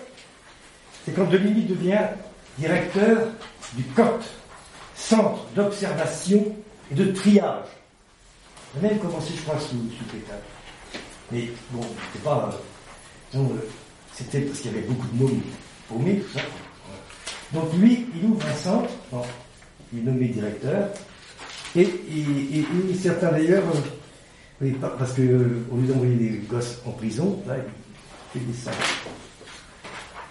C'est 1.06 1.14
quand 1.14 1.24
Dominique 1.24 1.68
devient 1.68 2.02
directeur 2.58 3.30
du 3.74 3.84
COT, 3.96 4.20
Centre 4.94 5.46
d'observation 5.56 6.54
et 6.92 6.96
de 6.96 7.06
triage. 7.14 7.64
Il 8.76 8.86
a 8.86 8.90
même 8.90 9.00
commencé, 9.00 9.34
je 9.36 9.42
crois, 9.42 9.58
sous, 9.58 9.70
sous 9.70 10.18
Mais 11.32 11.50
bon, 11.72 11.82
c'était 11.82 12.26
pas. 12.26 12.50
Euh, 13.36 13.40
c'était 14.14 14.42
parce 14.42 14.60
qu'il 14.60 14.72
y 14.72 14.76
avait 14.76 14.86
beaucoup 14.86 15.08
de 15.08 15.24
mômes 15.24 15.42
paumés, 15.88 16.22
ça. 16.34 16.42
Donc 17.54 17.74
lui, 17.74 18.06
il 18.16 18.26
ouvre 18.30 18.46
un 18.46 18.54
centre, 18.54 18.90
il 19.94 20.00
est 20.00 20.04
nommé 20.04 20.28
directeur, 20.28 20.90
et, 21.76 22.66
certains 23.02 23.32
d'ailleurs, 23.32 23.64
euh, 24.62 24.72
parce 24.98 25.14
qu'au 25.14 25.22
euh, 25.22 25.64
lieu 25.78 25.88
d'envoyer 25.88 26.16
des 26.16 26.38
gosses 26.40 26.80
en 26.86 26.92
prison, 26.92 27.42
là, 27.48 27.56
il 27.58 28.40
fait 28.40 28.46
des 28.46 28.54
salles. 28.54 28.74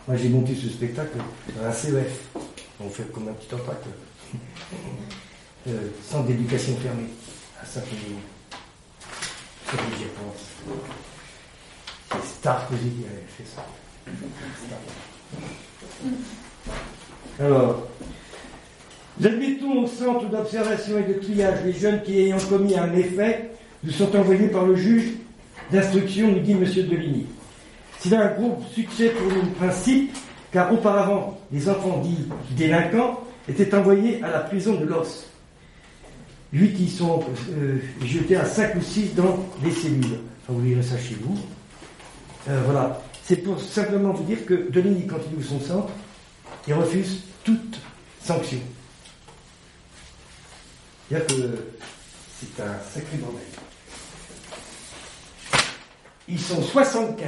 Moi 0.07 0.17
j'ai 0.17 0.29
monté 0.29 0.55
ce 0.55 0.69
spectacle 0.69 1.19
dans 1.57 1.65
un 1.65 1.73
CEF. 1.73 2.29
On 2.81 2.89
fait 2.89 3.11
comme 3.13 3.29
un 3.29 3.33
petit 3.33 3.55
impact. 3.55 3.85
euh, 5.69 5.89
centre 6.09 6.27
d'éducation 6.27 6.77
fermé 6.77 7.05
à 7.61 7.67
Saint-Émilion. 7.67 8.19
C'est 9.67 9.77
ce 9.77 9.83
que 9.83 9.97
j'y 9.99 10.05
pense. 10.05 10.47
C'est 12.25 12.43
Sarkozy 12.43 12.91
qui 12.91 13.05
avait 13.05 13.27
fait 13.29 13.45
ça. 13.55 13.65
Alors, 17.39 17.90
au 19.79 19.87
centre 19.87 20.29
d'observation 20.29 20.99
et 20.99 21.13
de 21.13 21.19
triage 21.19 21.59
les 21.65 21.73
jeunes 21.73 22.03
qui, 22.03 22.19
ayant 22.19 22.39
commis 22.49 22.79
un 22.79 22.87
méfait, 22.87 23.51
nous 23.85 23.93
sont 23.93 24.15
envoyés 24.17 24.49
par 24.49 24.67
le 24.67 24.77
juge 24.77 25.13
d'instruction, 25.71 26.29
nous 26.29 26.41
dit 26.41 26.53
M. 26.53 26.65
Deligny. 26.65 27.27
C'est 27.99 28.15
un 28.15 28.29
gros 28.29 28.59
succès 28.75 29.11
pour 29.11 29.33
nous, 29.33 29.51
principe, 29.53 30.15
car 30.53 30.73
auparavant, 30.73 31.39
les 31.53 31.69
enfants 31.69 32.03
dits 32.03 32.29
délinquants 32.57 33.21
étaient 33.49 33.75
envoyés 33.75 34.23
à 34.23 34.31
la 34.31 34.41
prison 34.41 34.75
de 34.75 34.85
l'os. 34.85 35.27
Huit 36.53 36.79
y 36.81 36.89
sont 36.89 37.23
euh, 37.53 37.79
jetés 38.05 38.37
à 38.37 38.45
cinq 38.45 38.75
ou 38.75 38.83
six 38.83 39.15
dans 39.15 39.39
les 39.63 39.71
cellules. 39.71 40.19
vous 40.49 40.61
lirez 40.61 40.83
ça 40.83 40.99
chez 40.99 41.17
vous. 41.21 41.39
Euh, 42.49 42.61
voilà. 42.65 43.01
C'est 43.23 43.37
pour 43.37 43.61
simplement 43.61 44.13
vous 44.13 44.25
dire 44.25 44.45
que 44.45 44.69
Deligny, 44.71 45.07
ouvre 45.37 45.49
son 45.49 45.61
centre, 45.61 45.91
il 46.67 46.75
refuse 46.75 47.23
toute 47.45 47.79
sanction. 48.21 48.59
A 51.13 51.19
que 51.19 51.35
c'est 52.39 52.63
un 52.63 52.79
sacré 52.89 53.17
bordel. 53.17 53.43
Ils 56.29 56.39
sont 56.39 56.63
75 56.63 57.27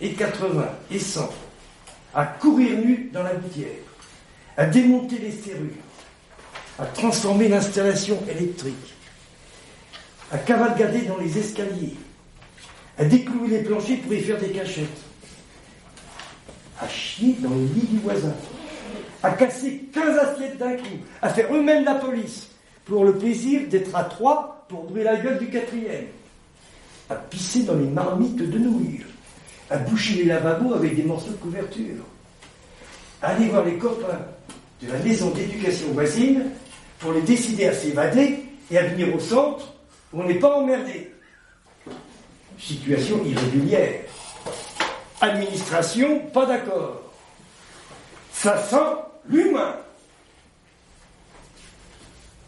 et 0.00 0.14
80 0.14 0.68
et 0.90 0.98
100 0.98 1.28
à 2.14 2.24
courir 2.24 2.78
nu 2.78 3.10
dans 3.12 3.22
la 3.22 3.34
gouttière, 3.34 3.68
à 4.56 4.64
démonter 4.64 5.18
les 5.18 5.32
serrures, 5.32 5.68
à 6.78 6.86
transformer 6.86 7.48
l'installation 7.48 8.18
électrique, 8.26 8.94
à 10.32 10.38
cavalgader 10.38 11.02
dans 11.02 11.18
les 11.18 11.36
escaliers, 11.36 11.96
à 12.96 13.04
déclouer 13.04 13.48
les 13.48 13.62
planchers 13.64 14.00
pour 14.00 14.14
y 14.14 14.20
faire 14.22 14.38
des 14.38 14.50
cachettes, 14.50 15.02
à 16.80 16.88
chier 16.88 17.36
dans 17.40 17.50
le 17.50 17.64
lit 17.66 17.86
du 17.86 17.98
voisin, 17.98 18.34
à 19.22 19.32
casser 19.32 19.84
15 19.92 20.18
assiettes 20.18 20.56
d'un 20.56 20.76
coup, 20.76 20.98
à 21.20 21.28
faire 21.28 21.52
eux-mêmes 21.52 21.84
la 21.84 21.96
police, 21.96 22.53
pour 22.84 23.04
le 23.04 23.16
plaisir 23.16 23.62
d'être 23.68 23.94
à 23.94 24.04
trois 24.04 24.64
pour 24.68 24.84
brûler 24.84 25.04
la 25.04 25.16
gueule 25.16 25.38
du 25.38 25.48
quatrième, 25.48 26.06
à 27.10 27.14
pisser 27.14 27.62
dans 27.62 27.76
les 27.76 27.86
marmites 27.86 28.36
de 28.36 28.58
nouilles, 28.58 29.00
à 29.70 29.78
boucher 29.78 30.14
les 30.14 30.24
lavabos 30.24 30.74
avec 30.74 30.96
des 30.96 31.02
morceaux 31.02 31.30
de 31.30 31.36
couverture, 31.36 32.04
à 33.22 33.28
aller 33.28 33.48
voir 33.48 33.64
les 33.64 33.76
copains 33.76 34.20
de 34.82 34.92
la 34.92 34.98
maison 34.98 35.30
d'éducation 35.30 35.88
voisine 35.92 36.44
pour 36.98 37.12
les 37.12 37.22
décider 37.22 37.66
à 37.66 37.72
s'évader 37.72 38.44
et 38.70 38.78
à 38.78 38.86
venir 38.88 39.14
au 39.14 39.20
centre 39.20 39.74
où 40.12 40.20
on 40.20 40.24
n'est 40.24 40.38
pas 40.38 40.54
emmerdé. 40.56 41.10
Situation 42.58 43.22
irrégulière. 43.24 44.00
Administration, 45.20 46.20
pas 46.32 46.46
d'accord. 46.46 47.02
Ça 48.32 48.58
sent 48.62 48.76
l'humain. 49.28 49.76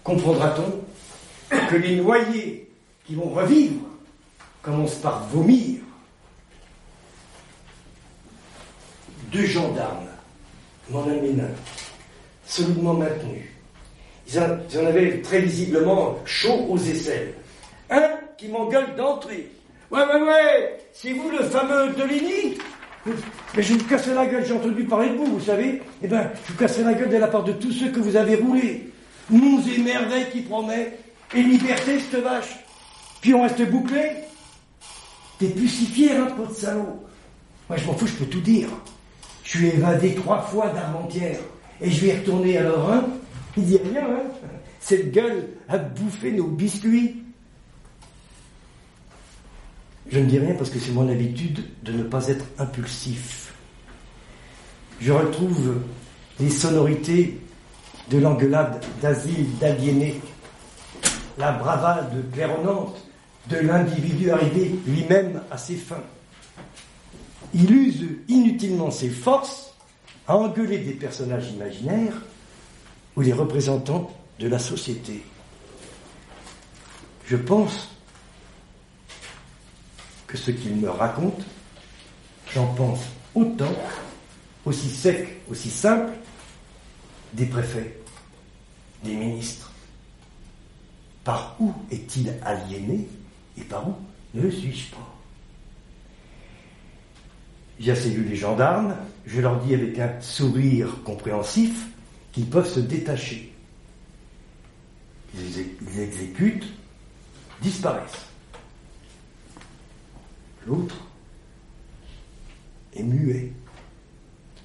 Comprendra-t-on 0.06 1.58
que 1.68 1.74
les 1.74 1.96
noyés 1.96 2.70
qui 3.04 3.16
vont 3.16 3.30
revivre 3.30 3.80
commencent 4.62 5.00
par 5.00 5.26
vomir? 5.26 5.80
Deux 9.32 9.46
gendarmes 9.46 10.06
m'en 10.90 11.02
amènent 11.02 11.40
un, 11.40 12.48
solidement 12.48 12.94
maintenu. 12.94 13.52
Ils 14.28 14.38
en 14.38 14.86
avaient 14.86 15.20
très 15.22 15.40
visiblement 15.40 16.18
chaud 16.24 16.68
aux 16.70 16.78
aisselles. 16.78 17.34
Un 17.90 18.08
qui 18.38 18.46
m'engueule 18.46 18.94
d'entrée. 18.96 19.50
Ouais, 19.90 20.04
ouais, 20.04 20.22
ouais, 20.22 20.78
c'est 20.92 21.14
vous 21.14 21.30
le 21.30 21.42
fameux 21.42 21.92
Deligny? 21.94 22.58
Mais 23.56 23.62
je 23.62 23.74
vous 23.74 23.84
casserai 23.86 24.14
la 24.14 24.26
gueule, 24.26 24.46
j'ai 24.46 24.54
entendu 24.54 24.84
parler 24.84 25.08
de 25.08 25.16
vous, 25.16 25.38
vous 25.38 25.44
savez. 25.44 25.82
Eh 26.00 26.06
bien, 26.06 26.30
je 26.46 26.52
vous 26.52 26.58
casserai 26.58 26.84
la 26.84 26.94
gueule 26.94 27.10
de 27.10 27.16
la 27.16 27.26
part 27.26 27.42
de 27.42 27.52
tous 27.52 27.72
ceux 27.72 27.90
que 27.90 27.98
vous 27.98 28.14
avez 28.14 28.36
roulés. 28.36 28.92
Monts 29.30 29.62
et 29.66 29.78
merveilles 29.78 30.30
qui 30.30 30.40
promet, 30.42 30.98
et 31.34 31.42
liberté, 31.42 31.98
cette 31.98 32.22
vache. 32.22 32.56
Puis 33.20 33.34
on 33.34 33.42
reste 33.42 33.68
bouclé. 33.70 34.12
T'es 35.38 35.48
fier, 35.48 36.16
hein, 36.16 36.28
de 36.48 36.54
salaud. 36.54 37.04
Moi, 37.68 37.76
je 37.76 37.86
m'en 37.86 37.94
fous, 37.94 38.06
je 38.06 38.14
peux 38.14 38.26
tout 38.26 38.40
dire. 38.40 38.68
Je 39.42 39.58
suis 39.58 39.68
évadé 39.68 40.14
trois 40.14 40.40
fois 40.42 40.68
d'Armentière. 40.70 41.38
Et 41.80 41.90
je 41.90 42.06
vais 42.06 42.18
retourner 42.18 42.58
alors, 42.58 42.90
hein 42.90 43.06
Il 43.56 43.64
dit 43.64 43.78
rien, 43.78 44.04
hein 44.04 44.48
Cette 44.80 45.12
gueule 45.12 45.48
a 45.68 45.78
bouffé 45.78 46.32
nos 46.32 46.46
biscuits. 46.46 47.22
Je 50.10 50.20
ne 50.20 50.26
dis 50.26 50.38
rien 50.38 50.54
parce 50.54 50.70
que 50.70 50.78
c'est 50.78 50.92
mon 50.92 51.08
habitude 51.08 51.64
de 51.82 51.92
ne 51.92 52.04
pas 52.04 52.28
être 52.28 52.44
impulsif. 52.58 53.52
Je 55.00 55.12
retrouve 55.12 55.74
les 56.38 56.50
sonorités 56.50 57.40
de 58.08 58.18
l'engueulade 58.18 58.84
d'asile 59.02 59.56
d'aliénés, 59.58 60.20
la 61.38 61.52
bravade 61.52 62.30
claironnante 62.32 62.96
de 63.48 63.58
l'individu 63.58 64.30
arrivé 64.30 64.78
lui-même 64.86 65.42
à 65.50 65.58
ses 65.58 65.76
fins. 65.76 66.02
Il 67.54 67.70
use 67.70 68.06
inutilement 68.28 68.90
ses 68.90 69.08
forces 69.08 69.74
à 70.26 70.36
engueuler 70.36 70.78
des 70.78 70.92
personnages 70.92 71.50
imaginaires 71.50 72.22
ou 73.16 73.22
des 73.22 73.32
représentants 73.32 74.10
de 74.38 74.48
la 74.48 74.58
société. 74.58 75.22
Je 77.26 77.36
pense 77.36 77.88
que 80.26 80.36
ce 80.36 80.50
qu'il 80.50 80.76
me 80.76 80.90
raconte, 80.90 81.42
j'en 82.52 82.66
pense 82.74 83.00
autant, 83.34 83.74
aussi 84.64 84.88
sec, 84.88 85.40
aussi 85.50 85.70
simple, 85.70 86.12
des 87.36 87.46
préfets, 87.46 87.98
des 89.04 89.14
ministres. 89.14 89.70
Par 91.22 91.56
où 91.60 91.72
est-il 91.90 92.32
aliéné 92.42 93.06
et 93.58 93.62
par 93.62 93.88
où 93.88 93.94
ne 94.34 94.42
le 94.42 94.50
suis-je 94.50 94.90
pas? 94.90 95.12
J'ai 97.78 97.92
vu 97.92 98.24
les 98.24 98.36
gendarmes, 98.36 98.96
je 99.26 99.40
leur 99.40 99.60
dis 99.60 99.74
avec 99.74 99.98
un 99.98 100.18
sourire 100.20 101.02
compréhensif 101.04 101.88
qu'ils 102.32 102.46
peuvent 102.46 102.72
se 102.72 102.80
détacher. 102.80 103.52
Ils 105.34 106.00
exécutent, 106.00 106.72
disparaissent. 107.60 108.26
L'autre 110.66 110.96
est 112.94 113.02
muet, 113.02 113.52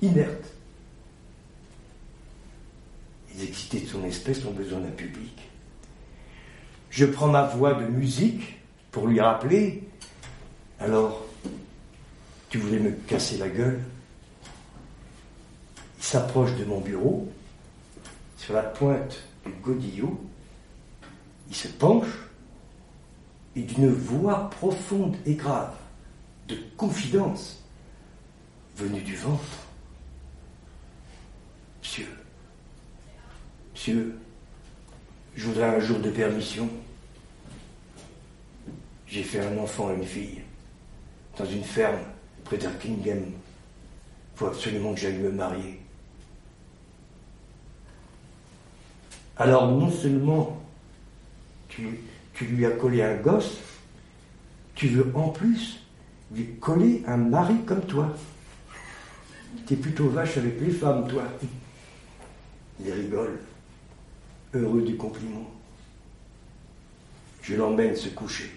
inerte. 0.02 0.54
Les 3.36 3.46
excités 3.46 3.82
de 3.82 3.88
son 3.88 4.04
espèce 4.04 4.46
ont 4.46 4.52
besoin 4.52 4.80
d'un 4.80 4.92
public. 4.92 5.50
Je 6.90 7.06
prends 7.06 7.28
ma 7.28 7.44
voix 7.44 7.74
de 7.74 7.86
musique 7.86 8.58
pour 8.92 9.08
lui 9.08 9.22
rappeler 9.22 9.84
Alors, 10.80 11.26
tu 12.50 12.58
voulais 12.58 12.80
me 12.80 12.92
casser 12.92 13.38
la 13.38 13.48
gueule 13.48 13.82
Il 15.98 16.04
s'approche 16.04 16.54
de 16.56 16.66
mon 16.66 16.82
bureau, 16.82 17.32
sur 18.38 18.54
la 18.54 18.64
pointe 18.64 19.24
du 19.46 19.52
godillot, 19.64 20.20
il 21.50 21.56
se 21.56 21.68
penche 21.68 22.08
et 23.56 23.62
d'une 23.62 23.90
voix 23.90 24.50
profonde 24.50 25.16
et 25.26 25.36
grave 25.36 25.76
de 26.48 26.58
confidence 26.78 27.64
venue 28.76 29.02
du 29.02 29.16
ventre. 29.16 29.44
Monsieur, 31.82 32.08
monsieur, 33.82 34.16
je 35.36 35.48
voudrais 35.48 35.76
un 35.76 35.80
jour 35.80 35.98
de 35.98 36.12
permission. 36.12 36.70
J'ai 39.08 39.24
fait 39.24 39.40
un 39.40 39.58
enfant 39.58 39.90
et 39.90 39.96
une 39.96 40.06
fille 40.06 40.42
dans 41.36 41.46
une 41.46 41.64
ferme 41.64 41.98
près 42.44 42.58
d'Arkingham. 42.58 43.24
Il 43.26 44.38
faut 44.38 44.46
absolument 44.46 44.94
que 44.94 45.00
j'aille 45.00 45.18
me 45.18 45.32
marier. 45.32 45.80
Alors 49.38 49.72
non 49.72 49.90
seulement 49.90 50.62
tu, 51.68 51.88
lui 52.40 52.66
as 52.68 52.72
collé 52.72 53.02
un 53.02 53.16
gosse, 53.16 53.58
tu 54.76 54.90
veux 54.90 55.12
en 55.16 55.30
plus 55.30 55.80
lui 56.32 56.56
coller 56.60 57.02
un 57.08 57.18
mari 57.18 57.56
comme 57.66 57.86
toi. 57.86 58.16
T'es 59.66 59.76
plutôt 59.76 60.08
vache 60.10 60.38
avec 60.38 60.62
les 60.62 60.70
femmes, 60.70 61.08
toi. 61.08 61.24
Il 62.80 62.92
rigole, 62.92 63.40
heureux 64.54 64.82
du 64.82 64.96
compliment. 64.96 65.50
Je 67.42 67.56
l'emmène 67.56 67.96
se 67.96 68.10
coucher. 68.10 68.52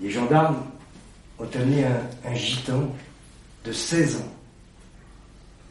Les 0.00 0.10
gendarmes 0.10 0.64
ont 1.38 1.48
amené 1.54 1.84
un, 1.84 2.34
gitan 2.34 2.88
de 3.64 3.72
16 3.72 4.16
ans. 4.16 4.32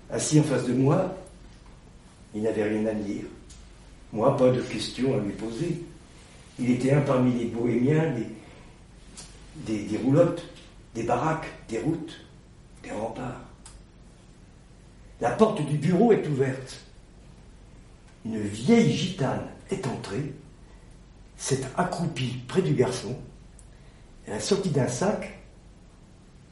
Assis 0.10 0.40
en 0.40 0.44
face 0.44 0.66
de 0.66 0.74
moi, 0.74 1.16
il 2.34 2.42
n'avait 2.42 2.64
rien 2.64 2.86
à 2.88 2.94
dire. 2.94 3.24
Moi, 4.12 4.36
pas 4.38 4.52
de 4.52 4.62
questions 4.62 5.16
à 5.16 5.20
lui 5.20 5.34
poser. 5.34 5.82
Il 6.60 6.72
était 6.72 6.92
un 6.94 7.02
parmi 7.02 7.34
les 7.34 7.46
bohémiens 7.46 8.14
des, 9.66 9.84
des, 9.84 9.98
roulottes, 9.98 10.44
des 10.96 11.04
baraques, 11.04 11.52
des 11.70 11.80
routes, 11.80 12.20
des 12.84 12.92
remparts. 12.92 13.47
La 15.20 15.32
porte 15.32 15.66
du 15.66 15.78
bureau 15.78 16.12
est 16.12 16.28
ouverte. 16.28 16.80
Une 18.26 18.42
vieille 18.42 18.92
gitane 18.92 19.48
est 19.72 19.88
entrée, 19.88 20.34
s'est 21.38 21.62
accroupie 21.78 22.42
près 22.48 22.62
du 22.62 22.74
garçon. 22.74 23.18
Elle 24.26 24.34
a 24.34 24.40
sorti 24.40 24.70
d'un 24.70 24.88
sac 24.88 25.40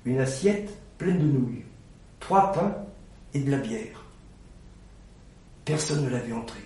une 0.06 0.20
assiette 0.20 0.72
pleine 0.98 1.20
de 1.20 1.26
nouilles, 1.26 1.66
trois 2.20 2.52
pains 2.52 2.76
et 3.34 3.40
de 3.40 3.52
la 3.52 3.58
bière. 3.58 4.04
Personne 5.66 6.06
ne 6.06 6.10
l'a 6.10 6.20
vu 6.20 6.34
entrer. 6.34 6.62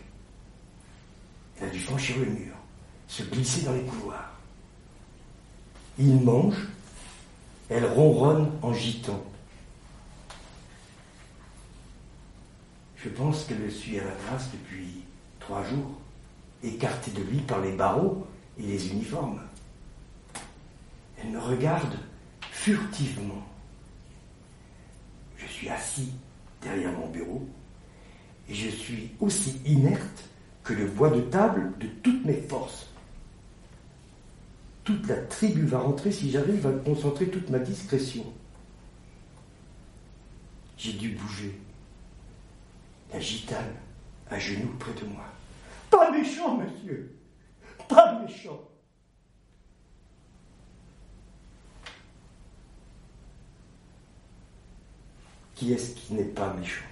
Elle 1.60 1.70
a 1.70 1.72
dû 1.72 1.80
franchir 1.80 2.18
le 2.20 2.26
mur 2.26 2.54
se 3.10 3.24
glisser 3.24 3.64
dans 3.64 3.74
les 3.74 3.82
couloirs. 3.82 4.32
Il 5.98 6.22
mange, 6.22 6.68
elle 7.70 7.86
ronronne 7.86 8.52
en 8.62 8.74
gitant. 8.74 9.22
Je 13.04 13.08
pense 13.08 13.46
qu'elle 13.46 13.72
suit 13.72 14.00
à 14.00 14.04
la 14.04 14.12
trace 14.12 14.50
depuis 14.52 15.04
trois 15.40 15.64
jours, 15.64 15.98
écartée 16.64 17.12
de 17.12 17.22
lui 17.22 17.40
par 17.40 17.62
les 17.62 17.72
barreaux 17.72 18.28
et 18.58 18.64
les 18.64 18.90
uniformes. 18.92 19.42
Elle 21.18 21.32
me 21.32 21.40
regarde 21.40 21.98
furtivement. 22.52 23.46
Je 25.38 25.46
suis 25.48 25.70
assis 25.70 26.12
derrière 26.62 26.92
mon 26.92 27.08
bureau 27.08 27.48
et 28.50 28.54
je 28.54 28.70
suis 28.70 29.12
aussi 29.22 29.62
inerte 29.66 30.26
que 30.64 30.74
le 30.74 30.88
bois 30.88 31.10
de 31.10 31.22
table 31.22 31.72
de 31.80 31.88
toutes 31.88 32.26
mes 32.26 32.42
forces. 32.42 32.88
Toute 34.84 35.08
la 35.08 35.18
tribu 35.18 35.66
va 35.66 35.80
rentrer 35.80 36.12
si 36.12 36.32
j'arrive 36.32 36.68
à 36.68 36.72
concentrer 36.72 37.30
toute 37.30 37.50
ma 37.50 37.60
discrétion. 37.60 38.26
J'ai 40.78 40.94
dû 40.94 41.10
bouger. 41.10 41.58
La 43.12 43.20
gitane 43.20 43.76
à 44.30 44.38
genoux 44.38 44.74
près 44.80 44.94
de 44.94 45.06
moi. 45.06 45.26
Pas 45.90 46.12
méchant, 46.12 46.58
monsieur. 46.58 47.16
Pas 47.88 48.20
méchant. 48.22 48.62
Qui 55.56 55.74
est-ce 55.74 55.96
qui 55.96 56.14
n'est 56.14 56.24
pas 56.24 56.54
méchant? 56.54 56.86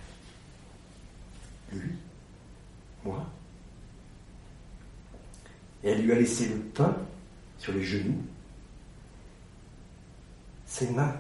Lui? 1.72 1.96
Moi? 3.06 3.26
Et 5.84 5.90
elle 5.90 6.02
lui 6.02 6.12
a 6.12 6.16
laissé 6.16 6.50
le 6.50 6.60
pain 6.60 6.98
sur 7.60 7.74
les 7.74 7.84
genoux. 7.84 8.24
Ses 10.66 10.90
mains 10.90 11.16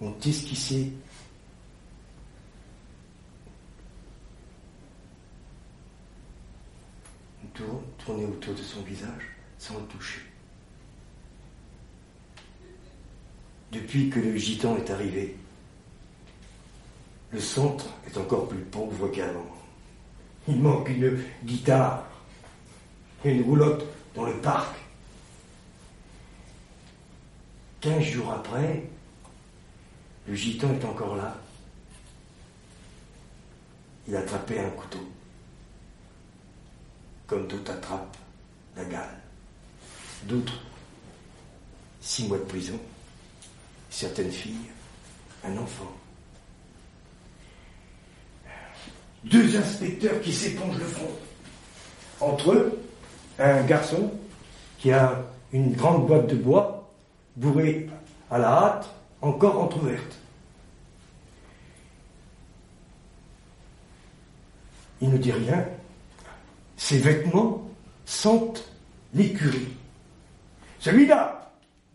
ont 0.00 0.14
esquissé 0.24 0.92
tourné 7.98 8.24
autour 8.24 8.54
de 8.54 8.62
son 8.62 8.82
visage 8.82 9.36
sans 9.58 9.78
le 9.78 9.86
toucher. 9.86 10.20
Depuis 13.72 14.10
que 14.10 14.20
le 14.20 14.36
gitan 14.36 14.76
est 14.76 14.90
arrivé, 14.90 15.36
le 17.30 17.40
centre 17.40 17.86
est 18.06 18.16
encore 18.16 18.48
plus 18.48 18.62
pauvre 18.62 19.08
qu'avant. 19.08 19.50
Il 20.48 20.60
manque 20.60 20.88
une 20.88 21.18
guitare 21.44 22.06
et 23.24 23.32
une 23.32 23.42
roulotte 23.42 23.84
dans 24.14 24.24
le 24.24 24.36
parc. 24.40 24.76
Quinze 27.80 28.04
jours 28.04 28.32
après, 28.32 28.84
le 30.28 30.34
gitan 30.34 30.72
est 30.72 30.84
encore 30.84 31.16
là. 31.16 31.36
Il 34.06 34.14
a 34.14 34.20
attrapé 34.20 34.60
un 34.60 34.70
couteau 34.70 35.15
comme 37.26 37.46
d'autres 37.46 37.72
attrapent 37.72 38.16
la 38.76 38.84
gale. 38.84 39.18
D'autres, 40.24 40.60
six 42.00 42.28
mois 42.28 42.38
de 42.38 42.44
prison. 42.44 42.78
Certaines 43.90 44.30
filles, 44.30 44.70
un 45.44 45.56
enfant. 45.56 45.92
Deux 49.24 49.56
inspecteurs 49.56 50.20
qui 50.20 50.32
s'épongent 50.32 50.78
le 50.78 50.84
front. 50.84 51.10
Entre 52.20 52.52
eux, 52.52 52.80
un 53.38 53.62
garçon 53.64 54.12
qui 54.78 54.92
a 54.92 55.22
une 55.52 55.72
grande 55.72 56.06
boîte 56.06 56.28
de 56.28 56.36
bois 56.36 56.92
bourrée 57.36 57.88
à 58.30 58.38
la 58.38 58.48
hâte, 58.48 58.88
encore 59.20 59.60
entr'ouverte. 59.60 60.18
Il 65.00 65.10
ne 65.10 65.18
dit 65.18 65.32
rien, 65.32 65.66
ses 66.76 66.98
vêtements 66.98 67.68
sentent 68.04 68.70
l'écurie. 69.14 69.68
Celui-là, 70.78 71.52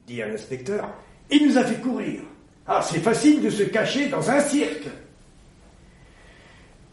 dit 0.08 0.22
un 0.22 0.34
inspecteur, 0.34 0.90
il 1.30 1.48
nous 1.48 1.58
a 1.58 1.64
fait 1.64 1.80
courir. 1.80 2.22
Ah, 2.68 2.82
c'est 2.82 3.00
facile 3.00 3.42
de 3.42 3.50
se 3.50 3.64
cacher 3.64 4.10
dans 4.10 4.30
un 4.30 4.40
cirque. 4.40 4.88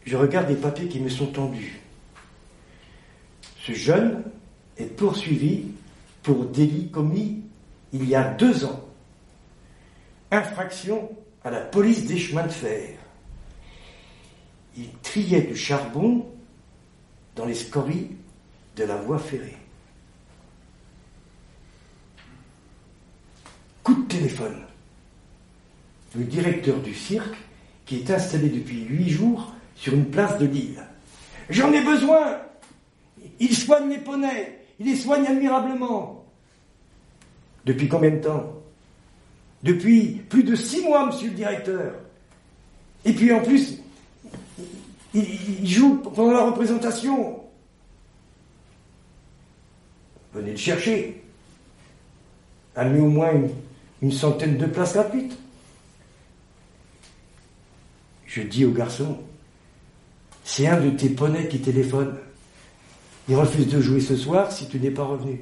Je 0.05 0.15
regarde 0.15 0.49
les 0.49 0.55
papiers 0.55 0.87
qui 0.87 0.99
me 0.99 1.09
sont 1.09 1.27
tendus. 1.27 1.79
Ce 3.61 3.73
jeune 3.73 4.23
est 4.77 4.95
poursuivi 4.95 5.65
pour 6.23 6.45
délit 6.45 6.89
commis 6.89 7.43
il 7.91 8.07
y 8.07 8.15
a 8.15 8.23
deux 8.23 8.65
ans. 8.65 8.85
Infraction 10.31 11.09
à 11.43 11.51
la 11.51 11.61
police 11.61 12.05
des 12.05 12.17
chemins 12.17 12.45
de 12.45 12.51
fer. 12.51 12.97
Il 14.77 14.89
triait 15.01 15.41
du 15.41 15.55
charbon 15.55 16.25
dans 17.35 17.45
les 17.45 17.53
scories 17.53 18.11
de 18.75 18.83
la 18.83 18.95
voie 18.95 19.19
ferrée. 19.19 19.57
Coup 23.83 23.95
de 23.95 24.07
téléphone. 24.07 24.61
Le 26.15 26.23
directeur 26.23 26.79
du 26.81 26.93
cirque, 26.93 27.37
qui 27.85 27.97
est 27.97 28.11
installé 28.11 28.49
depuis 28.49 28.83
huit 28.83 29.09
jours 29.09 29.53
sur 29.75 29.93
une 29.93 30.05
place 30.05 30.37
de 30.37 30.45
Lille. 30.45 30.83
J'en 31.49 31.73
ai 31.73 31.81
besoin 31.81 32.37
Il 33.39 33.55
soigne 33.55 33.89
les 33.89 33.97
poneys 33.97 34.59
Il 34.79 34.85
les 34.85 34.95
soigne 34.95 35.25
admirablement 35.25 36.23
Depuis 37.65 37.87
combien 37.87 38.11
de 38.11 38.19
temps? 38.19 38.53
Depuis 39.63 40.21
plus 40.29 40.43
de 40.43 40.55
six 40.55 40.83
mois, 40.83 41.07
monsieur 41.07 41.29
le 41.29 41.35
directeur. 41.35 41.93
Et 43.03 43.13
puis 43.13 43.31
en 43.33 43.41
plus, 43.41 43.78
il, 45.13 45.67
joue 45.67 45.97
pendant 45.97 46.31
la 46.31 46.45
représentation. 46.45 47.39
Venez 50.33 50.51
le 50.51 50.57
chercher. 50.57 51.23
Amenez 52.75 53.01
au 53.01 53.09
moins 53.09 53.31
une, 54.01 54.11
centaine 54.11 54.57
de 54.57 54.65
places 54.65 54.93
gratuites. 54.93 55.37
Je 58.25 58.43
dis 58.43 58.63
au 58.63 58.71
garçon, 58.71 59.19
c'est 60.43 60.67
un 60.67 60.79
de 60.79 60.91
tes 60.91 61.09
poneys 61.09 61.47
qui 61.47 61.59
téléphone. 61.59 62.15
Il 63.27 63.35
refuse 63.35 63.67
de 63.67 63.81
jouer 63.81 63.99
ce 63.99 64.15
soir 64.15 64.51
si 64.51 64.67
tu 64.67 64.79
n'es 64.79 64.91
pas 64.91 65.03
revenu. 65.03 65.41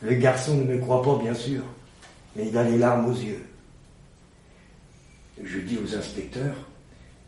Le 0.00 0.14
garçon 0.14 0.56
ne 0.56 0.64
me 0.64 0.78
croit 0.78 1.02
pas, 1.02 1.18
bien 1.18 1.34
sûr, 1.34 1.62
mais 2.36 2.46
il 2.48 2.56
a 2.56 2.62
les 2.62 2.78
larmes 2.78 3.06
aux 3.06 3.16
yeux. 3.16 3.44
Je 5.42 5.58
dis 5.58 5.78
aux 5.78 5.96
inspecteurs, 5.96 6.54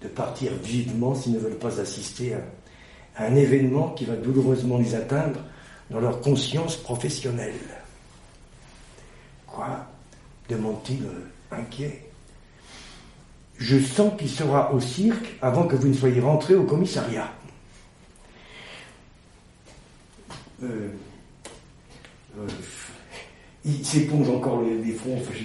de 0.03 0.09
partir 0.09 0.53
vivement 0.63 1.15
s'ils 1.15 1.35
ne 1.35 1.39
veulent 1.39 1.59
pas 1.59 1.81
assister 1.81 2.35
à, 2.35 2.41
un 3.19 3.35
événement 3.35 3.91
qui 3.91 4.05
va 4.05 4.17
douloureusement 4.17 4.79
les 4.79 4.95
atteindre 4.95 5.41
dans 5.91 6.01
leur 6.01 6.21
conscience 6.21 6.77
professionnelle. 6.77 7.55
Quoi 9.47 9.87
demande-t-il 10.51 11.05
euh, 11.05 11.31
inquiet. 11.53 12.11
Je 13.59 13.79
sens 13.79 14.13
qu'il 14.19 14.29
sera 14.29 14.73
au 14.73 14.81
cirque 14.81 15.37
avant 15.43 15.67
que 15.67 15.77
vous 15.77 15.89
ne 15.89 15.95
soyez 15.95 16.21
rentré 16.21 16.55
au 16.55 16.65
commissariat. 16.65 17.31
Euh, 20.63 20.89
euh, 22.39 22.47
il 23.65 23.85
s'éponge 23.85 24.29
encore 24.31 24.63
les, 24.63 24.93
fronts, 24.93 25.19
je 25.33 25.39
sais 25.39 25.45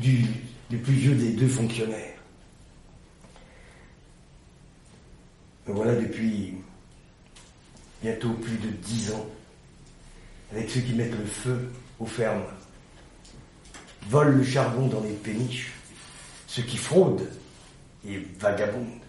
du, 0.00 0.26
le 0.72 0.78
plus 0.78 0.94
vieux 0.94 1.14
des 1.14 1.30
deux 1.30 1.48
fonctionnaires. 1.48 2.08
voilà 5.66 5.94
depuis 5.94 6.54
bientôt 8.02 8.32
plus 8.32 8.56
de 8.56 8.68
dix 8.68 9.12
ans, 9.12 9.26
avec 10.50 10.68
ceux 10.68 10.80
qui 10.80 10.92
mettent 10.92 11.16
le 11.16 11.24
feu 11.24 11.70
aux 12.00 12.06
fermes, 12.06 12.42
volent 14.08 14.36
le 14.36 14.44
charbon 14.44 14.88
dans 14.88 15.00
les 15.00 15.12
péniches, 15.12 15.72
ceux 16.46 16.62
qui 16.62 16.76
fraudent 16.76 17.28
et 18.06 18.18
vagabondent, 18.38 19.00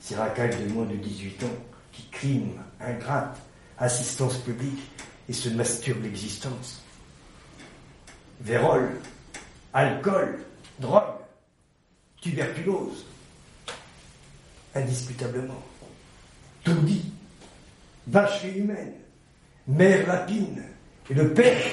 ces 0.00 0.14
racailles 0.14 0.56
de 0.64 0.72
moins 0.72 0.86
de 0.86 0.96
18 0.96 1.44
ans 1.44 1.56
qui 1.92 2.04
criment, 2.10 2.56
ingrates, 2.80 3.38
assistance 3.78 4.38
publique 4.38 4.80
et 5.28 5.32
se 5.32 5.50
masturbent 5.50 6.02
l'existence. 6.02 6.82
Vérole, 8.40 8.88
alcool, 9.74 10.38
drogue, 10.78 11.02
tuberculose. 12.20 13.04
Indiscutablement. 14.74 15.62
Tout 16.64 16.80
dit. 16.82 17.12
Vache 18.06 18.44
humaine, 18.44 18.94
mère 19.66 20.06
lapine, 20.06 20.62
et 21.10 21.14
le 21.14 21.32
père 21.32 21.64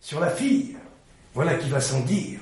sur 0.00 0.20
la 0.20 0.30
fille. 0.30 0.76
Voilà 1.34 1.54
qui 1.54 1.68
va 1.68 1.80
sans 1.80 2.00
dire. 2.00 2.40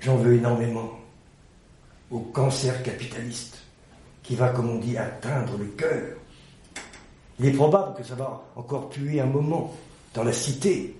J'en 0.00 0.16
veux 0.16 0.34
énormément 0.34 0.98
au 2.10 2.20
cancer 2.20 2.82
capitaliste 2.82 3.58
qui 4.22 4.36
va, 4.36 4.50
comme 4.50 4.70
on 4.70 4.78
dit, 4.78 4.96
atteindre 4.96 5.56
le 5.58 5.66
cœur. 5.66 6.16
Il 7.38 7.46
est 7.46 7.52
probable 7.52 7.96
que 7.96 8.04
ça 8.04 8.14
va 8.14 8.42
encore 8.56 8.90
tuer 8.90 9.20
un 9.20 9.26
moment 9.26 9.74
dans 10.12 10.24
la 10.24 10.32
cité, 10.32 10.96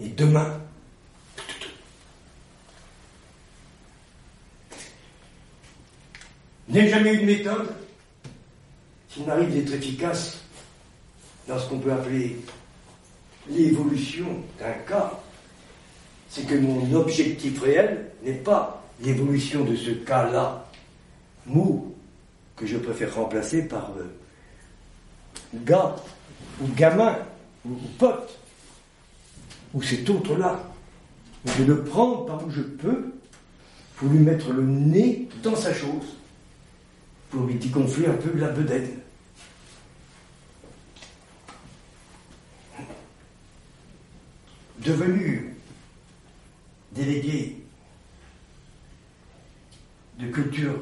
et 0.00 0.08
demain, 0.08 0.60
N'ayez 6.68 6.88
jamais 6.88 7.14
eu 7.14 7.18
de 7.20 7.24
méthode 7.24 7.68
qui 9.08 9.22
n'arrive 9.22 9.52
d'être 9.52 9.72
efficace 9.72 10.40
dans 11.46 11.58
ce 11.58 11.68
qu'on 11.68 11.78
peut 11.78 11.92
appeler 11.92 12.36
l'évolution 13.48 14.26
d'un 14.58 14.72
cas. 14.86 15.12
C'est 16.28 16.44
que 16.46 16.56
mon 16.56 16.92
objectif 16.92 17.62
réel 17.62 18.10
n'est 18.24 18.34
pas 18.34 18.82
l'évolution 19.00 19.64
de 19.64 19.76
ce 19.76 19.90
cas-là, 19.90 20.66
mou, 21.46 21.94
que 22.56 22.66
je 22.66 22.78
préfère 22.78 23.14
remplacer 23.14 23.68
par 23.68 23.92
euh, 23.98 24.10
gars, 25.54 25.94
ou 26.60 26.66
gamin, 26.74 27.16
ou 27.64 27.74
pote 27.98 28.38
ou 29.74 29.82
cet 29.82 30.08
autre-là. 30.08 30.72
de 31.58 31.64
le 31.64 31.84
prendre 31.84 32.26
par 32.26 32.44
où 32.44 32.50
je 32.50 32.62
peux 32.62 33.12
pour 33.96 34.08
lui 34.08 34.18
mettre 34.18 34.52
le 34.52 34.62
nez 34.62 35.28
dans 35.42 35.56
sa 35.56 35.72
chose, 35.72 36.16
pour 37.30 37.44
lui 37.46 37.54
dégonfler 37.54 38.06
un 38.06 38.14
peu 38.14 38.36
la 38.38 38.48
bedaine. 38.48 38.98
Devenu 44.78 45.56
délégué 46.92 47.62
de 50.18 50.28
culture, 50.28 50.78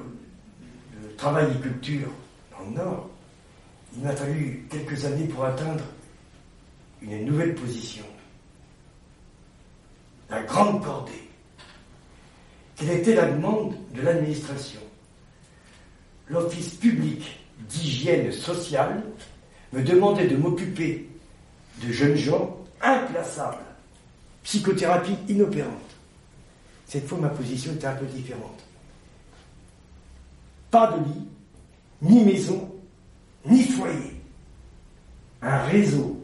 de 1.02 1.16
travail 1.16 1.52
et 1.56 1.60
culture 1.60 2.08
dans 2.52 2.64
le 2.66 2.76
Nord, 2.76 3.10
il 3.96 4.02
m'a 4.02 4.14
fallu 4.14 4.66
quelques 4.70 5.04
années 5.04 5.26
pour 5.26 5.44
atteindre 5.44 5.84
une 7.00 7.24
nouvelle 7.24 7.54
position. 7.54 8.04
La 10.34 10.42
grande 10.42 10.82
cordée. 10.82 11.12
Quelle 12.74 12.90
était 12.90 13.14
la 13.14 13.30
demande 13.30 13.76
de 13.94 14.02
l'administration 14.02 14.80
L'Office 16.28 16.70
public 16.70 17.38
d'hygiène 17.68 18.32
sociale 18.32 19.04
me 19.72 19.80
demandait 19.84 20.26
de 20.26 20.34
m'occuper 20.36 21.08
de 21.80 21.92
jeunes 21.92 22.16
gens 22.16 22.58
implaçables, 22.82 23.62
psychothérapie 24.42 25.16
inopérante. 25.28 25.70
Cette 26.86 27.06
fois, 27.06 27.18
ma 27.18 27.28
position 27.28 27.72
était 27.72 27.86
un 27.86 27.94
peu 27.94 28.06
différente. 28.06 28.64
Pas 30.72 30.96
de 30.96 31.04
lit, 31.04 31.28
ni 32.02 32.24
maison, 32.24 32.74
ni 33.46 33.62
foyer. 33.62 34.20
Un 35.42 35.58
réseau 35.58 36.20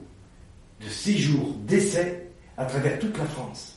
de 0.80 0.88
séjours 0.88 1.54
d'essai 1.64 2.28
à 2.56 2.64
travers 2.64 2.98
toute 2.98 3.16
la 3.16 3.26
France, 3.26 3.76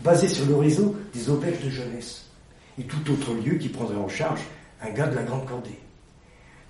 basé 0.00 0.28
sur 0.28 0.46
le 0.46 0.56
réseau 0.56 0.96
des 1.12 1.28
auberges 1.30 1.62
de 1.64 1.70
jeunesse 1.70 2.26
et 2.78 2.84
tout 2.84 3.10
autre 3.10 3.34
lieu 3.34 3.56
qui 3.56 3.68
prendrait 3.68 3.96
en 3.96 4.08
charge 4.08 4.40
un 4.80 4.90
gars 4.90 5.06
de 5.06 5.14
la 5.14 5.22
Grande 5.22 5.46
Cordée. 5.46 5.78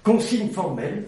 Consigne 0.03 0.51
formelle, 0.51 1.07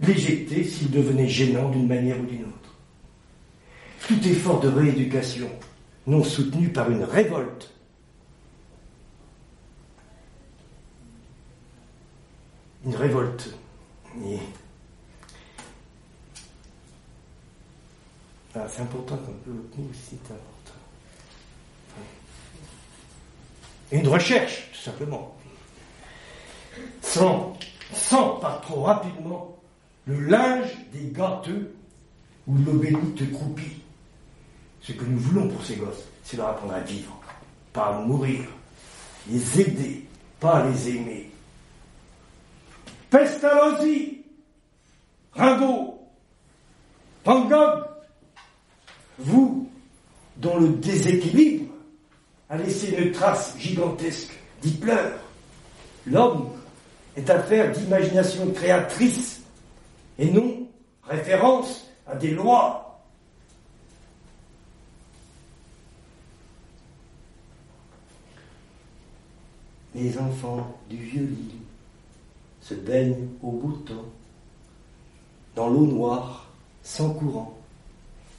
l'éjecter 0.00 0.64
s'il 0.64 0.90
devenait 0.90 1.28
gênant 1.28 1.70
d'une 1.70 1.88
manière 1.88 2.20
ou 2.20 2.26
d'une 2.26 2.44
autre. 2.44 2.74
Tout 4.06 4.28
effort 4.28 4.60
de 4.60 4.68
rééducation 4.68 5.50
non 6.06 6.22
soutenu 6.22 6.68
par 6.68 6.90
une 6.90 7.04
révolte 7.04 7.74
une 12.88 12.96
révolte. 12.96 13.54
C'est 18.68 18.82
important 18.82 19.16
peut 19.16 19.50
le 19.52 19.84
aussi, 19.90 20.18
c'est 20.26 20.32
important. 20.32 20.48
une 23.92 24.08
recherche, 24.08 24.68
tout 24.72 24.80
simplement. 24.80 25.34
Sans, 27.02 27.56
sans 27.92 28.36
pas 28.36 28.60
trop 28.62 28.82
rapidement 28.82 29.56
le 30.06 30.20
linge 30.20 30.70
des 30.92 31.10
gâteux 31.10 31.74
ou 32.46 32.56
l'obélite 32.58 33.30
croupie. 33.32 33.82
Ce 34.80 34.92
que 34.92 35.04
nous 35.04 35.18
voulons 35.18 35.48
pour 35.48 35.64
ces 35.64 35.76
gosses, 35.76 36.04
c'est 36.24 36.36
leur 36.36 36.48
apprendre 36.48 36.74
à 36.74 36.80
vivre, 36.80 37.18
pas 37.72 37.88
à 37.88 38.00
mourir, 38.00 38.44
les 39.28 39.60
aider, 39.60 40.06
pas 40.40 40.58
à 40.58 40.68
les 40.68 40.88
aimer. 40.90 41.30
Pestalozzi, 43.10 44.22
Rimbaud, 45.34 45.98
Van 47.24 47.44
vous, 49.18 49.68
dont 50.36 50.58
le 50.58 50.68
déséquilibre 50.68 51.72
a 52.48 52.56
laissé 52.56 52.94
une 52.96 53.12
trace 53.12 53.56
gigantesque 53.58 54.32
d'Hitler, 54.62 55.10
l'homme 56.06 56.50
est 57.16 57.28
affaire 57.28 57.72
d'imagination 57.72 58.50
créatrice 58.52 59.42
et 60.18 60.30
non 60.30 60.66
référence 61.04 61.88
à 62.06 62.14
des 62.14 62.30
lois. 62.30 62.84
Les 69.94 70.16
enfants 70.18 70.78
du 70.88 70.96
vieux 70.96 71.26
lit 71.26 71.60
se 72.60 72.74
baigne 72.74 73.28
au 73.42 73.50
bouton, 73.50 74.04
dans 75.56 75.68
l'eau 75.68 75.86
noire, 75.86 76.46
sans 76.82 77.10
courant, 77.14 77.58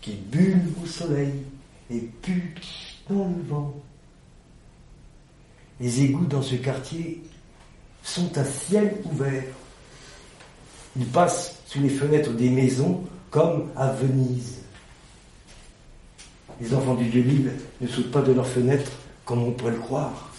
qui 0.02 0.14
bulle 0.14 0.62
au 0.82 0.86
soleil 0.86 1.34
et 1.92 2.00
pue 2.00 2.56
dans 3.10 3.28
le 3.28 3.44
vent. 3.48 3.74
Les 5.80 6.02
égouts 6.04 6.26
dans 6.26 6.42
ce 6.42 6.56
quartier 6.56 7.24
sont 8.04 8.38
à 8.38 8.44
ciel 8.44 8.96
ouvert. 9.06 9.44
Ils 10.98 11.06
passent 11.06 11.60
sous 11.66 11.80
les 11.80 11.90
fenêtres 11.90 12.32
des 12.32 12.50
maisons 12.50 13.04
comme 13.30 13.70
à 13.76 13.92
Venise. 13.92 14.60
Les 16.60 16.74
enfants 16.74 16.96
du 16.96 17.06
vieux 17.06 17.54
ne 17.80 17.88
sautent 17.88 18.12
pas 18.12 18.22
de 18.22 18.34
leurs 18.34 18.48
fenêtres 18.48 18.92
comme 19.24 19.44
on 19.44 19.52
pourrait 19.52 19.72
le 19.72 19.78
croire, 19.80 20.34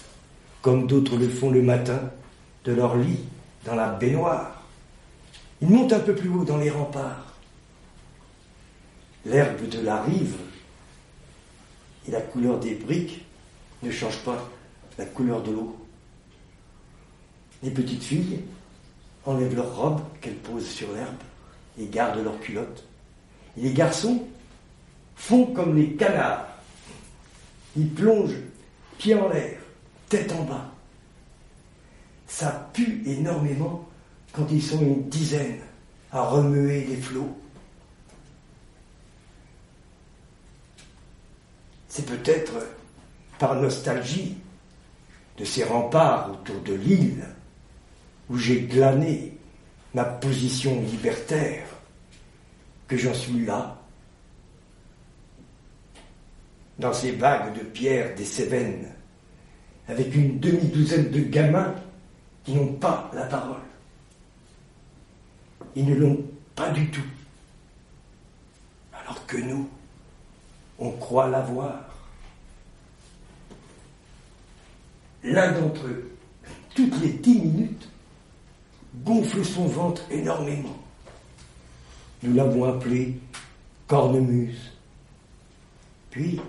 comme 0.60 0.86
d'autres 0.86 1.16
le 1.16 1.28
font 1.28 1.50
le 1.50 1.62
matin 1.62 2.10
de 2.64 2.72
leur 2.72 2.96
lit 2.96 3.20
dans 3.64 3.74
la 3.74 3.90
baignoire. 3.90 4.62
Il 5.62 5.68
monte 5.68 5.92
un 5.92 6.00
peu 6.00 6.14
plus 6.14 6.28
haut 6.28 6.44
dans 6.44 6.56
les 6.58 6.70
remparts. 6.70 7.29
L'herbe 9.26 9.68
de 9.68 9.80
la 9.80 10.02
rive 10.02 10.36
et 12.08 12.10
la 12.10 12.20
couleur 12.20 12.58
des 12.58 12.74
briques 12.74 13.24
ne 13.82 13.90
changent 13.90 14.24
pas 14.24 14.48
la 14.98 15.04
couleur 15.04 15.42
de 15.42 15.52
l'eau. 15.52 15.76
Les 17.62 17.70
petites 17.70 18.02
filles 18.02 18.40
enlèvent 19.24 19.56
leurs 19.56 19.76
robes 19.76 20.02
qu'elles 20.20 20.36
posent 20.36 20.68
sur 20.68 20.92
l'herbe 20.92 21.22
et 21.78 21.86
gardent 21.86 22.24
leurs 22.24 22.40
culottes. 22.40 22.84
Les 23.56 23.72
garçons 23.72 24.26
font 25.16 25.46
comme 25.46 25.76
les 25.76 25.94
canards. 25.94 26.46
Ils 27.76 27.88
plongent 27.88 28.38
pieds 28.98 29.14
en 29.14 29.28
l'air, 29.28 29.58
tête 30.08 30.32
en 30.32 30.44
bas, 30.44 30.70
ça 32.30 32.70
pue 32.72 33.02
énormément 33.06 33.86
quand 34.32 34.46
ils 34.50 34.62
sont 34.62 34.80
une 34.80 35.08
dizaine 35.08 35.58
à 36.12 36.22
remuer 36.22 36.84
les 36.84 36.96
flots. 36.96 37.36
C'est 42.00 42.16
peut-être 42.16 42.54
par 43.38 43.56
nostalgie 43.56 44.38
de 45.36 45.44
ces 45.44 45.64
remparts 45.64 46.30
autour 46.30 46.58
de 46.62 46.72
l'île 46.72 47.26
où 48.30 48.38
j'ai 48.38 48.62
glané 48.62 49.36
ma 49.92 50.04
position 50.04 50.80
libertaire 50.80 51.66
que 52.88 52.96
j'en 52.96 53.12
suis 53.12 53.44
là, 53.44 53.76
dans 56.78 56.94
ces 56.94 57.12
vagues 57.12 57.54
de 57.54 57.64
pierres 57.64 58.14
des 58.14 58.24
Cévennes, 58.24 58.94
avec 59.86 60.14
une 60.14 60.40
demi-douzaine 60.40 61.10
de 61.10 61.20
gamins 61.20 61.74
qui 62.44 62.54
n'ont 62.54 62.72
pas 62.72 63.10
la 63.12 63.26
parole. 63.26 63.60
Ils 65.76 65.84
ne 65.84 65.96
l'ont 65.96 66.24
pas 66.54 66.70
du 66.70 66.90
tout. 66.90 67.04
Alors 68.94 69.26
que 69.26 69.36
nous, 69.36 69.68
on 70.78 70.92
croit 70.92 71.28
l'avoir. 71.28 71.89
L'un 75.22 75.52
d'entre 75.52 75.86
eux, 75.86 76.10
toutes 76.74 77.00
les 77.00 77.12
dix 77.12 77.38
minutes, 77.38 77.88
gonfle 79.04 79.44
son 79.44 79.66
ventre 79.66 80.02
énormément. 80.10 80.76
Nous 82.22 82.34
l'avons 82.34 82.64
appelé 82.64 83.18
cornemuse. 83.86 84.72
Puis, 86.10 86.40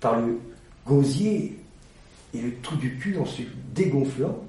par 0.00 0.20
le 0.20 0.38
gosier 0.86 1.58
et 2.32 2.40
le 2.40 2.60
trou 2.60 2.76
du 2.76 2.96
cul 2.98 3.18
en 3.18 3.26
se 3.26 3.42
dégonflant, 3.72 4.44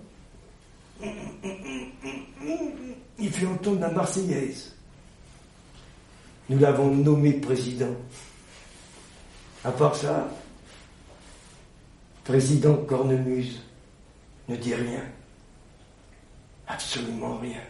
il 3.19 3.31
fait 3.31 3.45
entendre 3.45 3.79
la 3.79 3.91
Marseillaise. 3.91 4.73
Nous 6.49 6.59
l'avons 6.59 6.93
nommé 6.93 7.33
président. 7.33 7.95
À 9.63 9.71
part 9.71 9.95
ça, 9.95 10.29
président 12.25 12.75
Cornemuse, 12.75 13.61
ne 14.49 14.55
dit 14.55 14.73
rien, 14.73 15.03
absolument 16.67 17.37
rien. 17.37 17.61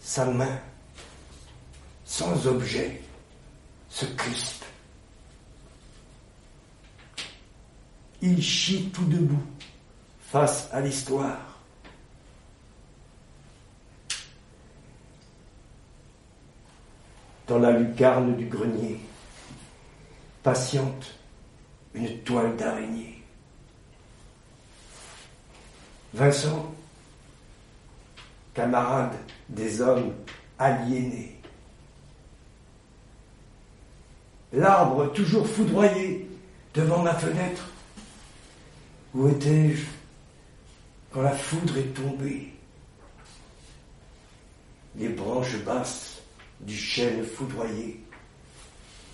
Sa 0.00 0.26
main, 0.26 0.58
sans 2.04 2.46
objet, 2.48 3.00
se 3.88 4.06
crispe. 4.06 4.64
Il 8.20 8.42
chie 8.42 8.90
tout 8.92 9.04
debout 9.04 9.46
face 10.20 10.68
à 10.72 10.80
l'histoire. 10.80 11.60
Dans 17.46 17.60
la 17.60 17.70
lucarne 17.70 18.36
du 18.36 18.46
grenier, 18.46 18.98
patiente 20.42 21.16
une 21.96 22.18
toile 22.20 22.54
d'araignée. 22.56 23.22
Vincent, 26.12 26.74
camarade 28.54 29.16
des 29.48 29.80
hommes 29.80 30.14
aliénés. 30.58 31.40
L'arbre 34.52 35.12
toujours 35.12 35.46
foudroyé 35.46 36.28
devant 36.74 37.02
ma 37.02 37.14
fenêtre. 37.14 37.66
Où 39.14 39.28
étais-je 39.28 39.84
quand 41.10 41.22
la 41.22 41.32
foudre 41.32 41.78
est 41.78 41.94
tombée? 41.94 42.52
Les 44.96 45.08
branches 45.08 45.58
basses 45.64 46.18
du 46.60 46.76
chêne 46.76 47.24
foudroyé 47.24 48.02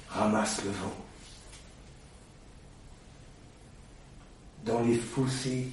ramassent 0.09 0.65
le 0.65 0.71
vent. 0.71 1.12
Dans 4.65 4.81
les 4.83 4.97
fossés 4.97 5.69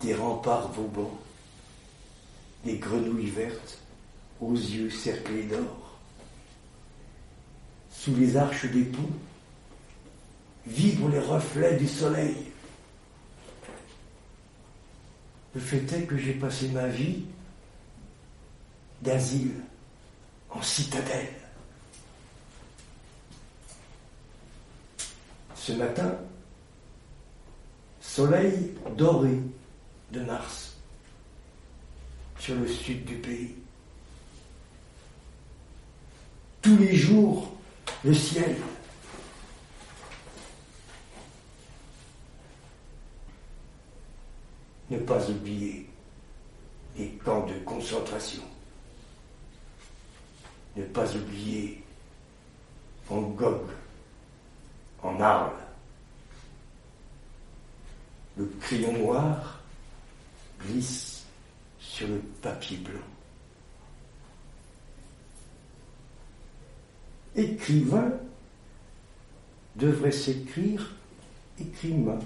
des 0.00 0.14
remparts 0.14 0.72
vauban, 0.72 1.10
des 2.64 2.78
grenouilles 2.78 3.30
vertes 3.30 3.78
aux 4.40 4.54
yeux 4.54 4.90
cerclés 4.90 5.44
d'or. 5.44 5.98
Sous 7.90 8.14
les 8.14 8.36
arches 8.36 8.66
des 8.66 8.84
ponts 8.84 9.10
vibrent 10.66 11.08
les 11.08 11.20
reflets 11.20 11.76
du 11.76 11.88
soleil. 11.88 12.36
Le 15.54 15.60
fait 15.60 15.92
est 15.92 16.02
que 16.02 16.16
j'ai 16.16 16.34
passé 16.34 16.68
ma 16.68 16.86
vie 16.86 17.24
d'asile 19.02 19.54
en 20.50 20.62
citadelle. 20.62 21.34
Ce 25.54 25.72
matin, 25.72 26.18
soleil 28.08 28.74
doré 28.96 29.38
de 30.10 30.20
Mars 30.20 30.76
sur 32.38 32.54
le 32.54 32.66
sud 32.66 33.04
du 33.04 33.16
pays. 33.16 33.54
Tous 36.62 36.76
les 36.78 36.96
jours, 36.96 37.52
le 38.02 38.14
ciel. 38.14 38.56
Ne 44.90 44.98
pas 45.00 45.28
oublier 45.28 45.86
les 46.96 47.10
camps 47.24 47.46
de 47.46 47.58
concentration. 47.58 48.42
Ne 50.76 50.84
pas 50.84 51.14
oublier 51.14 51.84
en 53.10 53.20
Gog, 53.20 53.66
en 55.02 55.20
Arles. 55.20 55.67
Le 58.38 58.46
crayon 58.60 58.92
noir 58.92 59.60
glisse 60.64 61.24
sur 61.80 62.06
le 62.06 62.18
papier 62.40 62.76
blanc. 62.76 63.00
Écrivain 67.34 68.12
devrait 69.74 70.12
s'écrire 70.12 70.94
écrivain. 71.60 72.20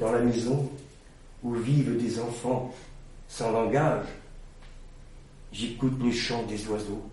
Dans 0.00 0.10
la 0.10 0.20
maison 0.20 0.70
où 1.44 1.54
vivent 1.54 1.96
des 2.02 2.18
enfants 2.18 2.74
sans 3.28 3.52
langage, 3.52 4.06
j'écoute 5.52 6.02
le 6.02 6.10
chant 6.10 6.42
des 6.46 6.66
oiseaux. 6.66 7.08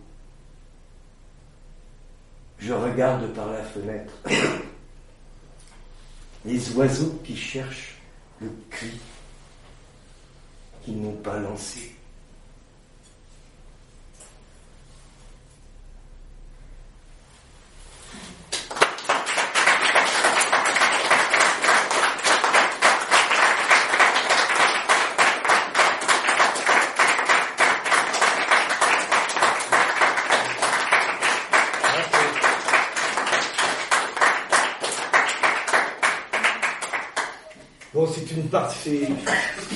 Je 2.58 2.74
regarde 2.74 3.32
par 3.34 3.52
la 3.52 3.64
fenêtre 3.64 4.14
les 6.46 6.72
oiseaux 6.74 7.20
qui 7.24 7.36
cherchent 7.36 7.98
le 8.42 8.50
cri 8.70 8.92
qu'ils 10.84 11.02
n'ont 11.02 11.18
pas 11.18 11.40
lancé. 11.40 11.96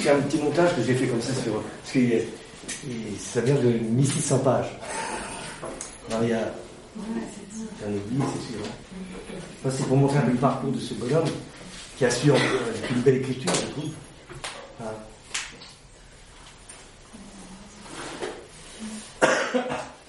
C'est 0.02 0.10
un 0.10 0.20
petit 0.22 0.38
montage 0.38 0.76
que 0.76 0.84
j'ai 0.84 0.96
fait 0.96 1.08
comme 1.08 1.22
ça 1.22 1.34
sur. 1.34 1.62
Parce 1.62 1.94
que 1.94 2.00
ça 3.20 3.42
vient 3.42 3.56
de 3.56 3.80
1600 3.80 4.40
pages. 4.40 4.78
Alors 6.10 6.24
il 6.24 6.30
y 6.30 6.34
a. 6.34 6.54
J'en 6.96 7.92
ai 7.92 7.98
oublié, 7.98 8.24
c'est 8.34 8.54
sûr. 8.54 8.62
c'est 9.72 9.88
pour 9.88 9.98
montrer 9.98 10.20
un 10.20 10.22
peu 10.22 10.32
le 10.32 10.38
parcours 10.38 10.72
de 10.72 10.80
ce 10.80 10.94
bonhomme 10.94 11.26
qui 11.98 12.06
a 12.06 12.12
su 12.12 12.32
euh, 12.32 12.36
une 12.92 13.02
belle 13.02 13.16
écriture, 13.18 13.52
je 13.54 13.72
trouve. 13.72 13.92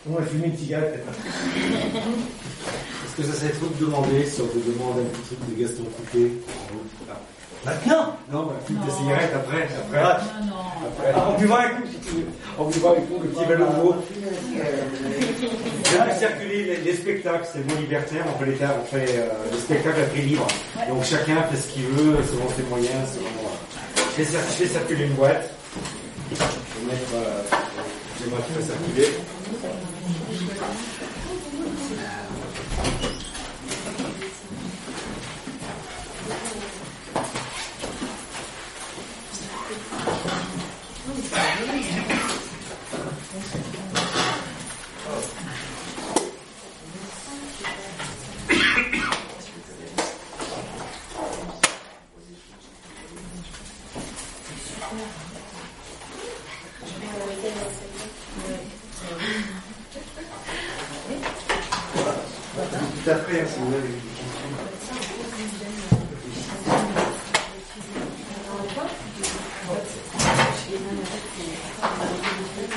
On 0.06 0.12
va 0.12 0.22
fumer 0.26 0.48
une 0.48 0.58
cigarette. 0.58 1.02
Est-ce 3.06 3.16
que 3.16 3.22
ça 3.22 3.32
serait 3.32 3.52
trop 3.52 3.66
de 3.68 3.84
demander 3.84 4.26
si 4.26 4.42
on 4.42 4.46
te 4.46 4.58
demande 4.58 4.98
un 4.98 5.04
petit 5.04 5.34
truc 5.34 5.38
de 5.48 5.62
Gaston 5.62 5.84
Coupé 5.84 6.32
Maintenant? 7.64 8.03
Non, 8.70 8.80
bah, 8.80 8.86
fume 8.86 8.88
ta 8.88 8.96
cigarette 8.96 9.32
après. 9.34 9.62
après. 9.62 9.98
Ah, 10.02 10.20
Non, 10.40 10.46
non. 10.46 10.52
après. 10.86 11.12
Ah, 11.14 11.28
on 11.30 11.38
buvera 11.38 11.60
un 11.62 11.68
coup 11.70 11.82
si 11.90 11.98
tu 12.08 12.16
veux. 12.16 12.26
On 12.58 12.64
voit 12.64 12.90
avec 12.92 13.04
vous 13.08 13.18
le 13.22 13.28
petit 13.28 13.44
vélo 13.44 13.66
nouveau. 13.66 13.94
Vais 16.04 16.18
circuler 16.18 16.64
les, 16.64 16.76
les 16.78 16.94
spectacles, 16.96 17.46
c'est 17.52 17.58
le 17.58 17.64
mot 17.64 17.80
libertaire, 17.80 18.24
on 18.34 18.38
fait, 18.38 18.46
les, 18.50 18.56
on 18.64 18.84
fait 18.84 19.18
euh, 19.18 19.28
les 19.52 19.58
spectacles 19.58 20.00
à 20.00 20.04
prix 20.04 20.22
libre. 20.22 20.46
Donc 20.88 21.04
chacun 21.04 21.42
fait 21.44 21.56
ce 21.56 21.68
qu'il 21.68 21.84
veut, 21.84 22.16
selon 22.24 22.48
ses 22.56 22.62
moyens. 22.64 23.10
Selon, 23.12 23.26
euh, 23.26 24.08
je, 24.18 24.24
fais 24.24 24.66
circuler 24.66 25.04
une 25.04 25.14
boîte. 25.14 25.50
Je 26.30 26.36
vais 26.36 26.92
mettre. 26.92 27.14
Euh, 27.14 27.42
J'aimerais 28.20 28.42
faire 28.42 28.62
circuler. 28.62 29.18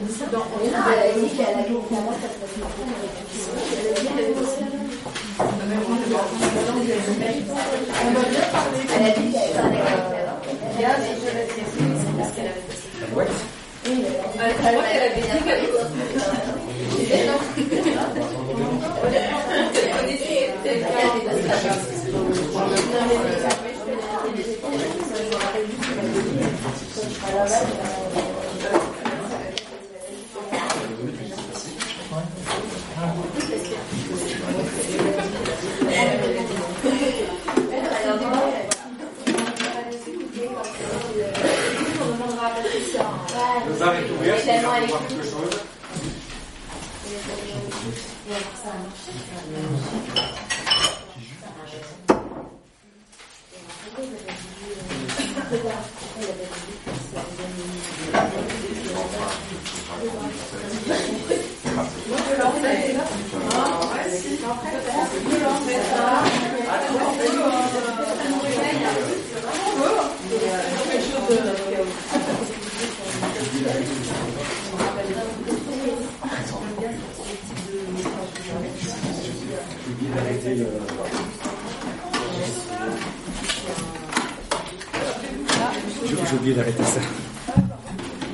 Le 0.00 0.06
bar 0.32 0.46
est 0.56 1.12
voir 2.00 2.14
quelque 2.20 2.46
chose. 2.48 2.56
J'ai 2.56 2.62
oublié 2.62 2.84
d'arrêter 2.88 3.24
ça. 3.38 3.69